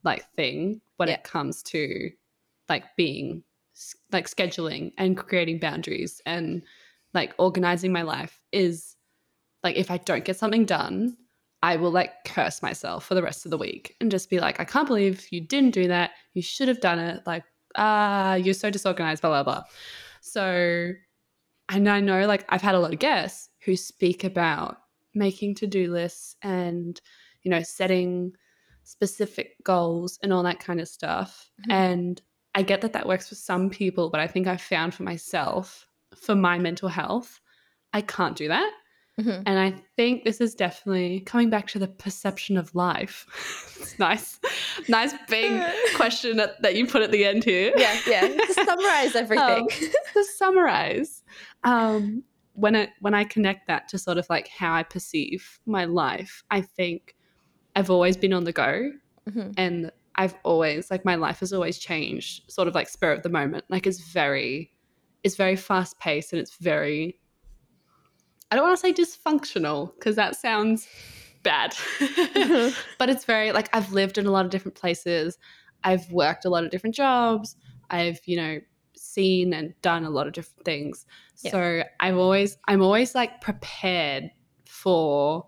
like 0.04 0.30
thing 0.36 0.82
when 0.98 1.10
Yeah. 1.10 1.16
it 1.16 1.24
comes 1.24 1.64
to 1.64 2.12
like 2.70 2.84
being 2.96 3.44
like 4.12 4.28
scheduling 4.28 4.92
and 4.98 5.18
creating 5.18 5.60
boundaries 5.60 6.22
and 6.26 6.62
like 7.14 7.34
organizing 7.38 7.92
my 7.92 8.02
life 8.02 8.42
is 8.52 8.96
like 9.64 9.76
if 9.76 9.90
I 9.92 9.98
don't 9.98 10.24
get 10.26 10.38
something 10.38 10.66
done, 10.66 11.18
I 11.64 11.76
will 11.78 11.92
like 11.92 12.24
curse 12.26 12.62
myself 12.62 13.06
for 13.06 13.16
the 13.16 13.24
rest 13.24 13.46
of 13.46 13.52
the 13.52 13.58
week 13.58 13.96
and 14.02 14.10
just 14.12 14.30
be 14.30 14.40
like, 14.40 14.60
I 14.60 14.66
can't 14.66 14.88
believe 14.88 15.28
you 15.32 15.42
didn't 15.42 15.72
do 15.74 15.88
that. 15.88 16.12
You 16.34 16.42
should 16.42 16.68
have 16.68 16.80
done 16.80 17.00
it. 17.00 17.22
Like, 17.26 17.44
ah, 17.76 18.36
you're 18.36 18.54
so 18.54 18.70
disorganized, 18.70 19.22
blah, 19.22 19.30
blah, 19.30 19.44
blah. 19.44 19.64
So, 20.22 20.92
and 21.70 21.90
I 21.90 22.00
know 22.00 22.26
like 22.28 22.46
I've 22.50 22.62
had 22.62 22.76
a 22.76 22.80
lot 22.80 22.94
of 22.94 23.00
guests 23.00 23.50
who 23.62 23.76
speak 23.76 24.24
about 24.24 24.78
making 25.14 25.56
to 25.56 25.68
do 25.68 25.92
lists 25.92 26.36
and, 26.42 27.00
you 27.44 27.52
know, 27.52 27.62
setting 27.62 28.34
specific 28.84 29.56
goals 29.64 30.18
and 30.24 30.32
all 30.32 30.44
that 30.44 30.60
kind 30.60 30.80
of 30.80 30.88
stuff. 30.88 31.50
Mm-hmm. 31.62 31.72
And 31.72 32.22
I 32.56 32.62
get 32.64 32.82
that 32.82 32.94
that 32.94 33.08
works 33.08 33.30
for 33.30 33.36
some 33.36 33.70
people, 33.70 34.10
but 34.10 34.20
I 34.20 34.28
think 34.28 34.48
I 34.48 34.58
found 34.58 34.94
for 34.94 35.04
myself, 35.04 35.88
for 36.16 36.36
my 36.36 36.58
mental 36.58 36.90
health, 36.90 37.40
I 37.94 38.02
can't 38.02 38.36
do 38.36 38.48
that. 38.48 38.72
Mm-hmm. 39.20 39.44
And 39.48 39.60
I 39.60 39.74
think 39.96 40.24
this 40.24 40.40
is 40.40 40.54
definitely 40.54 41.22
coming 41.22 41.50
back 41.50 41.68
to 41.70 41.80
the 41.80 41.88
perception 41.88 42.56
of 42.56 42.74
life. 42.76 43.26
it's 43.80 43.98
nice, 43.98 44.40
nice 44.88 45.14
big 45.28 45.60
question 45.96 46.38
that, 46.38 46.62
that, 46.62 46.76
you 46.76 46.86
put 46.86 47.02
at 47.02 47.12
the 47.12 47.26
end 47.26 47.44
here. 47.44 47.74
Yeah, 47.76 48.00
yeah. 48.06 48.28
To 48.28 48.54
summarize 48.54 49.16
everything. 49.16 49.64
Um, 49.64 49.68
to 50.14 50.24
summarize, 50.36 51.24
um, 51.64 52.24
when 52.58 52.76
I 52.76 52.90
when 53.02 53.14
I 53.14 53.24
connect 53.24 53.68
that 53.68 53.88
to 53.90 54.00
sort 54.00 54.18
of 54.18 54.26
like 54.30 54.48
how 54.48 54.74
I 54.74 54.84
perceive 54.84 55.60
my 55.66 55.86
life, 55.86 56.44
I 56.50 56.62
think 56.62 57.16
I've 57.76 57.92
always 57.92 58.18
been 58.18 58.34
on 58.34 58.46
the 58.46 58.52
go, 58.52 58.92
mm-hmm. 59.30 59.52
and 59.58 59.92
I've 60.16 60.36
always 60.44 60.90
like 60.90 61.06
my 61.06 61.16
life 61.16 61.40
has 61.42 61.54
always 61.54 61.78
changed, 61.78 62.52
sort 62.52 62.68
of 62.68 62.74
like 62.74 62.90
spur 62.90 63.12
of 63.12 63.22
the 63.22 63.30
moment. 63.30 63.66
Like 63.70 63.86
it's 63.86 64.02
very, 64.02 64.72
it's 65.24 65.36
very 65.36 65.56
fast 65.56 66.00
paced 66.00 66.34
and 66.34 66.40
it's 66.40 66.58
very 66.58 67.20
I 68.52 68.56
don't 68.56 68.66
want 68.66 68.80
to 68.80 68.82
say 68.82 68.94
dysfunctional 68.94 69.94
because 69.94 70.16
that 70.16 70.36
sounds 70.36 70.88
bad, 71.44 71.76
but 72.98 73.10
it's 73.10 73.26
very 73.26 73.52
like 73.52 73.70
I've 73.76 73.92
lived 73.94 74.18
in 74.18 74.26
a 74.26 74.32
lot 74.32 74.46
of 74.46 74.52
different 74.52 74.76
places. 74.76 75.38
I've 75.84 76.10
worked 76.12 76.46
a 76.46 76.50
lot 76.50 76.64
of 76.64 76.72
different 76.72 76.96
jobs. 76.96 77.56
I've, 77.92 78.20
you 78.26 78.38
know, 78.38 78.60
seen 79.18 79.52
and 79.52 79.74
done 79.82 80.04
a 80.06 80.10
lot 80.12 80.28
of 80.28 80.34
different 80.34 80.64
things. 80.64 81.06
Yeah. 81.42 81.52
So 81.52 81.84
I've 82.00 82.18
always, 82.18 82.58
I'm 82.68 82.84
always 82.84 83.16
like 83.16 83.42
prepared 83.42 84.30
for 84.66 85.48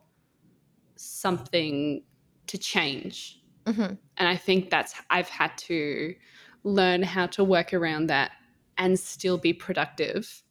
something 0.96 2.04
to 2.48 2.58
change. 2.58 3.40
Mm-hmm. 3.66 3.94
And 4.18 4.28
I 4.28 4.36
think 4.36 4.72
that's, 4.72 4.96
I've 5.12 5.30
had 5.30 5.56
to 5.70 6.16
learn 6.64 7.04
how 7.04 7.28
to 7.28 7.44
work 7.44 7.74
around 7.74 8.08
that 8.08 8.32
and 8.80 9.00
still 9.00 9.38
be 9.38 9.54
productive 9.54 10.44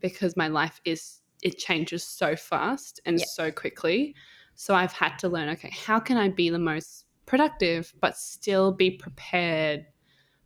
because 0.00 0.36
my 0.36 0.48
life 0.48 0.80
is 0.84 1.20
it 1.42 1.58
changes 1.58 2.04
so 2.04 2.36
fast 2.36 3.00
and 3.06 3.18
yeah. 3.18 3.24
so 3.26 3.50
quickly. 3.50 4.14
So 4.54 4.74
I've 4.74 4.92
had 4.92 5.18
to 5.20 5.28
learn 5.28 5.48
okay, 5.50 5.70
how 5.70 5.98
can 5.98 6.16
I 6.18 6.28
be 6.28 6.50
the 6.50 6.58
most 6.58 7.06
productive 7.24 7.92
but 8.00 8.16
still 8.16 8.72
be 8.72 8.90
prepared 8.90 9.86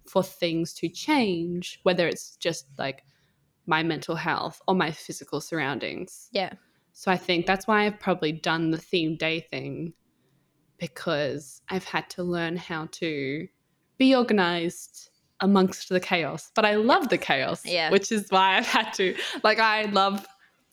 for 0.08 0.22
things 0.22 0.72
to 0.74 0.88
change, 0.88 1.80
whether 1.82 2.06
it's 2.06 2.36
just 2.36 2.66
like 2.78 3.02
my 3.66 3.82
mental 3.82 4.16
health 4.16 4.62
or 4.68 4.74
my 4.74 4.90
physical 4.90 5.40
surroundings. 5.40 6.28
Yeah. 6.32 6.52
So 6.92 7.10
I 7.10 7.16
think 7.16 7.46
that's 7.46 7.66
why 7.66 7.84
I've 7.84 8.00
probably 8.00 8.32
done 8.32 8.70
the 8.70 8.78
theme 8.78 9.16
day 9.16 9.40
thing 9.40 9.92
because 10.78 11.60
I've 11.68 11.84
had 11.84 12.08
to 12.10 12.22
learn 12.22 12.56
how 12.56 12.86
to 12.92 13.48
be 13.98 14.14
organized 14.14 15.10
amongst 15.40 15.88
the 15.88 16.00
chaos. 16.00 16.50
But 16.54 16.64
I 16.64 16.76
love 16.76 17.08
the 17.08 17.18
chaos, 17.18 17.64
yeah. 17.64 17.90
which 17.90 18.12
is 18.12 18.26
why 18.30 18.56
I've 18.56 18.66
had 18.66 18.92
to 18.94 19.14
like 19.42 19.58
I 19.58 19.84
love 19.84 20.26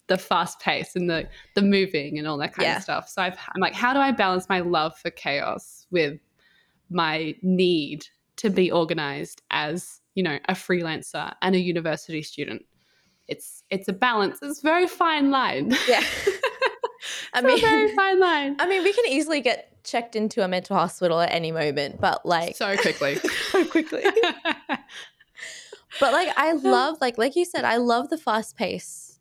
the 0.07 0.17
fast 0.17 0.59
pace 0.59 0.95
and 0.95 1.09
the 1.09 1.27
the 1.55 1.61
moving 1.61 2.17
and 2.17 2.27
all 2.27 2.37
that 2.37 2.53
kind 2.53 2.67
yeah. 2.67 2.77
of 2.77 2.83
stuff. 2.83 3.09
So 3.09 3.21
i 3.21 3.27
am 3.27 3.35
like, 3.59 3.73
how 3.73 3.93
do 3.93 3.99
I 3.99 4.11
balance 4.11 4.47
my 4.49 4.59
love 4.59 4.97
for 4.97 5.09
chaos 5.09 5.87
with 5.91 6.19
my 6.89 7.35
need 7.41 8.05
to 8.43 8.49
be 8.49 8.71
organized 8.71 9.41
as 9.51 10.01
you 10.15 10.23
know 10.23 10.37
a 10.47 10.53
freelancer 10.53 11.33
and 11.41 11.55
a 11.55 11.59
university 11.59 12.21
student? 12.21 12.65
It's 13.27 13.63
it's 13.69 13.87
a 13.87 13.93
balance. 13.93 14.39
It's 14.41 14.61
very 14.61 14.87
fine 14.87 15.31
line. 15.31 15.73
Yeah. 15.87 16.03
I 17.33 17.41
mean, 17.41 17.59
very 17.59 17.93
fine 17.95 18.19
line. 18.19 18.55
I 18.59 18.67
mean, 18.67 18.83
we 18.83 18.93
can 18.93 19.05
easily 19.07 19.41
get 19.41 19.83
checked 19.83 20.15
into 20.15 20.43
a 20.43 20.47
mental 20.47 20.75
hospital 20.75 21.19
at 21.19 21.31
any 21.31 21.51
moment, 21.51 21.99
but 21.99 22.25
like 22.25 22.55
so 22.55 22.77
quickly, 22.77 23.15
so 23.51 23.65
quickly. 23.65 24.03
but 25.99 26.13
like, 26.13 26.29
I 26.37 26.51
love, 26.63 26.97
like, 27.01 27.17
like 27.17 27.35
you 27.35 27.45
said, 27.45 27.65
I 27.65 27.77
love 27.77 28.09
the 28.09 28.17
fast 28.17 28.55
pace 28.55 29.19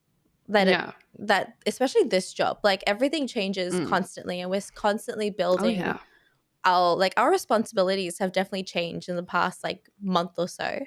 that 0.48 0.66
yeah. 0.66 0.88
it, 0.88 0.94
that 1.26 1.54
especially 1.66 2.02
this 2.04 2.32
job 2.32 2.58
like 2.64 2.82
everything 2.86 3.26
changes 3.28 3.74
mm. 3.74 3.88
constantly 3.88 4.40
and 4.40 4.50
we're 4.50 4.62
constantly 4.74 5.30
building 5.30 5.80
oh, 5.80 5.86
yeah. 5.86 5.98
Our 6.64 6.96
like 6.96 7.14
our 7.16 7.30
responsibilities 7.30 8.18
have 8.18 8.32
definitely 8.32 8.62
changed 8.62 9.08
in 9.08 9.16
the 9.16 9.22
past 9.22 9.64
like 9.64 9.88
month 10.00 10.32
or 10.38 10.48
so 10.48 10.80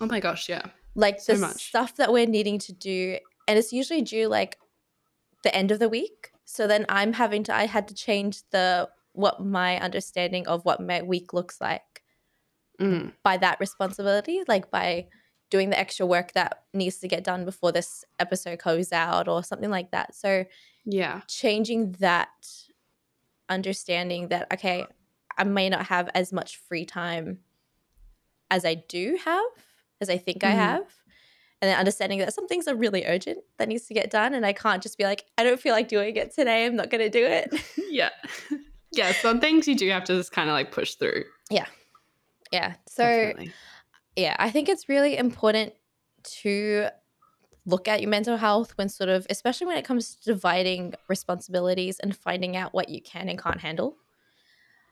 oh 0.00 0.06
my 0.06 0.20
gosh 0.20 0.48
yeah 0.48 0.62
like 0.94 1.20
so 1.20 1.34
the 1.34 1.40
much. 1.40 1.68
stuff 1.68 1.96
that 1.96 2.12
we're 2.12 2.26
needing 2.26 2.58
to 2.58 2.72
do 2.72 3.18
and 3.48 3.58
it's 3.58 3.72
usually 3.72 4.02
due 4.02 4.28
like 4.28 4.58
the 5.42 5.54
end 5.54 5.70
of 5.70 5.78
the 5.78 5.88
week 5.88 6.30
so 6.44 6.66
then 6.66 6.86
i'm 6.88 7.12
having 7.12 7.42
to 7.42 7.54
i 7.54 7.66
had 7.66 7.88
to 7.88 7.94
change 7.94 8.42
the 8.50 8.88
what 9.12 9.44
my 9.44 9.78
understanding 9.80 10.46
of 10.46 10.64
what 10.64 10.80
my 10.80 11.02
week 11.02 11.32
looks 11.32 11.60
like 11.60 12.02
mm. 12.80 13.12
by 13.22 13.36
that 13.36 13.60
responsibility 13.60 14.42
like 14.48 14.70
by 14.70 15.06
doing 15.54 15.70
the 15.70 15.78
extra 15.78 16.04
work 16.04 16.32
that 16.32 16.64
needs 16.72 16.98
to 16.98 17.06
get 17.06 17.22
done 17.22 17.44
before 17.44 17.70
this 17.70 18.04
episode 18.18 18.58
goes 18.58 18.92
out 18.92 19.28
or 19.28 19.42
something 19.44 19.70
like 19.70 19.90
that. 19.92 20.12
So, 20.12 20.44
yeah, 20.84 21.20
changing 21.28 21.92
that 22.00 22.28
understanding 23.48 24.28
that, 24.28 24.52
okay, 24.52 24.86
I 25.36 25.44
may 25.44 25.68
not 25.68 25.86
have 25.86 26.10
as 26.14 26.32
much 26.32 26.56
free 26.56 26.84
time 26.84 27.38
as 28.50 28.64
I 28.64 28.74
do 28.74 29.18
have, 29.24 29.44
as 30.00 30.10
I 30.10 30.18
think 30.18 30.38
mm-hmm. 30.38 30.52
I 30.52 30.56
have. 30.56 30.84
And 31.62 31.70
then 31.70 31.78
understanding 31.78 32.18
that 32.18 32.34
some 32.34 32.46
things 32.46 32.68
are 32.68 32.74
really 32.74 33.06
urgent 33.06 33.38
that 33.58 33.68
needs 33.68 33.86
to 33.86 33.94
get 33.94 34.10
done. 34.10 34.34
And 34.34 34.44
I 34.44 34.52
can't 34.52 34.82
just 34.82 34.98
be 34.98 35.04
like, 35.04 35.24
I 35.38 35.44
don't 35.44 35.58
feel 35.58 35.72
like 35.72 35.88
doing 35.88 36.16
it 36.16 36.34
today. 36.34 36.66
I'm 36.66 36.76
not 36.76 36.90
going 36.90 37.00
to 37.00 37.10
do 37.10 37.24
it. 37.24 37.54
yeah. 37.90 38.10
Yeah. 38.96 39.10
Some 39.10 39.40
things 39.40 39.66
you 39.66 39.74
do 39.74 39.90
have 39.90 40.04
to 40.04 40.16
just 40.16 40.30
kind 40.30 40.48
of 40.48 40.52
like 40.52 40.70
push 40.70 40.94
through. 40.94 41.24
Yeah. 41.50 41.66
Yeah. 42.52 42.74
So, 42.86 43.02
Definitely 43.02 43.52
yeah, 44.16 44.36
I 44.38 44.50
think 44.50 44.68
it's 44.68 44.88
really 44.88 45.16
important 45.16 45.72
to 46.40 46.88
look 47.66 47.88
at 47.88 48.00
your 48.00 48.10
mental 48.10 48.36
health 48.36 48.72
when 48.76 48.88
sort 48.88 49.08
of, 49.08 49.26
especially 49.30 49.66
when 49.66 49.76
it 49.76 49.84
comes 49.84 50.16
to 50.16 50.32
dividing 50.32 50.94
responsibilities 51.08 51.98
and 52.00 52.16
finding 52.16 52.56
out 52.56 52.74
what 52.74 52.88
you 52.88 53.00
can 53.00 53.28
and 53.28 53.38
can't 53.40 53.60
handle. 53.60 53.96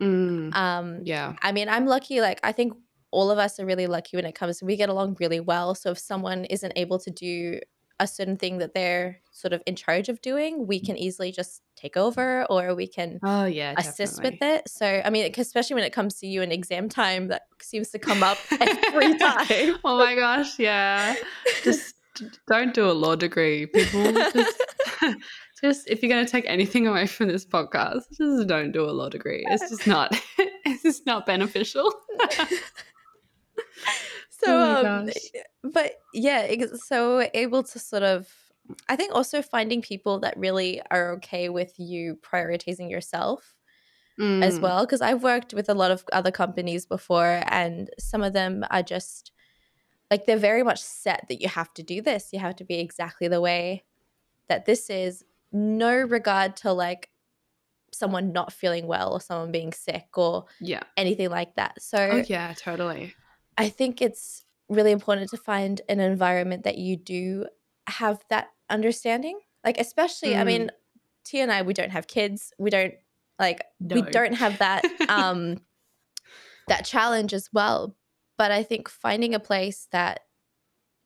Mm, 0.01 0.55
um, 0.55 1.01
yeah. 1.05 1.35
I 1.43 1.53
mean, 1.53 1.69
I'm 1.69 1.87
lucky. 1.87 2.21
Like, 2.21 2.41
I 2.43 2.53
think 2.53 2.75
all 3.11 3.31
of 3.31 3.39
us 3.39 3.61
are 3.61 3.67
really 3.67 3.87
lucky 3.87 4.17
when 4.17 4.25
it 4.25 4.35
comes 4.35 4.59
to 4.59 4.65
we 4.65 4.77
get 4.77 4.89
along 4.89 5.17
really 5.21 5.41
well. 5.41 5.75
So 5.75 5.91
if 5.91 5.99
someone 5.99 6.45
isn't 6.47 6.73
able 6.77 6.99
to 7.01 7.11
do 7.11 7.61
a 8.01 8.07
certain 8.07 8.37
thing 8.37 8.59
that 8.59 8.75
they're 8.75 9.21
sort 9.31 9.53
of 9.53 9.63
in 9.67 9.77
charge 9.77 10.09
of 10.09 10.21
doing, 10.23 10.67
we 10.67 10.81
can 10.81 10.97
easily 10.97 11.31
just 11.31 11.63
take 11.77 11.97
over 11.97 12.45
or 12.51 12.75
we 12.75 12.87
can 12.87 13.21
oh 13.23 13.45
yeah 13.45 13.75
assist 13.77 14.17
definitely. 14.17 14.39
with 14.41 14.57
it. 14.61 14.69
So 14.69 15.03
I 15.05 15.11
mean, 15.11 15.33
especially 15.37 15.75
when 15.75 15.85
it 15.85 15.93
comes 15.93 16.15
to 16.17 16.27
you 16.27 16.43
in 16.43 16.51
exam 16.51 16.89
time, 16.89 17.29
that 17.29 17.43
seems 17.61 17.91
to 17.91 17.99
come 17.99 18.23
up 18.23 18.39
every 18.51 19.17
time. 19.19 19.77
oh 19.85 19.99
my 19.99 20.17
gosh, 20.17 20.59
yeah. 20.59 21.15
Just 21.63 21.95
don't 22.49 22.75
do 22.75 22.91
a 22.91 22.93
law 22.93 23.17
degree, 23.17 23.67
people. 23.67 24.13
Just, 24.13 24.63
just 25.63 25.91
if 25.91 26.03
you're 26.03 26.11
going 26.11 26.25
to 26.25 26.31
take 26.31 26.45
anything 26.47 26.87
away 26.87 27.07
from 27.07 27.29
this 27.29 27.45
podcast, 27.45 28.03
just 28.17 28.49
don't 28.49 28.73
do 28.73 28.85
a 28.85 28.93
law 28.93 29.09
degree. 29.09 29.45
It's 29.49 29.69
just 29.71 29.87
not. 29.87 30.15
it's 30.39 30.83
just 30.83 31.07
not 31.07 31.27
beneficial. 31.27 31.93
so 34.29 34.47
oh 34.49 34.87
um, 34.87 35.11
but 35.73 35.95
yeah 36.13 36.53
so 36.75 37.29
able 37.33 37.63
to 37.63 37.79
sort 37.79 38.03
of 38.03 38.29
i 38.89 38.97
think 38.97 39.15
also 39.15 39.41
finding 39.41 39.81
people 39.81 40.19
that 40.19 40.37
really 40.37 40.81
are 40.91 41.13
okay 41.13 41.49
with 41.49 41.73
you 41.79 42.19
prioritizing 42.23 42.91
yourself 42.91 43.55
mm. 44.21 44.43
as 44.43 44.59
well 44.59 44.85
because 44.85 45.01
i've 45.01 45.23
worked 45.23 45.55
with 45.55 45.69
a 45.69 45.75
lot 45.75 45.91
of 45.91 46.05
other 46.13 46.31
companies 46.31 46.87
before 46.87 47.43
and 47.47 47.89
some 47.99 48.23
of 48.23 48.33
them 48.33 48.65
are 48.71 48.83
just 48.83 49.33
like 50.13 50.27
they're 50.27 50.37
very 50.37 50.63
much 50.63 50.81
set 50.81 51.25
that 51.29 51.41
you 51.41 51.49
have 51.49 51.73
to 51.75 51.83
do 51.83 52.01
this 52.03 52.29
you 52.33 52.39
have 52.39 52.57
to 52.57 52.65
be 52.65 52.79
exactly 52.79 53.29
the 53.29 53.41
way 53.41 53.83
that 54.49 54.67
this 54.67 54.91
is 54.91 55.25
no 55.53 55.95
regard 55.97 56.57
to 56.57 56.73
like 56.73 57.09
someone 57.93 58.33
not 58.33 58.53
feeling 58.53 58.87
well 58.87 59.13
or 59.13 59.21
someone 59.21 59.53
being 59.53 59.73
sick 59.73 60.09
or 60.17 60.45
yeah 60.61 60.83
anything 60.97 61.31
like 61.31 61.55
that 61.57 61.81
so 61.81 61.99
oh, 61.99 62.23
yeah 62.29 62.55
totally 62.57 63.15
I 63.59 63.69
think 63.69 64.01
it's 64.01 64.45
really 64.69 64.93
important 64.93 65.31
to 65.31 65.37
find 65.37 65.81
an 65.89 66.01
environment 66.01 66.65
that 66.65 66.79
you 66.79 66.97
do 66.97 67.47
have 67.89 68.23
that 68.31 68.49
understanding. 68.71 69.39
Like, 69.65 69.79
especially, 69.79 70.31
mm. 70.31 70.41
I 70.41 70.45
mean, 70.45 70.71
Tia 71.25 71.43
and 71.43 71.53
I, 71.53 71.63
we 71.63 71.75
don't 71.75 71.91
have 71.91 72.07
kids. 72.07 72.53
We 72.59 72.71
don't 72.71 72.95
like 73.39 73.65
no. 73.81 73.97
we 73.97 74.03
don't 74.03 74.35
have 74.35 74.59
that 74.59 74.85
um 75.09 75.59
that 76.69 76.85
challenge 76.85 77.33
as 77.33 77.49
well. 77.53 77.95
But 78.43 78.51
I 78.51 78.65
think 78.65 78.89
finding 78.89 79.37
a 79.37 79.39
place 79.39 79.87
that 79.93 80.23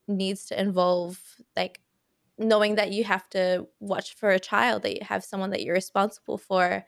needs 0.08 0.46
to 0.46 0.58
involve 0.58 1.20
like 1.54 1.82
knowing 2.38 2.76
that 2.76 2.92
you 2.92 3.04
have 3.04 3.28
to 3.28 3.68
watch 3.78 4.14
for 4.14 4.30
a 4.30 4.40
child, 4.40 4.84
that 4.84 4.94
you 4.94 5.04
have 5.04 5.22
someone 5.22 5.50
that 5.50 5.62
you're 5.62 5.74
responsible 5.74 6.38
for. 6.38 6.82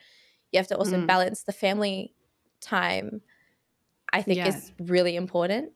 You 0.50 0.58
have 0.58 0.68
to 0.68 0.78
also 0.78 0.96
mm. 0.96 1.06
balance 1.06 1.42
the 1.42 1.52
family 1.52 2.14
time 2.62 3.20
I 4.14 4.22
think 4.22 4.38
yeah. 4.38 4.48
is 4.48 4.72
really 4.78 5.16
important. 5.16 5.74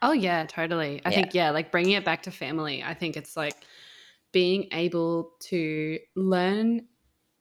Oh 0.00 0.12
yeah, 0.12 0.46
totally. 0.46 1.02
I 1.04 1.10
Yeah. 1.10 1.16
think 1.16 1.34
yeah, 1.34 1.50
like 1.50 1.70
bringing 1.70 1.92
it 1.92 2.04
back 2.06 2.22
to 2.22 2.30
family. 2.30 2.82
I 2.82 2.94
think 2.94 3.14
it's 3.14 3.36
like 3.36 3.66
being 4.32 4.68
able 4.72 5.32
to 5.50 5.98
learn 6.16 6.88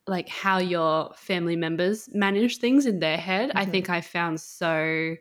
like 0.06 0.28
how 0.28 0.58
your 0.58 1.14
family 1.16 1.56
members 1.56 2.10
manage 2.14 2.58
things 2.58 2.86
in 2.86 2.99
their 2.99 3.16
head. 3.18 3.54
I 3.56 3.64
Mhm. 3.64 3.72
think 3.72 3.89
I 3.89 4.02
found 4.02 4.41
so 4.41 5.16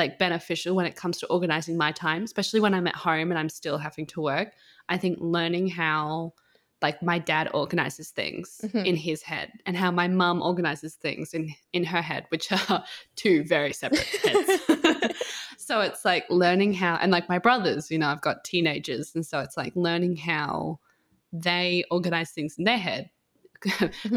like 0.00 0.18
beneficial 0.18 0.74
when 0.74 0.86
it 0.86 0.96
comes 0.96 1.18
to 1.18 1.26
organizing 1.28 1.76
my 1.76 1.92
time, 1.92 2.22
especially 2.24 2.60
when 2.64 2.74
I'm 2.74 2.86
at 2.88 2.96
home 2.96 3.30
and 3.30 3.38
I'm 3.38 3.48
still 3.50 3.78
having 3.78 4.06
to 4.06 4.20
work. 4.20 4.48
I 4.88 4.96
think 4.98 5.18
learning 5.20 5.68
how 5.68 6.32
like 6.82 7.02
my 7.02 7.18
dad 7.18 7.46
organizes 7.52 8.08
things 8.20 8.46
Mhm. 8.64 8.86
in 8.90 8.96
his 8.96 9.20
head 9.22 9.48
and 9.66 9.76
how 9.76 9.90
my 9.90 10.08
mum 10.08 10.40
organizes 10.40 10.94
things 10.94 11.34
in 11.34 11.54
in 11.72 11.84
her 11.84 12.02
head, 12.10 12.24
which 12.30 12.46
are 12.70 12.82
two 13.16 13.44
very 13.44 13.72
separate 13.74 14.08
heads. 14.24 14.50
so 15.58 15.80
it's 15.82 16.04
like 16.06 16.24
learning 16.30 16.72
how 16.82 16.94
and 17.02 17.12
like 17.12 17.28
my 17.28 17.38
brothers, 17.38 17.90
you 17.90 17.98
know, 17.98 18.08
I've 18.08 18.22
got 18.28 18.42
teenagers 18.44 19.14
and 19.14 19.24
so 19.30 19.40
it's 19.40 19.56
like 19.62 19.74
learning 19.76 20.16
how 20.16 20.80
they 21.32 21.84
organize 21.90 22.30
things 22.30 22.56
in 22.58 22.64
their 22.64 22.78
head. 22.88 23.10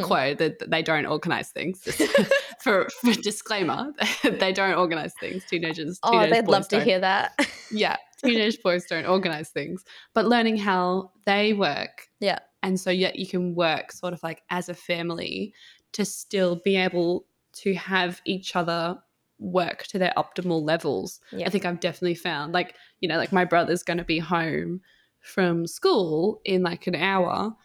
Quote 0.02 0.38
that 0.38 0.56
they 0.72 0.82
don't 0.82 1.06
organize 1.06 1.50
things. 1.50 1.78
For, 2.64 2.88
for 3.02 3.14
disclaimer, 3.22 3.94
they 4.24 4.54
don't 4.54 4.76
organize 4.76 5.14
things. 5.20 5.44
Teenagers, 5.46 6.00
Oh, 6.04 6.12
teenage 6.12 6.30
they'd 6.32 6.48
love 6.48 6.68
to 6.70 6.84
hear 6.84 7.00
that. 7.00 7.40
Yeah, 7.72 7.98
teenage 8.24 8.62
boys 8.62 8.86
don't 8.86 9.08
organize 9.08 9.50
things, 9.50 9.84
but 10.14 10.28
learning 10.28 10.58
how 10.58 11.10
they 11.26 11.54
work. 11.54 12.08
Yeah. 12.20 12.38
And 12.62 12.80
so 12.80 12.92
yet 12.92 13.16
you 13.16 13.26
can 13.26 13.56
work 13.56 13.92
sort 13.92 14.14
of 14.14 14.22
like 14.22 14.44
as 14.52 14.70
a 14.70 14.76
family 14.76 15.56
to 15.94 16.06
still 16.06 16.58
be 16.64 16.76
able 16.76 17.26
to 17.54 17.74
have 17.74 18.22
each 18.26 18.56
other 18.56 19.00
work 19.40 19.88
to 19.88 19.98
their 19.98 20.14
optimal 20.16 20.62
levels. 20.64 21.20
Yeah. 21.32 21.48
I 21.48 21.50
think 21.50 21.66
I've 21.66 21.80
definitely 21.80 22.14
found 22.14 22.54
like, 22.54 22.76
you 23.00 23.10
know, 23.10 23.18
like 23.18 23.34
my 23.34 23.44
brother's 23.44 23.82
going 23.82 23.98
to 23.98 24.04
be 24.04 24.20
home 24.20 24.82
from 25.22 25.66
school 25.66 26.40
in 26.46 26.62
like 26.62 26.86
an 26.86 26.96
hour. 26.96 27.56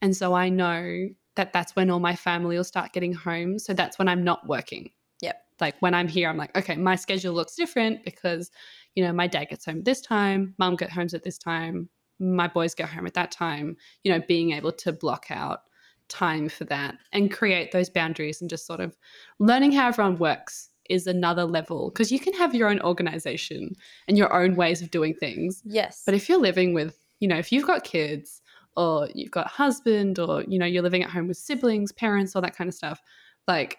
And 0.00 0.16
so 0.16 0.32
I 0.32 0.48
know 0.48 1.08
that 1.38 1.52
that's 1.52 1.74
when 1.76 1.88
all 1.88 2.00
my 2.00 2.14
family 2.14 2.56
will 2.56 2.64
start 2.64 2.92
getting 2.92 3.14
home. 3.14 3.58
So 3.58 3.72
that's 3.72 3.98
when 3.98 4.08
I'm 4.08 4.24
not 4.24 4.46
working. 4.46 4.90
Yep. 5.22 5.40
Like 5.60 5.76
when 5.80 5.94
I'm 5.94 6.08
here, 6.08 6.28
I'm 6.28 6.36
like, 6.36 6.56
okay, 6.56 6.76
my 6.76 6.96
schedule 6.96 7.32
looks 7.32 7.54
different 7.54 8.04
because, 8.04 8.50
you 8.96 9.04
know, 9.04 9.12
my 9.12 9.28
dad 9.28 9.46
gets 9.46 9.64
home 9.64 9.78
at 9.78 9.84
this 9.84 10.00
time, 10.00 10.54
mom 10.58 10.76
gets 10.76 10.92
home 10.92 11.08
at 11.14 11.22
this 11.22 11.38
time, 11.38 11.88
my 12.18 12.48
boys 12.48 12.74
get 12.74 12.88
home 12.88 13.06
at 13.06 13.14
that 13.14 13.30
time. 13.30 13.76
You 14.02 14.12
know, 14.12 14.20
being 14.26 14.50
able 14.52 14.72
to 14.72 14.92
block 14.92 15.26
out 15.30 15.60
time 16.08 16.48
for 16.48 16.64
that 16.64 16.96
and 17.12 17.32
create 17.32 17.70
those 17.70 17.88
boundaries 17.88 18.40
and 18.40 18.50
just 18.50 18.66
sort 18.66 18.80
of 18.80 18.96
learning 19.38 19.72
how 19.72 19.88
everyone 19.88 20.18
works 20.18 20.70
is 20.90 21.06
another 21.06 21.44
level 21.44 21.90
because 21.90 22.10
you 22.10 22.18
can 22.18 22.32
have 22.32 22.54
your 22.54 22.68
own 22.68 22.80
organization 22.80 23.76
and 24.08 24.18
your 24.18 24.32
own 24.32 24.56
ways 24.56 24.82
of 24.82 24.90
doing 24.90 25.14
things. 25.14 25.62
yes. 25.64 26.02
But 26.04 26.14
if 26.14 26.28
you're 26.28 26.40
living 26.40 26.74
with, 26.74 26.98
you 27.20 27.28
know, 27.28 27.36
if 27.36 27.52
you've 27.52 27.66
got 27.66 27.84
kids 27.84 28.40
or 28.78 29.08
you've 29.14 29.30
got 29.32 29.46
a 29.46 29.48
husband 29.50 30.18
or, 30.18 30.44
you 30.44 30.58
know, 30.58 30.66
you're 30.66 30.82
living 30.82 31.02
at 31.02 31.10
home 31.10 31.26
with 31.28 31.36
siblings, 31.36 31.90
parents, 31.92 32.34
all 32.36 32.42
that 32.42 32.56
kind 32.56 32.68
of 32.68 32.74
stuff, 32.74 33.00
like 33.46 33.78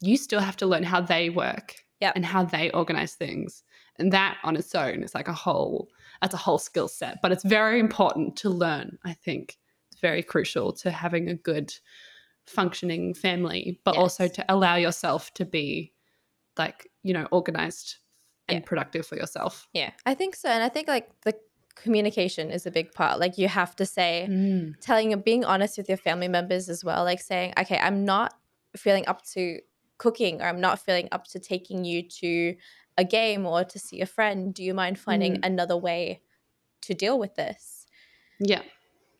you 0.00 0.16
still 0.16 0.40
have 0.40 0.56
to 0.56 0.66
learn 0.66 0.82
how 0.82 1.00
they 1.00 1.30
work 1.30 1.76
Yep. 2.00 2.12
and 2.16 2.26
how 2.26 2.44
they 2.44 2.70
organize 2.72 3.14
things. 3.14 3.62
And 3.96 4.12
that 4.12 4.36
on 4.42 4.56
its 4.56 4.74
own 4.74 5.02
is 5.04 5.14
like 5.14 5.28
a 5.28 5.32
whole, 5.32 5.88
that's 6.20 6.34
a 6.34 6.38
whole 6.38 6.58
skill 6.58 6.88
set. 6.88 7.18
But 7.22 7.30
it's 7.32 7.44
very 7.44 7.78
important 7.78 8.36
to 8.38 8.50
learn, 8.50 8.98
I 9.04 9.12
think. 9.12 9.56
It's 9.92 10.00
very 10.00 10.22
crucial 10.22 10.72
to 10.72 10.90
having 10.90 11.28
a 11.28 11.34
good 11.34 11.72
functioning 12.46 13.14
family, 13.14 13.80
but 13.84 13.96
also 13.96 14.26
to 14.28 14.44
allow 14.48 14.74
yourself 14.76 15.32
to 15.34 15.44
be 15.44 15.92
like, 16.58 16.90
you 17.04 17.14
know, 17.14 17.26
organized 17.30 17.96
and 18.48 18.58
Yeah. 18.58 18.66
productive 18.66 19.06
for 19.06 19.16
yourself. 19.16 19.68
yeah, 19.72 19.92
I 20.04 20.14
think 20.14 20.34
so. 20.36 20.48
And 20.48 20.62
I 20.62 20.68
think 20.68 20.88
like 20.88 21.08
the 21.22 21.34
communication 21.74 22.50
is 22.50 22.66
a 22.66 22.70
big 22.70 22.92
part. 22.92 23.18
Like 23.18 23.38
you 23.38 23.48
have 23.48 23.74
to 23.76 23.86
say, 23.86 24.28
telling 24.80 25.18
being 25.20 25.44
honest 25.44 25.76
with 25.78 25.88
your 25.88 25.96
family 25.98 26.28
members 26.28 26.68
as 26.68 26.84
well 26.84 27.04
like 27.04 27.20
saying 27.20 27.52
okay 27.58 27.78
i'm 27.78 28.04
not 28.04 28.34
feeling 28.76 29.06
up 29.06 29.24
to 29.24 29.60
cooking 29.98 30.42
or 30.42 30.46
i'm 30.46 30.60
not 30.60 30.78
feeling 30.78 31.08
up 31.12 31.24
to 31.26 31.38
taking 31.38 31.84
you 31.86 32.02
to 32.02 32.54
a 32.98 33.04
game 33.04 33.46
or 33.46 33.64
to 33.64 33.78
see 33.78 34.00
a 34.02 34.06
friend 34.06 34.52
do 34.52 34.62
you 34.62 34.74
mind 34.74 34.98
finding 34.98 35.36
Mm. 35.36 35.46
another 35.46 35.76
way 35.76 36.20
to 36.82 36.92
deal 36.92 37.18
with 37.18 37.34
this 37.36 37.86
Yeah, 38.40 38.62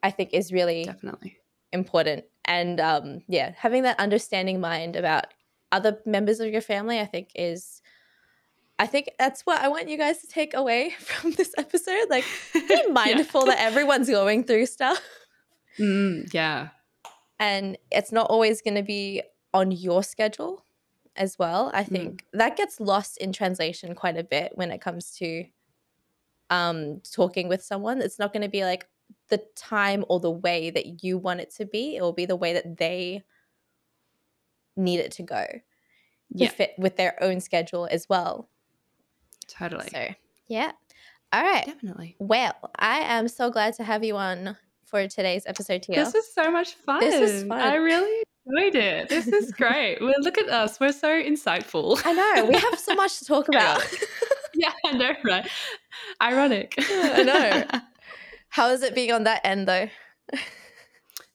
i 0.02 0.10
think 0.10 0.30
is 0.34 0.52
really 0.52 0.84
definitely. 0.84 1.38
important 1.72 2.24
and 2.44 2.78
um 2.80 3.22
yeah 3.28 3.52
having 3.56 3.84
that 3.84 3.98
understanding 3.98 4.60
mind 4.60 4.96
about 4.96 5.26
other 5.72 5.98
members 6.04 6.40
of 6.40 6.48
your 6.52 6.60
family 6.60 7.00
i 7.00 7.06
think 7.06 7.30
is 7.34 7.80
i 8.84 8.86
think 8.86 9.06
that's 9.18 9.40
what 9.46 9.60
i 9.62 9.68
want 9.68 9.88
you 9.88 9.96
guys 9.96 10.18
to 10.20 10.26
take 10.26 10.52
away 10.54 10.90
from 10.98 11.32
this 11.32 11.52
episode 11.58 12.06
like 12.10 12.24
be 12.52 12.82
mindful 12.90 13.46
that 13.46 13.58
everyone's 13.58 14.08
going 14.08 14.44
through 14.44 14.66
stuff. 14.66 15.00
Mm, 15.78 16.32
yeah. 16.32 16.68
and 17.40 17.76
it's 17.90 18.12
not 18.12 18.26
always 18.30 18.62
going 18.62 18.76
to 18.76 18.82
be 18.82 19.22
on 19.52 19.72
your 19.72 20.02
schedule 20.02 20.64
as 21.16 21.38
well 21.38 21.70
i 21.74 21.82
think. 21.84 22.24
That 22.32 22.56
gets 22.56 22.80
lost 22.80 23.18
in 23.18 23.32
translation 23.32 23.94
quite 23.94 24.16
a 24.16 24.24
bit 24.24 24.52
when 24.54 24.70
it 24.70 24.80
comes 24.80 25.16
to 25.18 25.44
um 26.50 27.00
talking 27.12 27.48
with 27.48 27.62
someone. 27.62 28.00
It's 28.02 28.18
not 28.18 28.32
going 28.32 28.42
to 28.42 28.48
be 28.58 28.64
like 28.64 28.86
the 29.30 29.40
time 29.56 30.04
or 30.08 30.20
the 30.20 30.30
way 30.46 30.70
that 30.70 31.02
you 31.02 31.18
want 31.18 31.40
it 31.40 31.50
to 31.56 31.64
be. 31.66 31.96
It 31.96 32.02
will 32.02 32.12
be 32.12 32.26
the 32.26 32.36
way 32.36 32.52
that 32.52 32.76
they 32.78 33.22
need 34.76 35.00
it 35.00 35.12
to 35.12 35.22
go 35.22 35.44
Yeah, 36.30 36.48
fit 36.48 36.72
with 36.78 36.96
their 36.96 37.14
own 37.22 37.40
schedule 37.40 37.86
as 37.90 38.08
well 38.08 38.48
totally. 39.48 39.88
so 39.88 40.08
yeah 40.48 40.72
all 41.32 41.42
right 41.42 41.66
Definitely. 41.66 42.16
well 42.18 42.54
i 42.78 42.98
am 43.00 43.28
so 43.28 43.50
glad 43.50 43.74
to 43.74 43.84
have 43.84 44.04
you 44.04 44.16
on 44.16 44.56
for 44.84 45.08
today's 45.08 45.44
episode 45.46 45.82
Tia. 45.82 45.96
This 46.04 46.14
was 46.14 46.32
so 46.32 46.50
much 46.52 46.74
fun. 46.74 47.00
This 47.00 47.18
was 47.20 47.42
fun. 47.42 47.60
I 47.60 47.74
really 47.76 48.22
enjoyed 48.46 48.76
it. 48.76 49.08
This 49.08 49.26
is 49.26 49.50
great. 49.56 49.98
well, 50.00 50.14
look 50.20 50.38
at 50.38 50.48
us. 50.48 50.78
We're 50.78 50.92
so 50.92 51.08
insightful. 51.08 52.00
i 52.04 52.12
know 52.12 52.44
we 52.44 52.54
have 52.56 52.78
so 52.78 52.94
much 52.94 53.18
to 53.18 53.24
talk 53.24 53.48
about 53.52 53.82
yeah, 54.54 54.70
I 54.86 54.92
know, 54.92 55.12
right? 55.24 55.48
Ironic. 56.22 56.74
I 56.78 57.22
know. 57.24 57.80
How 58.50 58.70
is 58.70 58.82
it 58.82 58.94
being 58.94 59.10
on 59.10 59.24
that 59.24 59.40
end 59.44 59.66
though? 59.66 59.88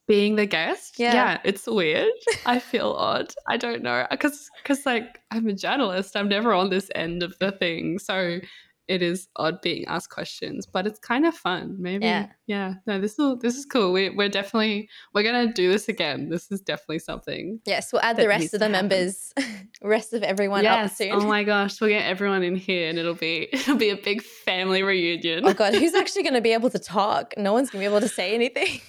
Being 0.09 0.35
the 0.35 0.47
guest, 0.47 0.95
Yeah. 0.97 1.13
yeah. 1.13 1.37
it's 1.43 1.67
weird. 1.67 2.11
I 2.45 2.57
feel 2.57 2.93
odd. 2.97 3.31
I 3.47 3.57
don't 3.57 3.83
know 3.83 4.05
because 4.09 4.49
because 4.61 4.83
like 4.85 5.19
I'm 5.29 5.47
a 5.47 5.53
journalist. 5.53 6.17
I'm 6.17 6.27
never 6.27 6.51
on 6.51 6.71
this 6.71 6.89
end 6.95 7.21
of 7.23 7.37
the 7.39 7.51
thing, 7.51 7.99
so 7.99 8.39
it 8.87 9.03
is 9.03 9.27
odd 9.35 9.61
being 9.61 9.85
asked 9.85 10.09
questions, 10.09 10.65
but 10.65 10.87
it's 10.87 10.97
kind 10.97 11.27
of 11.27 11.35
fun. 11.35 11.75
Maybe, 11.79 12.05
Yeah. 12.05 12.25
yeah. 12.47 12.73
No, 12.87 12.99
this 12.99 13.19
will 13.19 13.35
this 13.37 13.55
is 13.55 13.65
cool. 13.67 13.93
We, 13.93 14.09
we're 14.09 14.29
definitely 14.29 14.89
we're 15.13 15.21
gonna 15.21 15.53
do 15.53 15.71
this 15.71 15.87
again. 15.89 16.29
This 16.29 16.49
is 16.49 16.59
definitely 16.59 16.97
something. 16.97 17.59
Yes, 17.67 17.93
we'll 17.93 18.01
add 18.01 18.17
the 18.17 18.27
rest 18.27 18.55
of 18.55 18.61
the 18.61 18.67
members, 18.69 19.31
rest 19.83 20.13
of 20.13 20.23
everyone 20.23 20.65
up 20.65 20.75
yes. 20.75 20.97
soon. 20.97 21.11
Oh 21.11 21.27
my 21.27 21.43
gosh, 21.53 21.79
we'll 21.79 21.91
get 21.91 22.03
everyone 22.07 22.41
in 22.41 22.55
here, 22.55 22.89
and 22.89 22.97
it'll 22.97 23.13
be 23.13 23.47
it'll 23.53 23.77
be 23.77 23.91
a 23.91 23.95
big 23.95 24.23
family 24.23 24.81
reunion. 24.81 25.45
Oh 25.45 25.53
god, 25.53 25.75
who's 25.75 25.93
actually 25.93 26.23
going 26.23 26.33
to 26.33 26.41
be 26.41 26.53
able 26.53 26.71
to 26.71 26.79
talk? 26.79 27.35
No 27.37 27.53
one's 27.53 27.69
going 27.69 27.83
to 27.83 27.87
be 27.87 27.95
able 27.95 28.01
to 28.01 28.11
say 28.11 28.33
anything. 28.33 28.81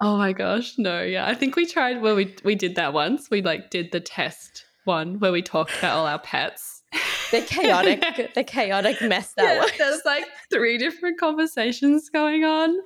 Oh 0.00 0.16
my 0.16 0.32
gosh, 0.32 0.74
no, 0.78 1.02
yeah. 1.02 1.26
I 1.26 1.34
think 1.34 1.56
we 1.56 1.66
tried 1.66 2.02
well 2.02 2.16
we 2.16 2.34
we 2.44 2.54
did 2.54 2.74
that 2.76 2.92
once. 2.92 3.30
We 3.30 3.42
like 3.42 3.70
did 3.70 3.92
the 3.92 4.00
test 4.00 4.64
one 4.84 5.18
where 5.18 5.32
we 5.32 5.40
talked 5.42 5.76
about 5.78 5.96
all 5.96 6.06
our 6.06 6.18
pets. 6.18 6.82
The 7.30 7.40
chaotic, 7.40 8.32
the 8.34 8.44
chaotic 8.44 9.00
mess 9.02 9.32
that 9.36 9.44
yeah, 9.54 9.60
was. 9.60 9.72
there's 9.78 10.02
like 10.04 10.24
three 10.52 10.78
different 10.78 11.18
conversations 11.18 12.08
going 12.10 12.44
on 12.44 12.76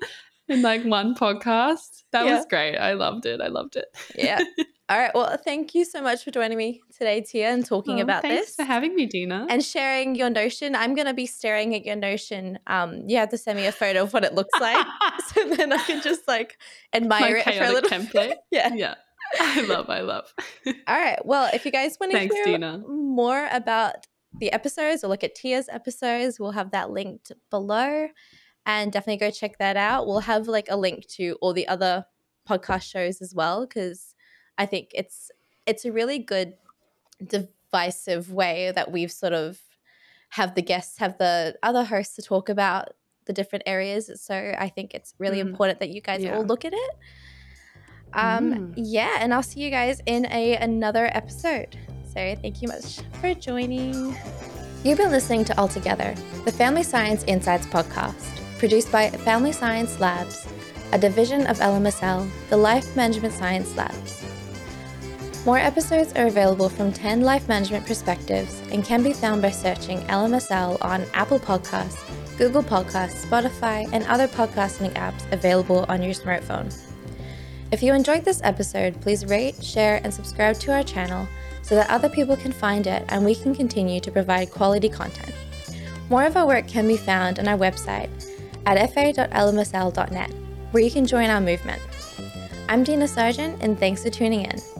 in 0.48 0.62
like 0.62 0.84
one 0.84 1.14
podcast. 1.14 2.04
That 2.12 2.24
Yeah. 2.26 2.36
was 2.36 2.46
great. 2.46 2.76
I 2.76 2.92
loved 2.94 3.26
it. 3.26 3.40
I 3.40 3.48
loved 3.48 3.76
it. 3.76 3.86
Yeah. 4.16 4.42
All 4.90 4.98
right. 4.98 5.10
Well, 5.14 5.36
thank 5.44 5.74
you 5.74 5.84
so 5.84 6.00
much 6.00 6.24
for 6.24 6.30
joining 6.30 6.56
me 6.56 6.80
today, 6.96 7.20
Tia, 7.20 7.50
and 7.50 7.64
talking 7.64 8.00
about 8.00 8.22
thanks 8.22 8.46
this 8.46 8.56
Thanks 8.56 8.68
for 8.68 8.72
having 8.72 8.94
me, 8.94 9.04
Dina. 9.04 9.46
and 9.50 9.62
sharing 9.62 10.14
your 10.14 10.30
notion. 10.30 10.74
I'm 10.74 10.94
going 10.94 11.06
to 11.06 11.12
be 11.12 11.26
staring 11.26 11.74
at 11.74 11.84
your 11.84 11.96
notion. 11.96 12.58
Um, 12.66 13.02
you 13.06 13.18
have 13.18 13.28
to 13.30 13.36
send 13.38 13.58
me 13.58 13.66
a 13.66 13.72
photo 13.72 14.02
of 14.02 14.14
what 14.14 14.24
it 14.24 14.32
looks 14.32 14.58
like, 14.58 14.86
so 15.34 15.46
then 15.50 15.74
I 15.74 15.78
can 15.84 16.00
just 16.00 16.26
like 16.26 16.58
admire 16.94 17.42
My 17.44 17.52
it 17.52 17.58
for 17.58 17.64
a 17.64 17.70
little. 17.70 17.90
template. 17.90 18.36
yeah. 18.50 18.72
yeah. 18.74 18.94
I 19.38 19.60
love, 19.62 19.90
I 19.90 20.00
love. 20.00 20.32
All 20.66 20.72
right. 20.88 21.18
Well, 21.26 21.50
if 21.52 21.66
you 21.66 21.70
guys 21.70 21.98
want 22.00 22.12
to 22.12 22.18
Thanks, 22.18 22.34
hear 22.34 22.44
Dina. 22.46 22.78
more 22.88 23.46
about 23.52 24.06
the 24.38 24.50
episodes 24.52 25.04
or 25.04 25.08
look 25.08 25.22
at 25.22 25.34
Tia's 25.34 25.68
episodes, 25.70 26.40
we'll 26.40 26.52
have 26.52 26.70
that 26.70 26.90
linked 26.90 27.32
below. 27.50 28.08
And 28.64 28.90
definitely 28.90 29.18
go 29.18 29.30
check 29.30 29.58
that 29.58 29.76
out. 29.76 30.06
We'll 30.06 30.20
have 30.20 30.48
like 30.48 30.68
a 30.70 30.76
link 30.78 31.06
to 31.16 31.36
all 31.42 31.52
the 31.52 31.68
other 31.68 32.06
podcast 32.48 32.84
shows 32.84 33.20
as 33.20 33.34
well, 33.34 33.66
because 33.66 34.14
I 34.58 34.66
think 34.66 34.90
it's 34.94 35.30
it's 35.66 35.84
a 35.84 35.92
really 35.92 36.18
good 36.18 36.54
divisive 37.24 38.32
way 38.32 38.72
that 38.74 38.90
we've 38.90 39.12
sort 39.12 39.32
of 39.32 39.58
have 40.30 40.54
the 40.54 40.62
guests 40.62 40.98
have 40.98 41.16
the 41.18 41.56
other 41.62 41.84
hosts 41.84 42.16
to 42.16 42.22
talk 42.22 42.48
about 42.48 42.88
the 43.26 43.32
different 43.32 43.62
areas. 43.66 44.10
So 44.22 44.54
I 44.58 44.68
think 44.68 44.94
it's 44.94 45.14
really 45.18 45.38
Mm. 45.38 45.48
important 45.50 45.80
that 45.80 45.90
you 45.90 46.00
guys 46.00 46.22
Yeah. 46.22 46.36
all 46.36 46.44
look 46.44 46.64
at 46.64 46.72
it. 46.72 46.90
Um, 48.14 48.52
Mm. 48.52 48.74
yeah, 48.76 49.16
and 49.20 49.34
I'll 49.34 49.42
see 49.42 49.60
you 49.60 49.70
guys 49.70 50.00
in 50.06 50.26
a 50.26 50.56
another 50.56 51.06
episode. 51.12 51.76
So 52.14 52.34
thank 52.42 52.62
you 52.62 52.68
much 52.68 53.00
for 53.20 53.34
joining. 53.34 54.16
You've 54.82 54.98
been 54.98 55.10
listening 55.10 55.44
to 55.46 55.58
All 55.60 55.68
Together, 55.68 56.14
the 56.44 56.52
Family 56.52 56.82
Science 56.82 57.22
Insights 57.26 57.66
podcast, 57.66 58.24
produced 58.58 58.90
by 58.90 59.10
Family 59.10 59.52
Science 59.52 60.00
Labs, 60.00 60.46
a 60.92 60.98
division 60.98 61.46
of 61.46 61.60
LMSL, 61.60 62.26
the 62.48 62.56
Life 62.56 62.96
Management 62.96 63.34
Science 63.34 63.76
Labs. 63.76 64.24
More 65.44 65.58
episodes 65.58 66.12
are 66.14 66.26
available 66.26 66.68
from 66.68 66.92
10 66.92 67.22
life 67.22 67.48
management 67.48 67.86
perspectives 67.86 68.60
and 68.70 68.84
can 68.84 69.02
be 69.02 69.12
found 69.12 69.40
by 69.40 69.50
searching 69.50 70.00
LMSL 70.02 70.84
on 70.84 71.04
Apple 71.14 71.38
Podcasts, 71.38 72.04
Google 72.36 72.62
Podcasts, 72.62 73.24
Spotify, 73.24 73.88
and 73.92 74.04
other 74.04 74.26
podcasting 74.26 74.92
apps 74.94 75.30
available 75.32 75.86
on 75.88 76.02
your 76.02 76.12
smartphone. 76.12 76.76
If 77.70 77.82
you 77.82 77.94
enjoyed 77.94 78.24
this 78.24 78.40
episode, 78.42 79.00
please 79.00 79.26
rate, 79.26 79.62
share, 79.62 80.00
and 80.02 80.12
subscribe 80.12 80.58
to 80.60 80.72
our 80.72 80.82
channel 80.82 81.26
so 81.62 81.76
that 81.76 81.88
other 81.88 82.08
people 82.08 82.36
can 82.36 82.52
find 82.52 82.86
it 82.86 83.04
and 83.08 83.24
we 83.24 83.34
can 83.34 83.54
continue 83.54 84.00
to 84.00 84.10
provide 84.10 84.50
quality 84.50 84.88
content. 84.88 85.34
More 86.10 86.24
of 86.24 86.36
our 86.36 86.46
work 86.46 86.66
can 86.66 86.88
be 86.88 86.96
found 86.96 87.38
on 87.38 87.46
our 87.46 87.58
website 87.58 88.10
at 88.66 88.92
fa.lmsl.net, 88.92 90.32
where 90.72 90.82
you 90.82 90.90
can 90.90 91.06
join 91.06 91.30
our 91.30 91.40
movement. 91.40 91.80
I'm 92.68 92.84
Dina 92.84 93.06
Sargeant, 93.06 93.62
and 93.62 93.78
thanks 93.78 94.02
for 94.02 94.10
tuning 94.10 94.44
in. 94.44 94.77